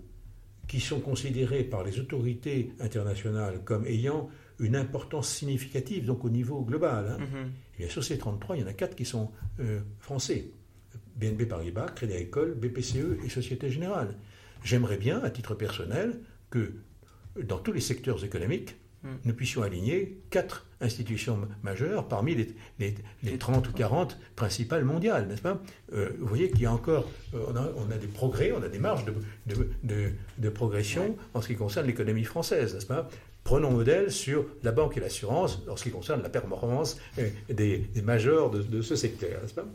qui 0.66 0.80
sont 0.80 1.01
considérés 1.01 1.64
par 1.64 1.82
les 1.82 1.98
autorités 1.98 2.72
internationales 2.80 3.62
comme 3.64 3.86
ayant 3.86 4.28
une 4.61 4.76
importance 4.76 5.28
significative, 5.28 6.05
donc 6.05 6.24
au 6.24 6.30
niveau 6.30 6.62
global. 6.62 7.16
Hein. 7.18 7.24
Mm-hmm. 7.24 7.82
Et 7.84 7.88
sur 7.88 8.05
ces 8.05 8.18
33, 8.18 8.57
il 8.57 8.61
y 8.61 8.64
en 8.64 8.68
a 8.68 8.72
4 8.72 8.94
qui 8.94 9.05
sont 9.05 9.30
euh, 9.59 9.80
français. 9.98 10.51
BNB 11.16 11.46
Paribas, 11.48 11.88
Crédit 11.88 12.14
Agricole, 12.14 12.55
BPCE 12.55 13.24
et 13.24 13.28
Société 13.28 13.70
Générale. 13.70 14.16
J'aimerais 14.62 14.96
bien, 14.96 15.20
à 15.22 15.30
titre 15.30 15.55
personnel, 15.55 16.20
que 16.51 16.74
dans 17.42 17.59
tous 17.59 17.72
les 17.72 17.80
secteurs 17.80 18.22
économiques, 18.24 18.72
mm. 18.72 18.80
Nous 19.24 19.32
puissions 19.32 19.62
aligner 19.62 20.18
quatre 20.30 20.66
institutions 20.80 21.38
majeures 21.62 22.07
parmi 22.09 22.34
les, 22.34 22.94
les, 23.22 23.38
30 23.38 23.68
ou 23.68 23.72
40 23.72 24.18
principales 24.36 24.84
mondiales, 24.84 25.26
n'est-ce 25.26 25.42
pas? 25.42 25.62
Euh, 25.92 26.11
Vous 26.18 26.26
voyez 26.26 26.51
qu'il 26.51 26.62
y 26.62 26.66
a 26.66 26.72
encore, 26.72 27.11
euh, 27.34 27.72
on, 27.76 27.90
a, 27.90 27.96
des 27.96 28.07
progrès, 28.07 28.53
on 28.53 28.62
a 28.62 28.68
des 28.68 28.78
marges 28.78 29.05
de, 29.46 30.12
de, 30.38 30.48
progression 30.48 31.16
en 31.34 31.40
ce 31.40 31.48
qui 31.48 31.57
concerne 31.57 31.86
l'économie 31.86 32.24
française, 32.24 32.74
n'est-ce 32.74 32.86
pas? 32.86 33.09
Prenons 33.44 33.70
modèle 33.70 34.11
sur 34.11 34.44
la 34.62 34.72
banque 34.72 34.96
et 34.98 35.01
l'assurance 35.01 35.62
en 35.68 35.76
ce 35.76 35.84
qui 35.84 35.90
concerne 35.90 36.22
la 36.22 36.28
performance 36.28 36.98
euh, 37.18 37.28
des, 37.48 37.86
majeurs 38.03 38.51
de, 38.51 38.82
ce 38.82 38.96
secteur, 38.96 39.40
n'est-ce 39.42 39.55
pas? 39.55 39.66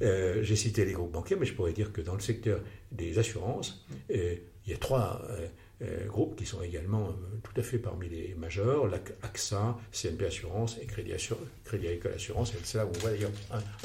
J'ai 0.00 0.56
cité 0.56 0.84
les 0.84 0.92
groupes 0.92 1.12
bancaires, 1.12 1.38
mais 1.38 1.46
je 1.46 1.54
pourrais 1.54 1.72
dire 1.72 1.92
que 1.92 2.00
dans 2.00 2.14
le 2.14 2.20
secteur 2.20 2.60
des 2.92 3.18
assurances, 3.18 3.84
il 4.66 4.70
y 4.70 4.74
a 4.74 4.78
trois 4.78 5.22
euh, 5.30 5.46
groupes 6.06 6.36
qui 6.36 6.46
sont 6.46 6.62
également 6.62 7.08
euh, 7.08 7.12
tout 7.42 7.60
à 7.60 7.62
fait 7.62 7.78
parmi 7.78 8.08
les 8.08 8.34
majeurs, 8.34 8.88
AXA, 9.22 9.76
CNP 9.92 10.26
Assurance 10.26 10.78
et 10.80 10.86
Crédit, 10.86 11.12
Agricole 11.12 12.12
Assurance. 12.12 12.52
C'est 12.62 12.78
là 12.78 12.86
où 12.86 12.90
on 12.94 12.98
voit 13.00 13.10
d'ailleurs 13.10 13.32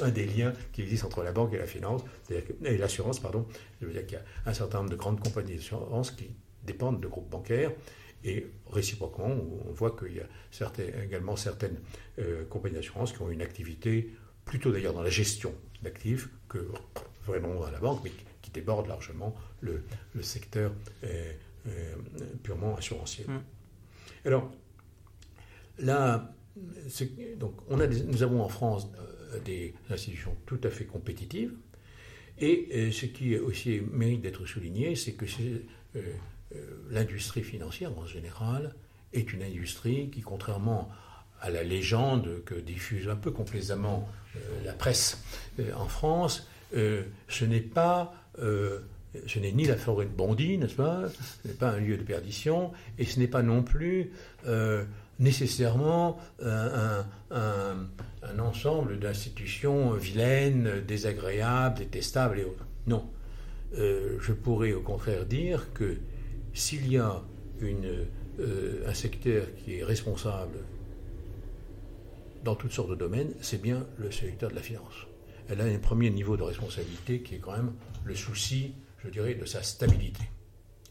un, 0.00 0.08
des 0.08 0.26
liens 0.26 0.52
qui 0.72 0.82
existe 0.82 1.04
entre 1.04 1.22
la 1.22 1.32
banque 1.32 1.52
et 1.54 1.58
la 1.58 1.66
finance, 1.66 2.02
et 2.30 2.78
l'assurance, 2.78 3.20
pardon. 3.20 3.46
Je 3.80 3.86
veux 3.86 3.92
dire 3.92 4.06
qu'il 4.06 4.18
y 4.18 4.20
a 4.20 4.24
un 4.46 4.54
certain 4.54 4.78
nombre 4.78 4.90
de 4.90 4.96
grandes 4.96 5.20
compagnies 5.20 5.56
d'assurance 5.56 6.10
qui 6.10 6.30
dépendent 6.64 7.00
de 7.00 7.08
groupes 7.08 7.28
bancaires. 7.28 7.72
Et 8.22 8.46
réciproquement, 8.70 9.28
on 9.66 9.72
voit 9.72 9.96
qu'il 9.96 10.14
y 10.16 10.20
a 10.20 11.04
également 11.04 11.36
certaines 11.36 11.80
euh, 12.18 12.44
compagnies 12.44 12.76
d'assurance 12.76 13.12
qui 13.12 13.22
ont 13.22 13.30
une 13.30 13.40
activité 13.40 14.10
plutôt 14.44 14.72
d'ailleurs 14.72 14.92
dans 14.92 15.02
la 15.02 15.10
gestion 15.10 15.54
d'actifs 15.82 16.28
que 16.48 16.68
vraiment 17.26 17.62
à 17.64 17.70
la 17.70 17.78
banque, 17.78 18.00
mais 18.04 18.12
qui 18.42 18.50
déborde 18.50 18.88
largement 18.88 19.34
le, 19.60 19.82
secteur 20.20 20.72
euh, 21.04 21.32
purement 22.42 22.76
assuranciel. 22.76 23.26
Mm. 23.28 23.42
Alors, 24.24 24.50
là, 25.78 26.32
donc, 27.36 27.54
on 27.68 27.80
a 27.80 27.86
nous 27.86 28.22
avons 28.22 28.42
en 28.42 28.48
France 28.48 28.88
euh, 28.98 29.40
des 29.40 29.74
institutions 29.90 30.36
tout 30.46 30.60
à 30.64 30.70
fait 30.70 30.84
compétitives. 30.84 31.52
Et 32.38 32.68
euh, 32.74 32.90
ce 32.90 33.06
qui 33.06 33.36
aussi 33.36 33.80
mérite 33.92 34.22
d'être 34.22 34.46
souligné, 34.46 34.96
c'est 34.96 35.12
que 35.12 35.26
l'industrie 36.90 37.42
financière 37.42 37.96
en 37.98 38.06
général 38.06 38.74
est 39.12 39.32
une 39.32 39.42
industrie 39.42 40.10
qui, 40.10 40.20
contrairement 40.20 40.88
à 41.40 41.50
la 41.50 41.62
légende 41.62 42.42
que 42.44 42.54
diffuse 42.54 43.08
un 43.08 43.16
peu 43.16 43.30
complaisamment 43.30 44.08
la 44.64 44.72
presse 44.72 45.22
en 45.76 45.88
France, 45.88 46.48
ce 46.72 47.44
n'est 47.44 47.60
pas 47.60 48.14
ce 49.26 49.38
n'est 49.38 49.52
ni 49.52 49.64
la 49.64 49.76
forêt 49.76 50.06
de 50.06 50.10
Bondy, 50.10 50.58
n'est-ce 50.58 50.74
pas? 50.74 51.08
Ce 51.42 51.48
n'est 51.48 51.54
pas 51.54 51.70
un 51.70 51.78
lieu 51.78 51.96
de 51.96 52.02
perdition, 52.02 52.72
et 52.98 53.04
ce 53.04 53.18
n'est 53.18 53.28
pas 53.28 53.42
non 53.42 53.62
plus 53.62 54.12
euh, 54.46 54.84
nécessairement 55.18 56.18
un, 56.42 57.04
ensemble 58.38 58.98
d'institutions 58.98 59.92
vilaines, 59.92 60.82
désagréables, 60.86 61.78
détestables 61.78 62.40
et 62.40 62.44
autres. 62.44 62.66
Non. 62.86 63.08
Euh, 63.78 64.16
je 64.20 64.32
pourrais 64.32 64.72
au 64.72 64.80
contraire 64.80 65.26
dire 65.26 65.72
que 65.72 65.96
s'il 66.52 66.90
y 66.90 66.98
a 66.98 67.22
euh, 67.62 68.84
un 68.86 68.94
secteur 68.94 69.46
qui 69.56 69.78
est 69.78 69.84
responsable 69.84 70.58
dans 72.44 72.54
toutes 72.54 72.72
sortes 72.72 72.90
de 72.90 72.94
domaines, 72.94 73.32
c'est 73.40 73.60
bien 73.60 73.86
le 73.98 74.10
secteur 74.10 74.50
de 74.50 74.54
la 74.54 74.62
finance. 74.62 75.06
Elle 75.48 75.60
a 75.60 75.64
un 75.64 75.78
premier 75.78 76.10
niveau 76.10 76.36
de 76.36 76.42
responsabilité 76.42 77.20
qui 77.20 77.34
est 77.34 77.38
quand 77.38 77.52
même 77.52 77.72
le 78.04 78.14
souci 78.14 78.74
je 79.04 79.08
dirais, 79.08 79.34
de 79.34 79.44
sa 79.44 79.62
stabilité. 79.62 80.22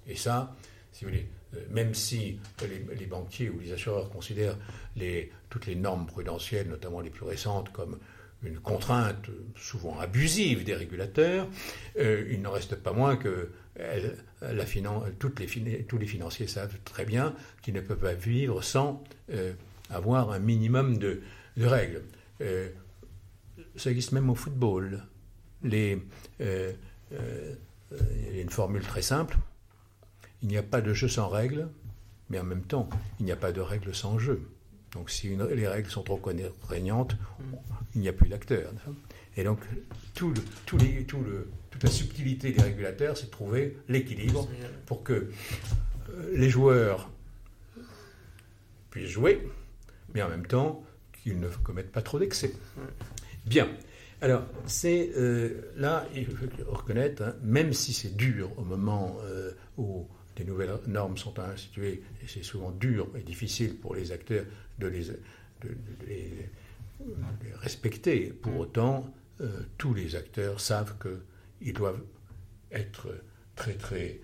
Et 0.08 0.16
ça, 0.16 0.56
si 0.92 1.06
vous 1.06 1.12
voulez, 1.12 1.28
euh, 1.56 1.60
même 1.72 1.94
si 1.94 2.40
les, 2.62 3.06
banquiers 3.06 3.50
ou 3.50 3.60
les 3.60 3.72
assureurs 3.72 4.10
considèrent 4.10 4.58
les, 4.96 5.32
toutes 5.50 5.66
les 5.66 5.76
normes 5.76 6.06
prudentielles, 6.06 6.68
notamment 6.68 7.02
les 7.02 7.10
plus 7.10 7.26
récentes, 7.26 7.72
comme 7.72 8.00
une 8.44 8.60
contrainte 8.60 9.30
souvent 9.56 10.00
abusive 10.00 10.64
des 10.64 10.76
régulateurs, 10.76 11.48
euh, 11.98 12.28
il 12.32 12.42
n'en 12.42 12.52
reste 12.52 12.76
pas 12.76 12.94
moins 12.94 13.18
que 13.18 13.50
la 14.42 14.66
toutes 15.20 15.40
les, 15.40 15.84
tous 15.84 15.98
les 15.98 16.06
financiers 16.06 16.48
savent 16.48 16.78
très 16.84 17.06
bien 17.06 17.34
qu'ils 17.62 17.74
ne 17.74 17.80
peuvent 17.82 18.00
pas 18.00 18.14
vivre 18.14 18.62
sans 18.62 19.02
euh, 19.32 19.54
avoir 19.90 20.32
un 20.32 20.40
minimum 20.40 20.98
de, 20.98 21.22
règles. 21.58 22.04
ça 23.76 23.90
existe 23.90 24.12
même 24.12 24.30
au 24.30 24.36
football. 24.36 25.06
Les, 25.64 25.98
il 27.92 28.36
y 28.36 28.40
a 28.40 28.42
une 28.42 28.50
formule 28.50 28.84
très 28.84 29.02
simple. 29.02 29.38
Il 30.42 30.48
n'y 30.48 30.58
a 30.58 30.64
pas 30.64 30.82
de 30.82 30.94
jeu 30.94 31.08
sans 31.08 31.28
règles, 31.28 31.68
mais 32.30 32.40
en 32.40 32.44
même 32.44 32.64
temps, 32.64 32.90
il 33.20 33.26
n'y 33.26 33.32
a 33.32 33.36
pas 33.36 33.52
de 33.52 33.62
règles 33.62 33.94
sans 33.94 34.20
jeu. 34.20 34.48
Donc 34.94 35.10
si 35.10 35.36
les 35.36 35.68
règles 35.68 35.90
sont 35.90 36.04
trop 36.04 36.18
contraignantes, 36.18 37.16
il 37.96 38.02
n'y 38.02 38.08
a 38.08 38.14
plus 38.14 38.30
d'acteurs. 38.30 38.72
Et 39.38 39.44
donc, 39.44 39.60
toute 40.16 40.42
la 41.82 41.90
subtilité 41.90 42.52
des 42.52 42.62
régulateurs, 42.62 43.16
c'est 43.16 43.28
de 43.28 43.32
trouver 43.32 43.78
l'équilibre 43.88 44.50
pour 44.86 45.04
que 45.04 45.14
euh, 45.14 46.32
les 46.34 46.50
joueurs 46.50 47.10
puissent 48.90 49.10
jouer, 49.12 49.48
mais 50.14 50.22
en 50.24 50.30
même 50.30 50.46
temps 50.46 50.84
qu'ils 51.14 51.40
ne 51.40 51.48
commettent 51.48 51.92
pas 51.92 52.02
trop 52.02 52.20
d'excès. 52.20 52.54
Bien. 53.46 53.70
Alors, 54.22 54.44
c'est 54.66 55.12
là, 55.78 56.06
il 56.14 56.26
faut 56.26 56.46
reconnaître, 56.68 57.24
hein, 57.24 57.36
même 57.42 57.74
si 57.74 57.94
c'est 57.94 58.16
dur 58.16 58.52
au 58.58 58.64
moment 58.64 59.18
où 59.78 60.08
des 60.40 60.46
nouvelles 60.46 60.80
normes 60.88 61.18
sont 61.18 61.38
instituées, 61.40 62.02
et 62.24 62.28
c'est 62.28 62.44
souvent 62.44 62.72
dur 62.72 63.10
et 63.18 63.22
difficile 63.22 63.76
pour 63.76 63.96
les 63.96 64.12
acteurs 64.12 64.46
de 64.80 64.88
les, 64.88 66.50
respecter. 67.62 68.28
Pour 68.42 68.58
autant, 68.58 69.14
euh, 69.42 69.48
tous 69.78 69.94
les 69.94 70.16
acteurs 70.16 70.60
savent 70.60 70.96
qu'ils 71.00 71.74
doivent 71.74 72.02
être 72.72 73.08
très 73.56 73.74
très 73.74 74.20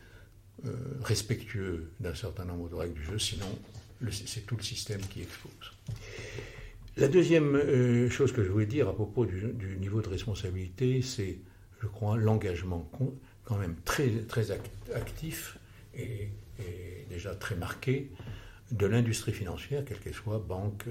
euh, 0.65 0.73
respectueux 1.03 1.91
d'un 1.99 2.15
certain 2.15 2.45
nombre 2.45 2.69
de 2.69 2.75
règles 2.75 2.95
du 2.95 3.03
jeu, 3.03 3.19
sinon 3.19 3.47
c'est 4.11 4.45
tout 4.45 4.55
le 4.57 4.63
système 4.63 5.01
qui 5.01 5.21
explose. 5.21 5.73
La 6.97 7.07
deuxième 7.07 7.55
euh, 7.55 8.09
chose 8.09 8.31
que 8.31 8.43
je 8.43 8.49
voulais 8.49 8.65
dire 8.65 8.87
à 8.87 8.93
propos 8.93 9.25
du, 9.25 9.77
niveau 9.79 10.01
de 10.01 10.07
responsabilité, 10.07 11.01
c'est, 11.01 11.39
je 11.81 11.87
crois, 11.87 12.17
l'engagement 12.17 12.89
quand 13.43 13.57
même 13.57 13.75
très, 13.83 14.09
très 14.27 14.51
actif 14.93 15.57
et, 15.93 16.29
déjà 17.09 17.35
très 17.35 17.55
marqué 17.55 18.11
de 18.71 18.85
l'industrie 18.85 19.31
financière, 19.31 19.85
quelle 19.85 19.99
qu'elle 19.99 20.13
soit, 20.13 20.39
banque, 20.39 20.85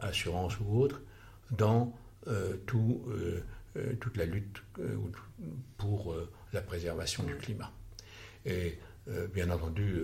assurance 0.00 0.58
ou 0.60 0.78
autre, 0.78 1.00
dans 1.50 1.94
euh, 2.28 2.56
euh, 2.74 3.40
euh, 3.76 3.94
toute 4.00 4.16
la 4.16 4.24
lutte 4.24 4.62
pour 5.78 6.14
la 6.52 6.60
préservation 6.60 7.22
du 7.22 7.36
climat. 7.36 7.70
Et 8.44 8.78
bien 9.34 9.50
entendu, 9.50 10.02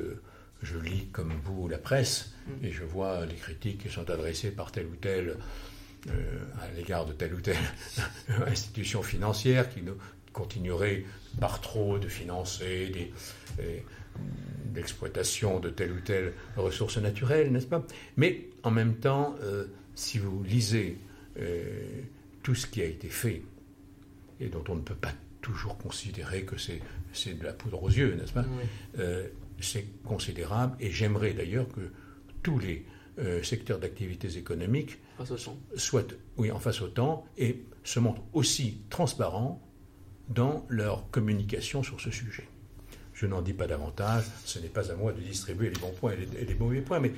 je 0.62 0.78
lis 0.78 1.08
comme 1.12 1.32
vous 1.44 1.68
la 1.68 1.78
presse 1.78 2.32
mm. 2.46 2.64
et 2.64 2.70
je 2.70 2.84
vois 2.84 3.26
les 3.26 3.34
critiques 3.34 3.82
qui 3.82 3.88
sont 3.88 4.08
adressées 4.10 4.50
par 4.50 4.72
tel 4.72 4.86
ou 4.86 4.96
tel 4.96 5.36
à 6.60 6.68
l'égard 6.74 7.06
de 7.06 7.12
telle 7.12 7.32
ou 7.32 7.40
telle 7.40 7.54
institution 8.48 9.04
financière 9.04 9.70
qui 9.70 9.82
continuerait 10.32 11.04
par 11.38 11.60
trop 11.60 12.00
de 12.00 12.08
financer 12.08 12.88
des, 12.88 13.12
l'exploitation 14.74 15.60
de 15.60 15.70
telle 15.70 15.92
ou 15.92 16.00
telle 16.00 16.32
ressource 16.56 16.98
naturelle, 16.98 17.52
n'est-ce 17.52 17.68
pas? 17.68 17.86
Mais 18.16 18.48
en 18.64 18.72
même 18.72 18.96
temps, 18.96 19.36
si 19.94 20.18
vous 20.18 20.42
lisez 20.42 20.98
euh, 21.38 22.02
tout 22.42 22.54
ce 22.54 22.66
qui 22.66 22.82
a 22.82 22.84
été 22.84 23.08
fait, 23.08 23.42
et 24.40 24.48
dont 24.48 24.64
on 24.68 24.74
ne 24.74 24.80
peut 24.80 24.94
pas 24.94 25.12
toujours 25.40 25.78
considérer 25.78 26.44
que 26.44 26.56
c'est 26.58 27.38
de 27.38 27.44
la 27.44 27.52
poudre 27.52 27.82
aux 27.82 27.88
yeux, 27.88 28.14
n'est-ce 28.14 28.32
pas? 28.32 28.44
Euh, 28.98 29.28
C'est 29.62 29.86
considérable, 30.04 30.76
et 30.80 30.90
j'aimerais 30.90 31.32
d'ailleurs 31.32 31.68
que 31.68 31.92
tous 32.42 32.58
les 32.58 32.84
euh, 33.18 33.42
secteurs 33.42 33.78
d'activités 33.78 34.36
économiques 34.36 34.98
soient 35.76 36.04
oui, 36.36 36.50
en 36.50 36.58
face 36.58 36.80
au 36.80 36.88
temps 36.88 37.24
et 37.38 37.62
se 37.84 38.00
montrent 38.00 38.22
aussi 38.32 38.82
transparents 38.90 39.62
dans 40.28 40.66
leur 40.68 41.10
communication 41.10 41.82
sur 41.82 42.00
ce 42.00 42.10
sujet. 42.10 42.46
Je 43.12 43.26
n'en 43.26 43.42
dis 43.42 43.52
pas 43.52 43.66
davantage, 43.66 44.24
ce 44.44 44.58
n'est 44.58 44.68
pas 44.68 44.90
à 44.90 44.96
moi 44.96 45.12
de 45.12 45.20
distribuer 45.20 45.70
les 45.70 45.78
bons 45.78 45.92
points 45.92 46.12
et 46.12 46.44
les 46.44 46.54
mauvais 46.54 46.80
points, 46.80 46.98
mais 46.98 47.12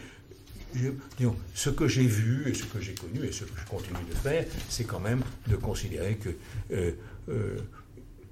ce 1.55 1.71
que 1.71 1.89
j'ai 1.89 2.07
vu 2.07 2.49
et 2.49 2.55
ce 2.55 2.65
que 2.65 2.81
j'ai 2.81 2.95
connu 2.95 3.25
et 3.25 3.33
ce 3.33 3.45
que 3.45 3.59
je 3.59 3.67
continue 3.67 4.05
de 4.09 4.15
faire, 4.15 4.45
c'est 4.69 4.85
quand 4.85 5.01
même 5.01 5.23
de 5.47 5.57
considérer 5.57 6.17
que 6.17 6.31
euh, 6.73 6.93
euh, 7.29 7.57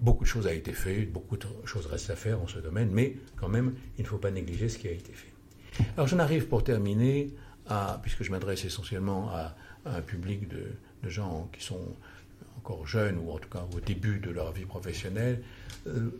beaucoup 0.02 0.24
de 0.24 0.28
choses 0.28 0.46
ont 0.46 0.50
été 0.50 0.72
faites, 0.72 1.10
beaucoup 1.10 1.36
de 1.36 1.46
choses 1.64 1.86
restent 1.86 2.10
à 2.10 2.16
faire 2.16 2.40
en 2.42 2.46
ce 2.46 2.58
domaine, 2.58 2.90
mais 2.92 3.16
quand 3.36 3.48
même, 3.48 3.74
il 3.98 4.02
ne 4.02 4.08
faut 4.08 4.18
pas 4.18 4.30
négliger 4.30 4.68
ce 4.68 4.78
qui 4.78 4.88
a 4.88 4.90
été 4.90 5.12
fait. 5.12 5.32
Alors 5.96 6.06
j'en 6.06 6.18
arrive 6.18 6.48
pour 6.48 6.62
terminer 6.64 7.30
à, 7.66 7.98
puisque 8.02 8.22
je 8.22 8.30
m'adresse 8.30 8.64
essentiellement 8.64 9.30
à, 9.30 9.56
un 9.86 10.00
public 10.00 10.48
de, 10.48 10.64
gens 11.08 11.48
qui 11.52 11.64
sont 11.64 11.96
encore 12.56 12.86
jeunes 12.86 13.18
ou 13.18 13.32
en 13.32 13.38
tout 13.38 13.48
cas 13.48 13.66
au 13.74 13.80
début 13.80 14.20
de 14.20 14.30
leur 14.30 14.52
vie 14.52 14.64
professionnelle, 14.64 15.42
euh, 15.88 16.10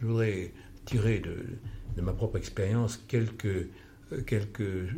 je 0.00 0.06
voudrais 0.06 0.50
tirer 0.84 1.20
de, 1.20 1.36
de 1.96 2.02
ma 2.02 2.12
propre 2.12 2.38
expérience 2.38 3.00
quelques, 3.06 3.68
quelques 4.26 4.88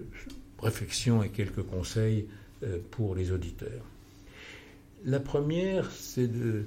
réflexions 0.62 1.22
et 1.22 1.28
quelques 1.28 1.62
conseils 1.62 2.26
euh, 2.62 2.78
pour 2.90 3.14
les 3.14 3.32
auditeurs. 3.32 3.84
La 5.04 5.20
première, 5.20 5.90
c'est 5.90 6.28
de, 6.28 6.64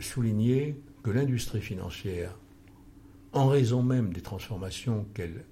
souligner 0.00 0.76
que 1.02 1.10
l'industrie 1.10 1.60
financière, 1.60 2.36
en 3.32 3.48
raison 3.48 3.82
même 3.82 4.12
des 4.12 4.20
transformations 4.20 5.06
qu'elle 5.14 5.44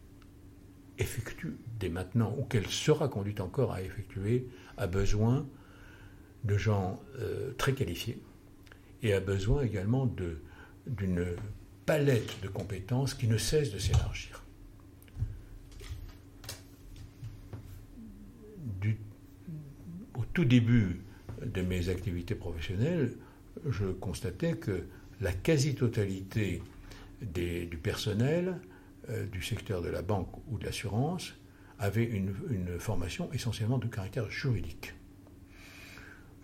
effectue 0.99 1.57
dès 1.79 1.89
maintenant, 1.89 2.35
ou 2.39 2.45
qu'elle 2.45 2.67
sera 2.67 3.09
conduite 3.09 3.41
encore 3.41 3.73
à 3.73 3.83
effectuer, 3.83 4.49
a 4.77 4.87
besoin 4.87 5.47
de 6.45 6.57
gens 6.57 7.01
euh, 7.19 7.53
très 7.57 7.73
qualifiés 7.73 8.21
et 9.03 9.13
a 9.13 9.21
besoin 9.21 9.63
également 9.63 10.07
d'une 10.87 11.27
palette 11.87 12.41
de 12.43 12.49
compétences 12.49 13.15
qui 13.15 13.29
ne 13.29 13.39
cesse 13.39 13.73
de 13.73 13.79
s'élargir. 13.79 14.43
au 20.19 20.25
tout 20.33 20.45
début 20.45 21.01
de 21.45 21.63
mes 21.63 21.89
activités 21.89 22.35
professionnelles, 22.35 23.13
je 23.69 23.87
constatais 23.87 24.57
que 24.57 24.85
la 25.21 25.33
quasi-totalité 25.33 26.63
du 27.21 27.79
personnel 27.83 28.61
euh, 29.11 29.27
du 29.27 29.43
secteur 29.43 29.83
de 29.83 29.89
la 29.89 30.03
banque 30.03 30.31
ou 30.49 30.59
de 30.59 30.65
l'assurance 30.65 31.35
avait 31.79 32.05
une, 32.05 32.35
formation 32.79 33.33
essentiellement 33.33 33.79
de 33.79 33.87
caractère 33.87 34.31
juridique. 34.31 34.95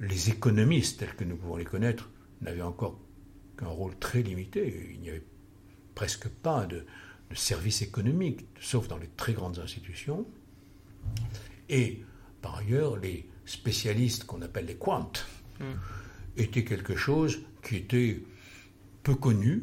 Les 0.00 0.30
économistes, 0.30 1.00
tels 1.00 1.14
que 1.14 1.24
nous 1.24 1.36
pouvons 1.36 1.56
les 1.56 1.64
connaître, 1.64 2.10
n'avaient 2.40 2.62
encore 2.62 3.00
qu'un 3.58 3.66
rôle 3.66 3.96
très 3.98 4.22
limité. 4.22 4.92
Il 4.94 5.00
n'y 5.00 5.10
avait 5.10 5.24
presque 5.94 6.28
pas 6.28 6.66
de, 6.66 6.84
de 7.30 7.34
service 7.34 7.82
économique, 7.82 8.46
sauf 8.60 8.88
dans 8.88 8.98
les 8.98 9.08
très 9.16 9.32
grandes 9.32 9.58
institutions. 9.58 10.26
Et 11.68 12.02
par 12.40 12.56
ailleurs, 12.56 12.96
les 12.96 13.28
spécialistes 13.44 14.24
qu'on 14.24 14.42
appelle 14.42 14.66
les 14.66 14.76
quants 14.76 15.12
hmm. 15.60 15.64
étaient 16.36 16.64
quelque 16.64 16.96
chose 16.96 17.40
qui 17.62 17.76
était 17.76 18.22
peu 19.04 19.14
connu, 19.14 19.60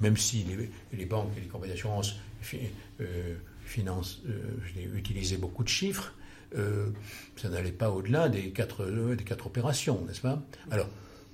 même 0.00 0.16
si 0.16 0.46
les, 0.92 1.04
banques 1.04 1.32
et 1.36 1.40
les 1.40 1.46
compagnies 1.46 1.72
d'assurance 1.72 2.16
euh, 2.54 3.34
euh, 3.80 4.96
utilisaient 4.96 5.36
beaucoup 5.36 5.62
de 5.62 5.68
chiffres, 5.68 6.14
euh, 6.56 6.88
ça 7.36 7.48
n'allait 7.48 7.72
pas 7.72 7.90
au-delà 7.90 8.28
des 8.28 8.50
quatre, 8.50 8.86
des 9.14 9.24
quatre 9.24 9.46
opérations, 9.46 10.02
n'est-ce 10.06 10.22
pas? 10.22 10.42
Alors, 10.70 10.88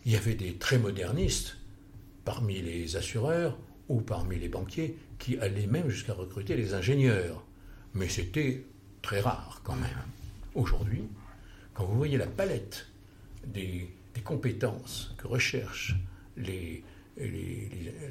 il 0.04 0.12
y 0.12 0.16
avait 0.16 0.34
des 0.34 0.54
très 0.54 0.78
modernistes 0.78 1.56
parmi 2.24 2.60
les 2.60 2.96
assureurs 2.96 3.56
ou 3.88 4.00
parmi 4.00 4.38
les 4.38 4.48
banquiers 4.48 4.96
qui 5.18 5.38
allaient 5.38 5.66
même 5.66 5.88
jusqu'à 5.88 6.12
recruter 6.12 6.56
les 6.56 6.74
ingénieurs. 6.74 7.44
Mais 7.94 8.08
c'était 8.08 8.64
très 9.00 9.20
rare 9.20 9.60
quand 9.64 9.76
même. 9.76 10.02
Aujourd'hui, 10.54 11.04
quand 11.74 11.84
vous 11.84 11.96
voyez 11.96 12.18
la 12.18 12.26
palette 12.26 12.86
des, 13.46 13.90
compétences 14.24 15.14
que 15.18 15.28
recherche 15.28 15.94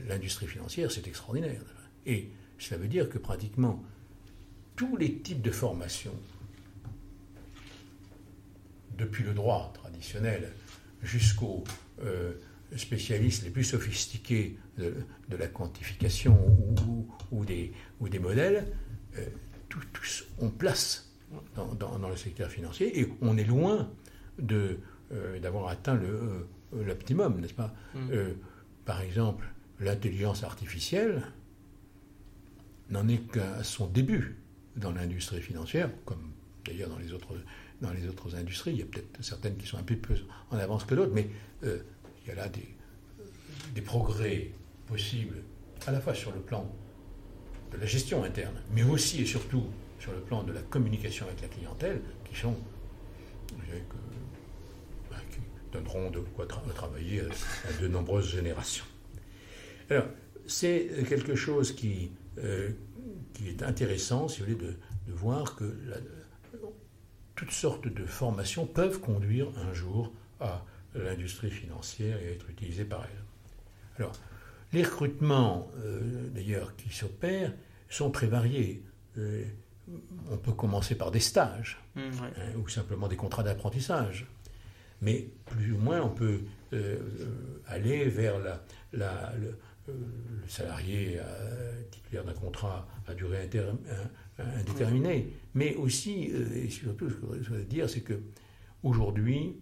l'industrie 0.07 0.47
financière, 0.47 0.91
c'est 0.91 1.07
extraordinaire. 1.07 1.61
Et 2.05 2.29
cela 2.57 2.79
veut 2.79 2.87
dire 2.87 3.09
que 3.09 3.17
pratiquement 3.17 3.83
tous 4.75 4.97
les 4.97 5.19
types 5.19 5.41
de 5.41 5.51
formations, 5.51 6.15
depuis 8.97 9.23
le 9.23 9.33
droit 9.33 9.71
traditionnel 9.73 10.51
jusqu'aux 11.03 11.63
euh, 12.03 12.33
spécialistes 12.75 13.43
les 13.43 13.49
plus 13.49 13.63
sophistiqués 13.63 14.57
de, 14.77 14.95
la 15.37 15.47
quantification 15.47 16.37
ou, 17.31 17.45
des, 17.45 18.19
modèles, 18.19 18.65
euh, 19.17 19.25
tous 19.69 20.25
ont 20.39 20.49
place 20.49 21.13
dans, 21.55 22.09
le 22.09 22.15
secteur 22.15 22.49
financier 22.49 22.99
et 22.99 23.11
on 23.21 23.37
est 23.37 23.43
loin 23.43 23.91
euh, 24.51 25.39
d'avoir 25.41 25.67
atteint 25.69 25.99
l'optimum, 26.73 27.39
n'est-ce 27.39 27.53
pas? 27.53 27.73
Mm. 27.93 28.09
Euh, 28.85 28.91
Par 28.91 29.01
exemple, 29.01 29.45
l'intelligence 29.79 30.43
artificielle 30.43 31.23
n'en 32.89 33.07
est 33.07 33.19
qu'à 33.31 33.63
son 33.63 33.87
début 33.87 34.37
dans 34.75 34.91
l'industrie 34.91 35.41
financière, 35.41 35.89
comme 36.05 36.31
d'ailleurs 36.65 36.89
dans 36.89 36.99
les 36.99 37.11
autres, 37.13 37.35
dans 37.81 37.91
les 37.91 38.07
autres 38.07 38.35
industries. 38.35 38.71
Il 38.71 38.79
y 38.79 38.83
a 38.83 38.85
peut-être 38.85 39.23
certaines 39.23 39.57
qui 39.57 39.67
sont 39.67 39.77
un 39.77 39.83
peu 39.83 39.95
plus 39.95 40.25
en 40.51 40.57
avance 40.57 40.83
que 40.83 40.95
d'autres, 40.95 41.13
mais 41.13 41.29
il 41.63 42.27
y 42.27 42.31
a 42.31 42.35
là 42.35 42.47
des, 42.49 42.67
des 43.73 43.81
progrès 43.81 44.51
possibles, 44.87 45.37
à 45.87 45.91
la 45.91 45.99
fois 45.99 46.13
sur 46.13 46.31
le 46.31 46.39
plan 46.39 46.69
de 47.71 47.77
la 47.77 47.85
gestion 47.85 48.23
interne, 48.23 48.55
mais 48.73 48.83
aussi 48.83 49.21
et 49.21 49.25
surtout 49.25 49.65
sur 49.99 50.11
le 50.11 50.19
plan 50.19 50.43
de 50.43 50.53
la 50.53 50.61
communication 50.61 51.25
avec 51.25 51.41
la 51.41 51.47
clientèle, 51.47 52.01
qui 52.29 52.35
sont 52.35 52.55
bah, 53.51 53.63
qui 53.67 54.14
donneront 55.75 56.09
de 56.09 56.19
quoi 56.19 56.45
travailler 56.45 57.21
à, 57.21 57.81
de 57.81 57.87
nombreuses 57.87 58.29
générations. 58.29 58.85
Alors, 59.89 60.05
c'est 60.47 60.89
quelque 61.07 61.35
chose 61.35 61.73
qui, 61.73 62.11
euh, 62.37 62.69
qui 63.33 63.49
est 63.49 63.63
intéressant, 63.63 64.27
si 64.27 64.39
vous 64.39 64.45
voulez, 64.45 64.57
de, 64.57 64.75
voir 65.07 65.55
que 65.55 65.71
toutes 67.35 67.51
sortes 67.51 67.87
de 67.87 68.05
formations 68.05 68.65
peuvent 68.65 68.99
conduire 68.99 69.47
un 69.57 69.71
jour 69.71 70.11
à 70.39 70.65
l'industrie 70.95 71.51
financière 71.51 72.19
et 72.23 72.33
être 72.33 72.49
utilisé 72.49 72.85
par 72.85 73.03
elle. 73.03 73.23
Alors, 73.97 74.13
les 74.73 74.81
recrutements, 74.81 75.69
d'ailleurs, 76.33 76.75
qui 76.75 76.89
s'opèrent 76.89 77.53
sont 77.87 78.09
très 78.09 78.25
variés. 78.25 78.83
on 79.15 80.37
peut 80.37 80.53
commencer 80.53 80.95
par 80.95 81.11
des 81.11 81.19
stages 81.19 81.77
mmh, 81.93 82.01
hein, 82.01 82.57
ou 82.57 82.67
simplement 82.67 83.07
des 83.07 83.15
contrats 83.15 83.43
d'apprentissage. 83.43 84.25
Mais 85.01 85.29
plus 85.45 85.73
ou 85.73 85.77
moins, 85.77 86.01
on 86.01 86.09
peut 86.09 86.41
aller 87.67 88.05
vers 88.09 88.39
la, 88.39 89.33
le, 89.39 89.57
salarié 90.47 91.19
titulaire 91.91 92.23
d'un 92.23 92.33
contrat 92.33 92.87
à 93.07 93.13
durée 93.13 93.49
indéterminée. 94.37 95.33
Mais 95.53 95.75
aussi, 95.75 96.23
et 96.23 96.69
surtout, 96.69 97.09
ce 97.09 97.15
que 97.15 97.43
je 97.43 97.49
voudrais 97.49 97.65
dire, 97.65 97.89
c'est 97.89 98.01
que 98.01 98.19
aujourd'hui, 98.83 99.55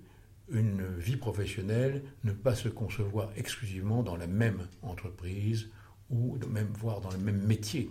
une 0.51 0.85
vie 0.97 1.15
professionnelle 1.15 2.03
ne 2.23 2.31
peut 2.31 2.37
pas 2.37 2.55
se 2.55 2.69
concevoir 2.69 3.31
exclusivement 3.35 4.03
dans 4.03 4.15
la 4.15 4.27
même 4.27 4.67
entreprise 4.81 5.69
ou 6.09 6.37
même 6.49 6.67
voire 6.73 7.01
dans 7.01 7.11
le 7.11 7.17
même 7.17 7.41
métier. 7.41 7.89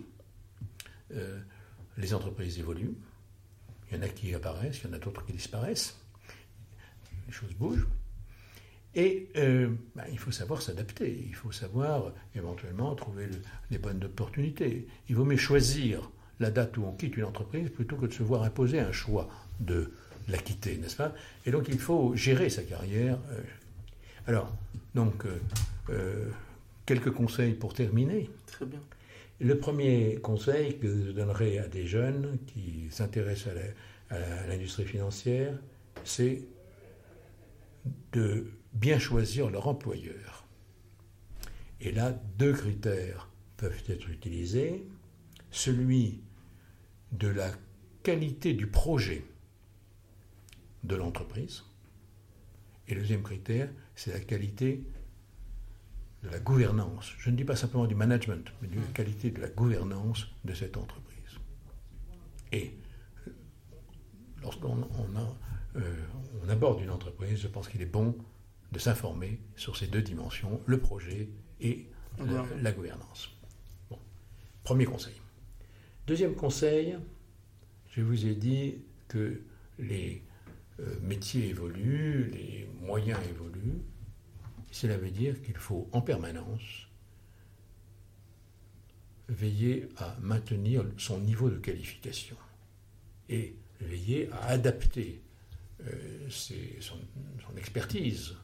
Euh, 1.13 1.39
les 1.97 2.13
entreprises 2.13 2.59
évoluent, 2.59 2.95
il 3.91 3.97
y 3.97 3.99
en 3.99 4.03
a 4.03 4.09
qui 4.09 4.33
apparaissent, 4.33 4.81
il 4.83 4.87
y 4.87 4.89
en 4.91 4.93
a 4.93 4.99
d'autres 4.99 5.25
qui 5.25 5.33
disparaissent, 5.33 5.99
les 7.27 7.33
choses 7.33 7.53
bougent. 7.53 7.87
Et 8.95 9.29
euh, 9.37 9.69
ben, 9.95 10.03
il 10.11 10.19
faut 10.19 10.31
savoir 10.31 10.61
s'adapter, 10.61 11.25
il 11.27 11.33
faut 11.33 11.51
savoir 11.51 12.13
éventuellement 12.35 12.93
trouver 12.93 13.27
les 13.71 13.77
bonnes 13.79 14.03
opportunités. 14.03 14.87
Il 15.09 15.15
vaut 15.15 15.25
mieux 15.25 15.37
choisir 15.37 16.11
la 16.39 16.51
date 16.51 16.77
où 16.77 16.83
on 16.85 16.91
quitte 16.91 17.17
une 17.17 17.23
entreprise 17.23 17.69
plutôt 17.69 17.95
que 17.95 18.05
de 18.05 18.13
se 18.13 18.21
voir 18.21 18.43
imposer 18.43 18.79
un 18.79 18.91
choix 18.91 19.29
de 19.59 19.91
la 20.27 20.37
quitter, 20.37 20.77
n'est-ce 20.77 20.95
pas? 20.95 21.13
Et 21.45 21.51
donc 21.51 21.67
il 21.69 21.79
faut 21.79 22.15
gérer 22.15 22.49
sa 22.49 22.63
carrière. 22.63 23.17
Euh. 23.31 23.41
Alors, 24.27 24.55
donc, 24.93 25.25
euh, 25.89 26.29
quelques 26.85 27.11
conseils 27.11 27.53
pour 27.53 27.73
terminer. 27.73 28.29
Très 28.45 28.65
bien. 28.65 28.79
Le 29.41 29.57
premier 29.57 30.19
conseil 30.21 30.77
que 30.77 30.87
je 30.87 31.11
donnerai 31.11 31.57
à 31.57 31.67
des 31.67 31.87
jeunes 31.87 32.37
qui 32.47 32.87
s'intéressent 32.91 33.53
à 34.09 34.47
l'industrie 34.47 34.85
financière, 34.85 35.57
c'est 36.05 36.43
de 38.11 38.51
bien 38.73 38.99
choisir 38.99 39.49
leur 39.49 39.67
employeur. 39.67 40.45
Et 41.81 41.91
là, 41.91 42.11
deux 42.37 42.53
critères 42.53 43.29
peuvent 43.57 43.83
être 43.87 44.09
utilisés. 44.09 44.85
Celui 45.51 46.21
de 47.11 47.27
la 47.27 47.51
qualité 48.01 48.53
du 48.53 48.67
projet 48.67 49.25
de 50.83 50.95
l'entreprise. 50.95 51.63
Et 52.87 52.95
le 52.95 53.01
deuxième 53.01 53.23
critère, 53.23 53.69
c'est 53.95 54.11
la 54.11 54.19
qualité 54.19 54.83
de 56.23 56.29
la 56.29 56.39
gouvernance. 56.39 57.13
Je 57.17 57.29
ne 57.29 57.35
dis 57.35 57.43
pas 57.43 57.55
simplement 57.55 57.85
du 57.85 57.95
management, 57.95 58.51
mais 58.61 58.67
de 58.67 58.75
la 58.75 58.81
mmh. 58.81 58.93
qualité 58.93 59.31
de 59.31 59.41
la 59.41 59.49
gouvernance 59.49 60.27
de 60.43 60.53
cette 60.53 60.77
entreprise. 60.77 61.39
Et 62.51 62.77
lorsqu'on 64.41 64.83
on, 64.83 65.15
euh, 65.15 65.25
on 65.75 66.49
aborde 66.49 66.81
une 66.81 66.89
entreprise, 66.89 67.39
je 67.39 67.47
pense 67.47 67.67
qu'il 67.67 67.81
est 67.81 67.85
bon 67.85 68.15
de 68.71 68.79
s'informer 68.79 69.39
sur 69.55 69.77
ces 69.77 69.87
deux 69.87 70.01
dimensions, 70.01 70.61
le 70.65 70.79
projet 70.79 71.29
et 71.61 71.87
la, 72.61 72.71
gouvernance. 72.71 73.31
Premier 74.63 74.85
conseil. 74.85 75.15
Deuxième 76.07 76.35
conseil, 76.35 76.97
je 77.91 78.01
vous 78.01 78.25
ai 78.25 78.35
dit 78.35 78.83
que 79.07 79.41
les 79.79 80.23
euh, 80.79 80.95
métiers 81.01 81.49
évoluent, 81.49 82.29
les 82.31 82.67
moyens 82.81 83.19
évoluent. 83.29 83.81
Cela 84.71 84.97
veut 84.97 85.11
dire 85.11 85.41
qu'il 85.41 85.57
faut 85.57 85.87
en 85.91 86.01
permanence 86.01 86.87
veiller 89.29 89.89
à 89.97 90.17
maintenir 90.21 90.83
son 90.97 91.19
niveau 91.19 91.49
de 91.49 91.57
qualification 91.57 92.35
et 93.29 93.55
veiller 93.79 94.29
à 94.31 94.47
adapter 94.47 95.21
euh, 95.87 96.29
son, 96.29 96.97
expertise 97.57 98.35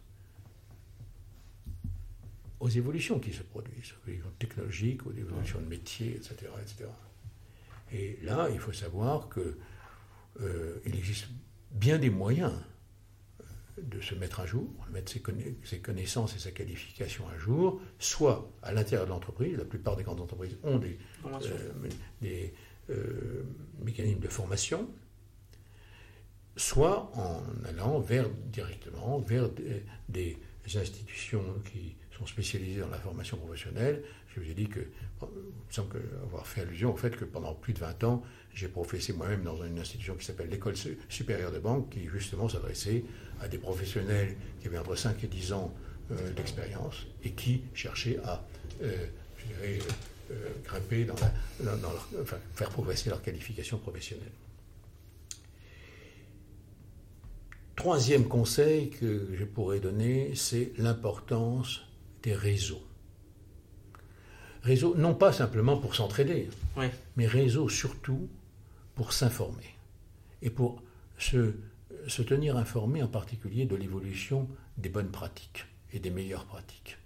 aux 2.60 2.70
évolutions 2.70 3.20
qui 3.20 3.32
se 3.32 3.44
produisent, 3.44 3.94
aux 3.94 4.10
évolutions 4.10 4.32
technologiques, 4.38 5.06
aux 5.06 5.14
évolutions 5.14 5.60
de 5.62 5.66
métiers, 5.66 6.16
etc., 6.16 6.36
etc. 6.62 6.90
Et 7.92 8.20
là, 8.24 8.50
il 8.52 8.60
faut 8.60 8.74
savoir 8.74 9.30
qu'il 9.30 9.56
euh, 10.42 10.80
existe 10.86 11.28
bien 11.72 11.98
des 11.98 12.10
moyens 12.10 12.54
euh, 13.40 13.44
de 13.82 14.02
se 14.02 14.16
mettre 14.16 14.42
à 14.42 14.46
jour, 14.46 14.70
de 14.88 14.94
mettre 14.94 15.12
ses, 15.12 15.80
connaissances 15.80 16.36
et 16.36 16.40
sa 16.40 16.52
qualification 16.52 17.28
à 17.30 17.38
jour, 17.38 17.82
soit 18.00 18.52
à 18.62 18.74
l'intérieur 18.74 19.06
de 19.06 19.12
l'entreprise, 19.12 19.58
la 19.58 19.66
plupart 19.66 19.96
des 19.96 20.04
grandes 20.04 20.22
entreprises 20.22 20.58
ont 20.64 20.78
des, 20.78 21.00
des 22.22 22.54
mécanismes 23.82 24.20
de 24.20 24.28
formation, 24.28 24.90
soit 26.70 27.12
en 27.16 27.42
allant 27.68 28.00
vers 28.00 28.30
directement 28.52 29.18
vers 29.20 29.50
des, 30.08 30.38
institutions 30.76 31.44
qui 31.72 31.96
sont 32.16 32.28
spécialisées 32.28 32.82
dans 32.82 32.90
la 32.90 33.00
formation 33.00 33.38
professionnelle. 33.38 34.04
Je 34.28 34.40
vous 34.40 34.52
ai 34.52 34.54
dit 34.54 34.68
que, 34.68 34.82
sans 35.72 35.88
avoir 36.22 36.46
fait 36.46 36.62
allusion 36.62 36.94
au 36.94 36.96
fait 36.96 37.16
que 37.16 37.26
pendant 37.26 37.56
plus 37.56 37.74
de 37.74 37.80
20 37.80 38.04
ans, 38.04 38.22
j'ai 38.54 38.68
professé 38.68 39.14
moi-même 39.14 39.42
dans 39.42 39.64
une 39.64 39.80
institution 39.80 40.14
qui 40.14 40.24
s'appelle 40.24 40.50
l'École 40.50 40.76
supérieure 41.10 41.52
de 41.52 41.58
banque, 41.58 41.90
qui 41.90 42.08
justement 42.08 42.48
s'adressait 42.48 43.04
à 43.42 43.48
des 43.48 43.58
professionnels 43.58 44.36
qui 44.62 44.68
avaient 44.68 44.78
entre 44.78 44.96
5 44.96 45.24
et 45.24 45.28
10 45.28 45.54
ans 45.54 45.74
euh, 46.12 46.32
d'expérience 46.34 47.08
et 47.24 47.32
qui 47.32 47.64
cherchaient 47.74 48.20
à, 48.24 48.46
euh, 48.84 49.08
je 49.38 49.46
dirais, 49.48 49.80
euh, 50.30 50.36
grimper 50.66 51.06
dans, 51.06 51.16
leur, 51.64 52.08
faire 52.54 52.70
progresser 52.70 53.10
leur 53.10 53.24
qualification 53.24 53.80
professionnelle. 53.80 54.34
Troisième 57.80 58.28
conseil 58.28 58.90
que 58.90 59.30
je 59.34 59.46
pourrais 59.46 59.80
donner, 59.80 60.36
c'est 60.36 60.74
l'importance 60.78 61.80
des 62.24 62.36
réseaux. 62.36 62.86
Réseaux, 64.64 64.96
non 64.98 65.16
pas 65.16 65.32
simplement 65.32 65.78
pour 65.78 65.96
s'entraider, 65.96 66.50
mais 67.16 67.26
réseaux 67.26 67.70
surtout 67.70 68.28
pour 68.96 69.14
s'informer 69.14 69.78
et 70.42 70.50
pour 70.50 70.84
se, 71.18 71.54
se, 72.06 72.22
tenir 72.22 72.58
informé 72.58 73.02
en 73.02 73.08
particulier 73.08 73.64
de 73.64 73.78
l'évolution 73.78 74.50
des 74.78 74.90
bonnes 74.90 75.12
pratiques 75.12 75.66
et 75.94 76.00
des 76.00 76.10
meilleures 76.10 76.48
pratiques. 76.48 76.98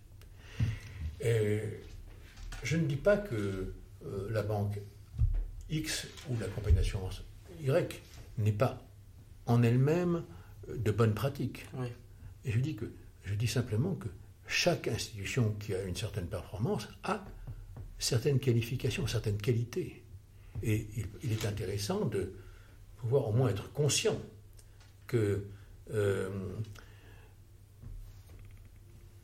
je 1.21 2.77
ne 2.77 2.87
dis 2.87 2.95
pas 2.95 3.17
que 3.17 3.75
euh, 4.07 4.27
la 4.31 4.41
banque 4.41 4.79
X 5.69 6.07
ou 6.31 6.35
la 6.41 6.47
compagnie 6.47 6.77
d'assurance 6.77 7.21
Y 7.61 8.01
n'est 8.39 8.51
pas 8.51 8.81
en 9.45 9.61
elle-même 9.61 10.23
de 10.67 10.91
bonnes 10.91 11.13
pratiques. 11.13 11.65
Et 12.45 12.51
je 12.51 12.59
dis, 12.59 12.75
que, 12.75 12.85
je 13.23 13.33
dis 13.35 13.47
simplement 13.47 13.95
que 13.95 14.07
chaque 14.47 14.87
institution 14.87 15.55
qui 15.59 15.73
a 15.73 15.83
une 15.83 15.95
certaine 15.95 16.27
performance 16.27 16.87
a 17.03 17.23
certaines 17.99 18.39
qualifications, 18.39 19.07
certaines 19.07 19.37
qualités. 19.37 20.03
Et 20.61 20.87
il, 21.23 21.31
est 21.31 21.45
intéressant 21.45 22.05
de 22.05 22.33
pouvoir 22.97 23.27
au 23.27 23.31
moins 23.31 23.49
être 23.49 23.71
conscient 23.71 24.17
que 25.07 25.45
euh, 25.93 26.29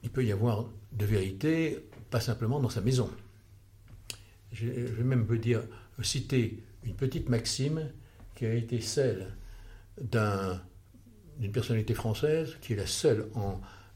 il 0.03 0.09
peut 0.09 0.25
y 0.25 0.31
avoir 0.31 0.69
de 0.91 1.05
vérité, 1.05 1.85
pas 2.09 2.19
simplement 2.19 2.59
dans 2.59 2.69
sa 2.69 2.81
maison. 2.81 3.09
Je, 4.51 4.65
je 4.65 4.93
vais 4.93 5.03
même 5.03 5.25
peut 5.25 5.37
dire, 5.37 5.61
citer 6.01 6.63
une 6.83 6.95
petite 6.95 7.29
maxime 7.29 7.91
qui 8.35 8.45
a 8.45 8.53
été 8.53 8.81
celle 8.81 9.33
d'un 10.01 10.61
d'une 11.39 11.51
personnalité 11.51 11.93
française 11.93 12.57
qui 12.61 12.73
est 12.73 12.75
la 12.75 12.87
seule 12.87 13.29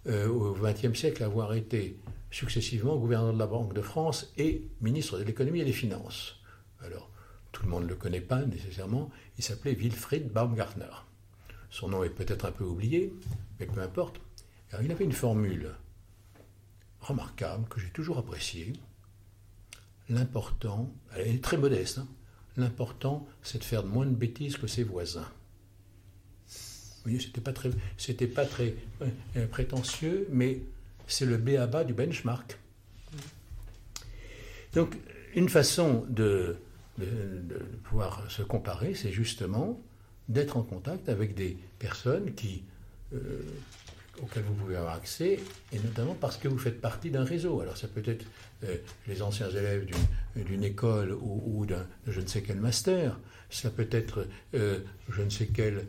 euh, 0.07 0.27
au 0.27 0.53
XXe 0.53 0.97
siècle 0.97 1.23
à 1.23 1.27
avoir 1.27 1.53
été 1.53 1.99
successivement 2.31 2.97
gouverneur 2.97 3.33
de 3.33 3.39
la 3.39 3.47
Banque 3.47 3.73
de 3.73 3.81
France 3.81 4.33
et 4.37 4.67
ministre 4.81 5.19
de 5.19 5.23
l'économie 5.23 5.61
et 5.61 5.65
des 5.65 5.73
finances. 5.73 6.39
Alors, 6.83 7.09
tout 7.51 7.63
le 7.63 7.69
monde 7.69 7.83
ne 7.83 7.89
le 7.89 7.95
connaît 7.95 8.21
pas 8.21 8.41
nécessairement, 8.43 9.11
il 9.37 9.43
s'appelait 9.43 9.75
Wilfried 9.75 10.31
Baumgartner. 10.31 10.89
Son 11.69 11.89
nom 11.89 12.03
est 12.03 12.09
peut-être 12.09 12.45
un 12.45 12.51
peu 12.51 12.63
oublié, 12.63 13.13
mais 13.59 13.65
peu 13.65 13.81
importe. 13.81 14.19
Il 14.81 14.91
avait 14.91 15.05
une 15.05 15.11
formule 15.11 15.69
remarquable 16.99 17.67
que 17.67 17.79
j'ai 17.79 17.89
toujours 17.91 18.17
appréciée. 18.17 18.73
L'important, 20.09 20.91
elle 21.15 21.27
est 21.27 21.43
très 21.43 21.57
modeste, 21.57 21.99
hein. 21.99 22.07
l'important 22.57 23.27
c'est 23.43 23.59
de 23.59 23.63
faire 23.63 23.85
moins 23.85 24.05
de 24.05 24.15
bêtises 24.15 24.57
que 24.57 24.67
ses 24.67 24.83
voisins. 24.83 25.27
Voyez, 27.03 27.19
c'était 27.19 27.41
pas 27.41 27.53
très, 27.53 27.69
pas 28.27 28.45
très 28.45 28.75
euh, 29.01 29.47
prétentieux, 29.47 30.27
mais 30.31 30.61
c'est 31.07 31.25
le 31.25 31.37
B 31.37 31.49
à 31.59 31.67
bas 31.67 31.83
du 31.83 31.93
benchmark. 31.93 32.57
Donc, 34.73 34.97
une 35.35 35.49
façon 35.49 36.05
de, 36.09 36.57
pouvoir 37.83 38.29
se 38.29 38.41
comparer, 38.41 38.93
c'est 38.93 39.11
justement 39.11 39.81
d'être 40.29 40.57
en 40.57 40.63
contact 40.63 41.09
avec 41.09 41.35
des 41.35 41.57
personnes 41.79 42.33
qui, 42.33 42.63
euh, 43.13 43.41
auquel 44.21 44.43
vous 44.43 44.53
pouvez 44.53 44.75
avoir 44.75 44.95
accès, 44.95 45.39
et 45.71 45.79
notamment 45.79 46.15
parce 46.15 46.37
que 46.37 46.47
vous 46.47 46.57
faites 46.57 46.79
partie 46.79 47.09
d'un 47.09 47.23
réseau. 47.23 47.61
Alors 47.61 47.77
ça 47.77 47.87
peut 47.87 48.03
être 48.05 48.25
euh, 48.63 48.77
les 49.07 49.21
anciens 49.21 49.49
élèves 49.49 49.87
d'une 50.35 50.63
école 50.63 51.13
ou, 51.13 51.65
d'un 51.65 51.85
je 52.07 52.21
ne 52.21 52.27
sais 52.27 52.41
quel 52.41 52.59
master, 52.59 53.19
ça 53.49 53.69
peut 53.69 53.89
être 53.91 54.27
euh, 54.53 54.79
je 55.09 55.21
ne 55.21 55.29
sais 55.29 55.47
quel 55.47 55.85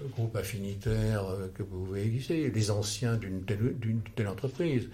euh, 0.00 0.08
groupe 0.08 0.36
affinitaire 0.36 1.24
que 1.54 1.62
vous 1.62 1.84
pouvez 1.84 2.04
exister, 2.04 2.50
les 2.50 2.70
anciens 2.70 3.16
d'une 3.16 3.44
telle, 3.44 3.74
telle, 4.14 4.28
entreprise. 4.28 4.88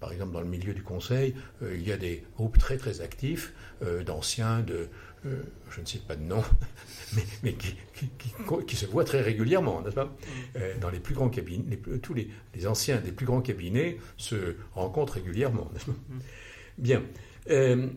par 0.00 0.12
exemple, 0.12 0.32
dans 0.32 0.40
le 0.40 0.48
milieu 0.48 0.74
du 0.74 0.82
conseil, 0.82 1.34
il 1.62 1.86
y 1.86 1.92
a 1.92 1.96
des 1.96 2.24
groupes 2.36 2.58
très 2.58 2.76
très 2.76 3.00
actifs 3.00 3.52
d'anciens 4.04 4.60
de 4.60 4.88
euh, 5.26 5.42
je 5.70 5.80
ne 5.80 5.86
sais 5.86 5.98
pas 5.98 6.14
de 6.14 6.22
nom, 6.22 6.42
mais, 7.42 7.54
qui, 7.54 8.76
se 8.76 8.86
voit 8.86 9.04
très 9.04 9.20
régulièrement, 9.20 9.82
n'est-ce 9.82 9.94
pas? 9.94 10.16
Euh, 10.56 10.74
Dans 10.80 10.90
les 10.90 11.00
plus 11.00 11.14
grands 11.14 11.28
cabinets, 11.28 11.78
tous 12.00 12.14
les, 12.14 12.28
anciens 12.66 13.00
des 13.00 13.10
plus 13.10 13.26
grands 13.26 13.40
cabinets 13.40 13.98
se 14.16 14.54
rencontrent 14.74 15.14
régulièrement, 15.14 15.70
n'est-ce 15.72 15.86
pas? 15.86 15.96
Bien. 16.78 17.02
Euh, 17.50 17.88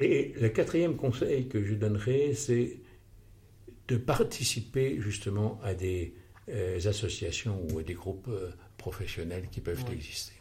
et 0.00 0.34
le 0.40 0.48
quatrième 0.48 0.96
conseil 0.96 1.46
que 1.48 1.62
je 1.62 1.74
donnerai, 1.74 2.34
c'est 2.34 2.78
de 3.88 3.96
participer 3.96 5.00
justement 5.00 5.60
à 5.62 5.74
des 5.74 6.14
associations 6.86 7.66
ou 7.70 7.78
à 7.78 7.82
des 7.82 7.94
groupes 7.94 8.30
professionnels 8.78 9.48
qui 9.50 9.60
peuvent 9.60 9.84
exister. 9.92 10.32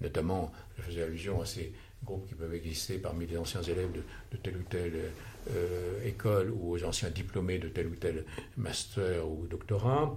Notamment, 0.00 0.52
je 0.76 0.82
faisais 0.82 1.02
allusion 1.02 1.42
à 1.42 1.46
ces 1.46 1.72
groupes 2.04 2.26
qui 2.26 2.34
peuvent 2.34 2.54
exister 2.54 2.98
parmi 2.98 3.26
les 3.26 3.36
anciens 3.36 3.62
élèves 3.62 3.90
de, 3.92 4.36
telle 4.38 4.56
ou 4.56 4.62
telle 4.62 5.12
euh, 5.54 6.04
école 6.04 6.50
ou 6.50 6.72
aux 6.72 6.84
anciens 6.84 7.10
diplômés 7.10 7.58
de 7.58 7.68
tel 7.68 7.86
ou 7.88 7.94
tel 7.94 8.24
master 8.56 9.28
ou 9.28 9.46
doctorat. 9.46 10.14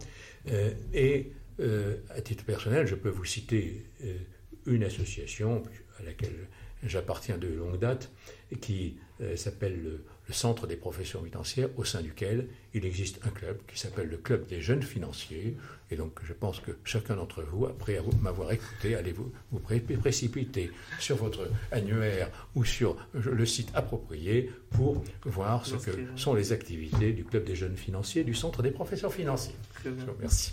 Euh, 0.50 0.72
et 0.94 1.32
euh, 1.60 1.98
à 2.10 2.22
titre 2.22 2.46
personnel, 2.46 2.88
je 2.88 2.96
peux 2.96 3.10
vous 3.10 3.26
citer 3.26 3.86
une 4.66 4.84
association 4.84 5.64
à 6.00 6.04
laquelle 6.04 6.48
j'appartiens 6.84 7.38
de 7.38 7.48
longue 7.48 7.80
date 7.80 8.12
qui 8.62 8.98
s'appelle 9.36 10.00
le 10.28 10.34
centre 10.34 10.68
des 10.68 10.76
professions 10.76 11.24
financières, 11.24 11.70
au 11.78 11.84
sein 11.84 12.02
duquel 12.02 12.48
il 12.74 12.86
existe 12.86 13.20
un 13.26 13.30
club 13.30 13.58
qui 13.68 13.80
s'appelle 13.80 14.08
le 14.08 14.18
Club 14.18 14.48
des 14.48 14.62
jeunes 14.62 14.82
financiers. 14.82 15.58
Et 15.92 15.96
donc, 15.96 16.20
je 16.24 16.34
pense 16.34 16.60
que 16.60 16.72
chacun 16.84 17.16
d'entre 17.16 17.44
vous, 17.44 17.66
après 17.66 18.00
m'avoir 18.22 18.52
écouté, 18.52 18.96
allez 18.96 19.12
vous, 19.12 19.32
vous 19.52 19.60
précipiter 19.60 20.72
sur 21.00 21.18
votre 21.18 21.50
annuaire 21.72 22.30
ou 22.56 22.66
sur 22.66 22.98
le 23.14 23.46
site 23.46 23.70
approprié 23.74 24.50
pour 24.72 25.04
voir 25.24 25.66
ce 25.66 25.76
que 25.76 25.92
sont 26.16 26.34
les 26.34 26.52
activités 26.52 27.14
du 27.14 27.24
Club 27.24 27.44
des 27.46 27.56
jeunes 27.56 27.78
financiers 27.78 28.24
du 28.24 28.34
centre 28.34 28.64
des 28.64 28.72
professions 28.72 29.10
financiers. 29.10 29.56
Je 29.84 29.90
vous 29.90 30.14
remercie. 30.14 30.52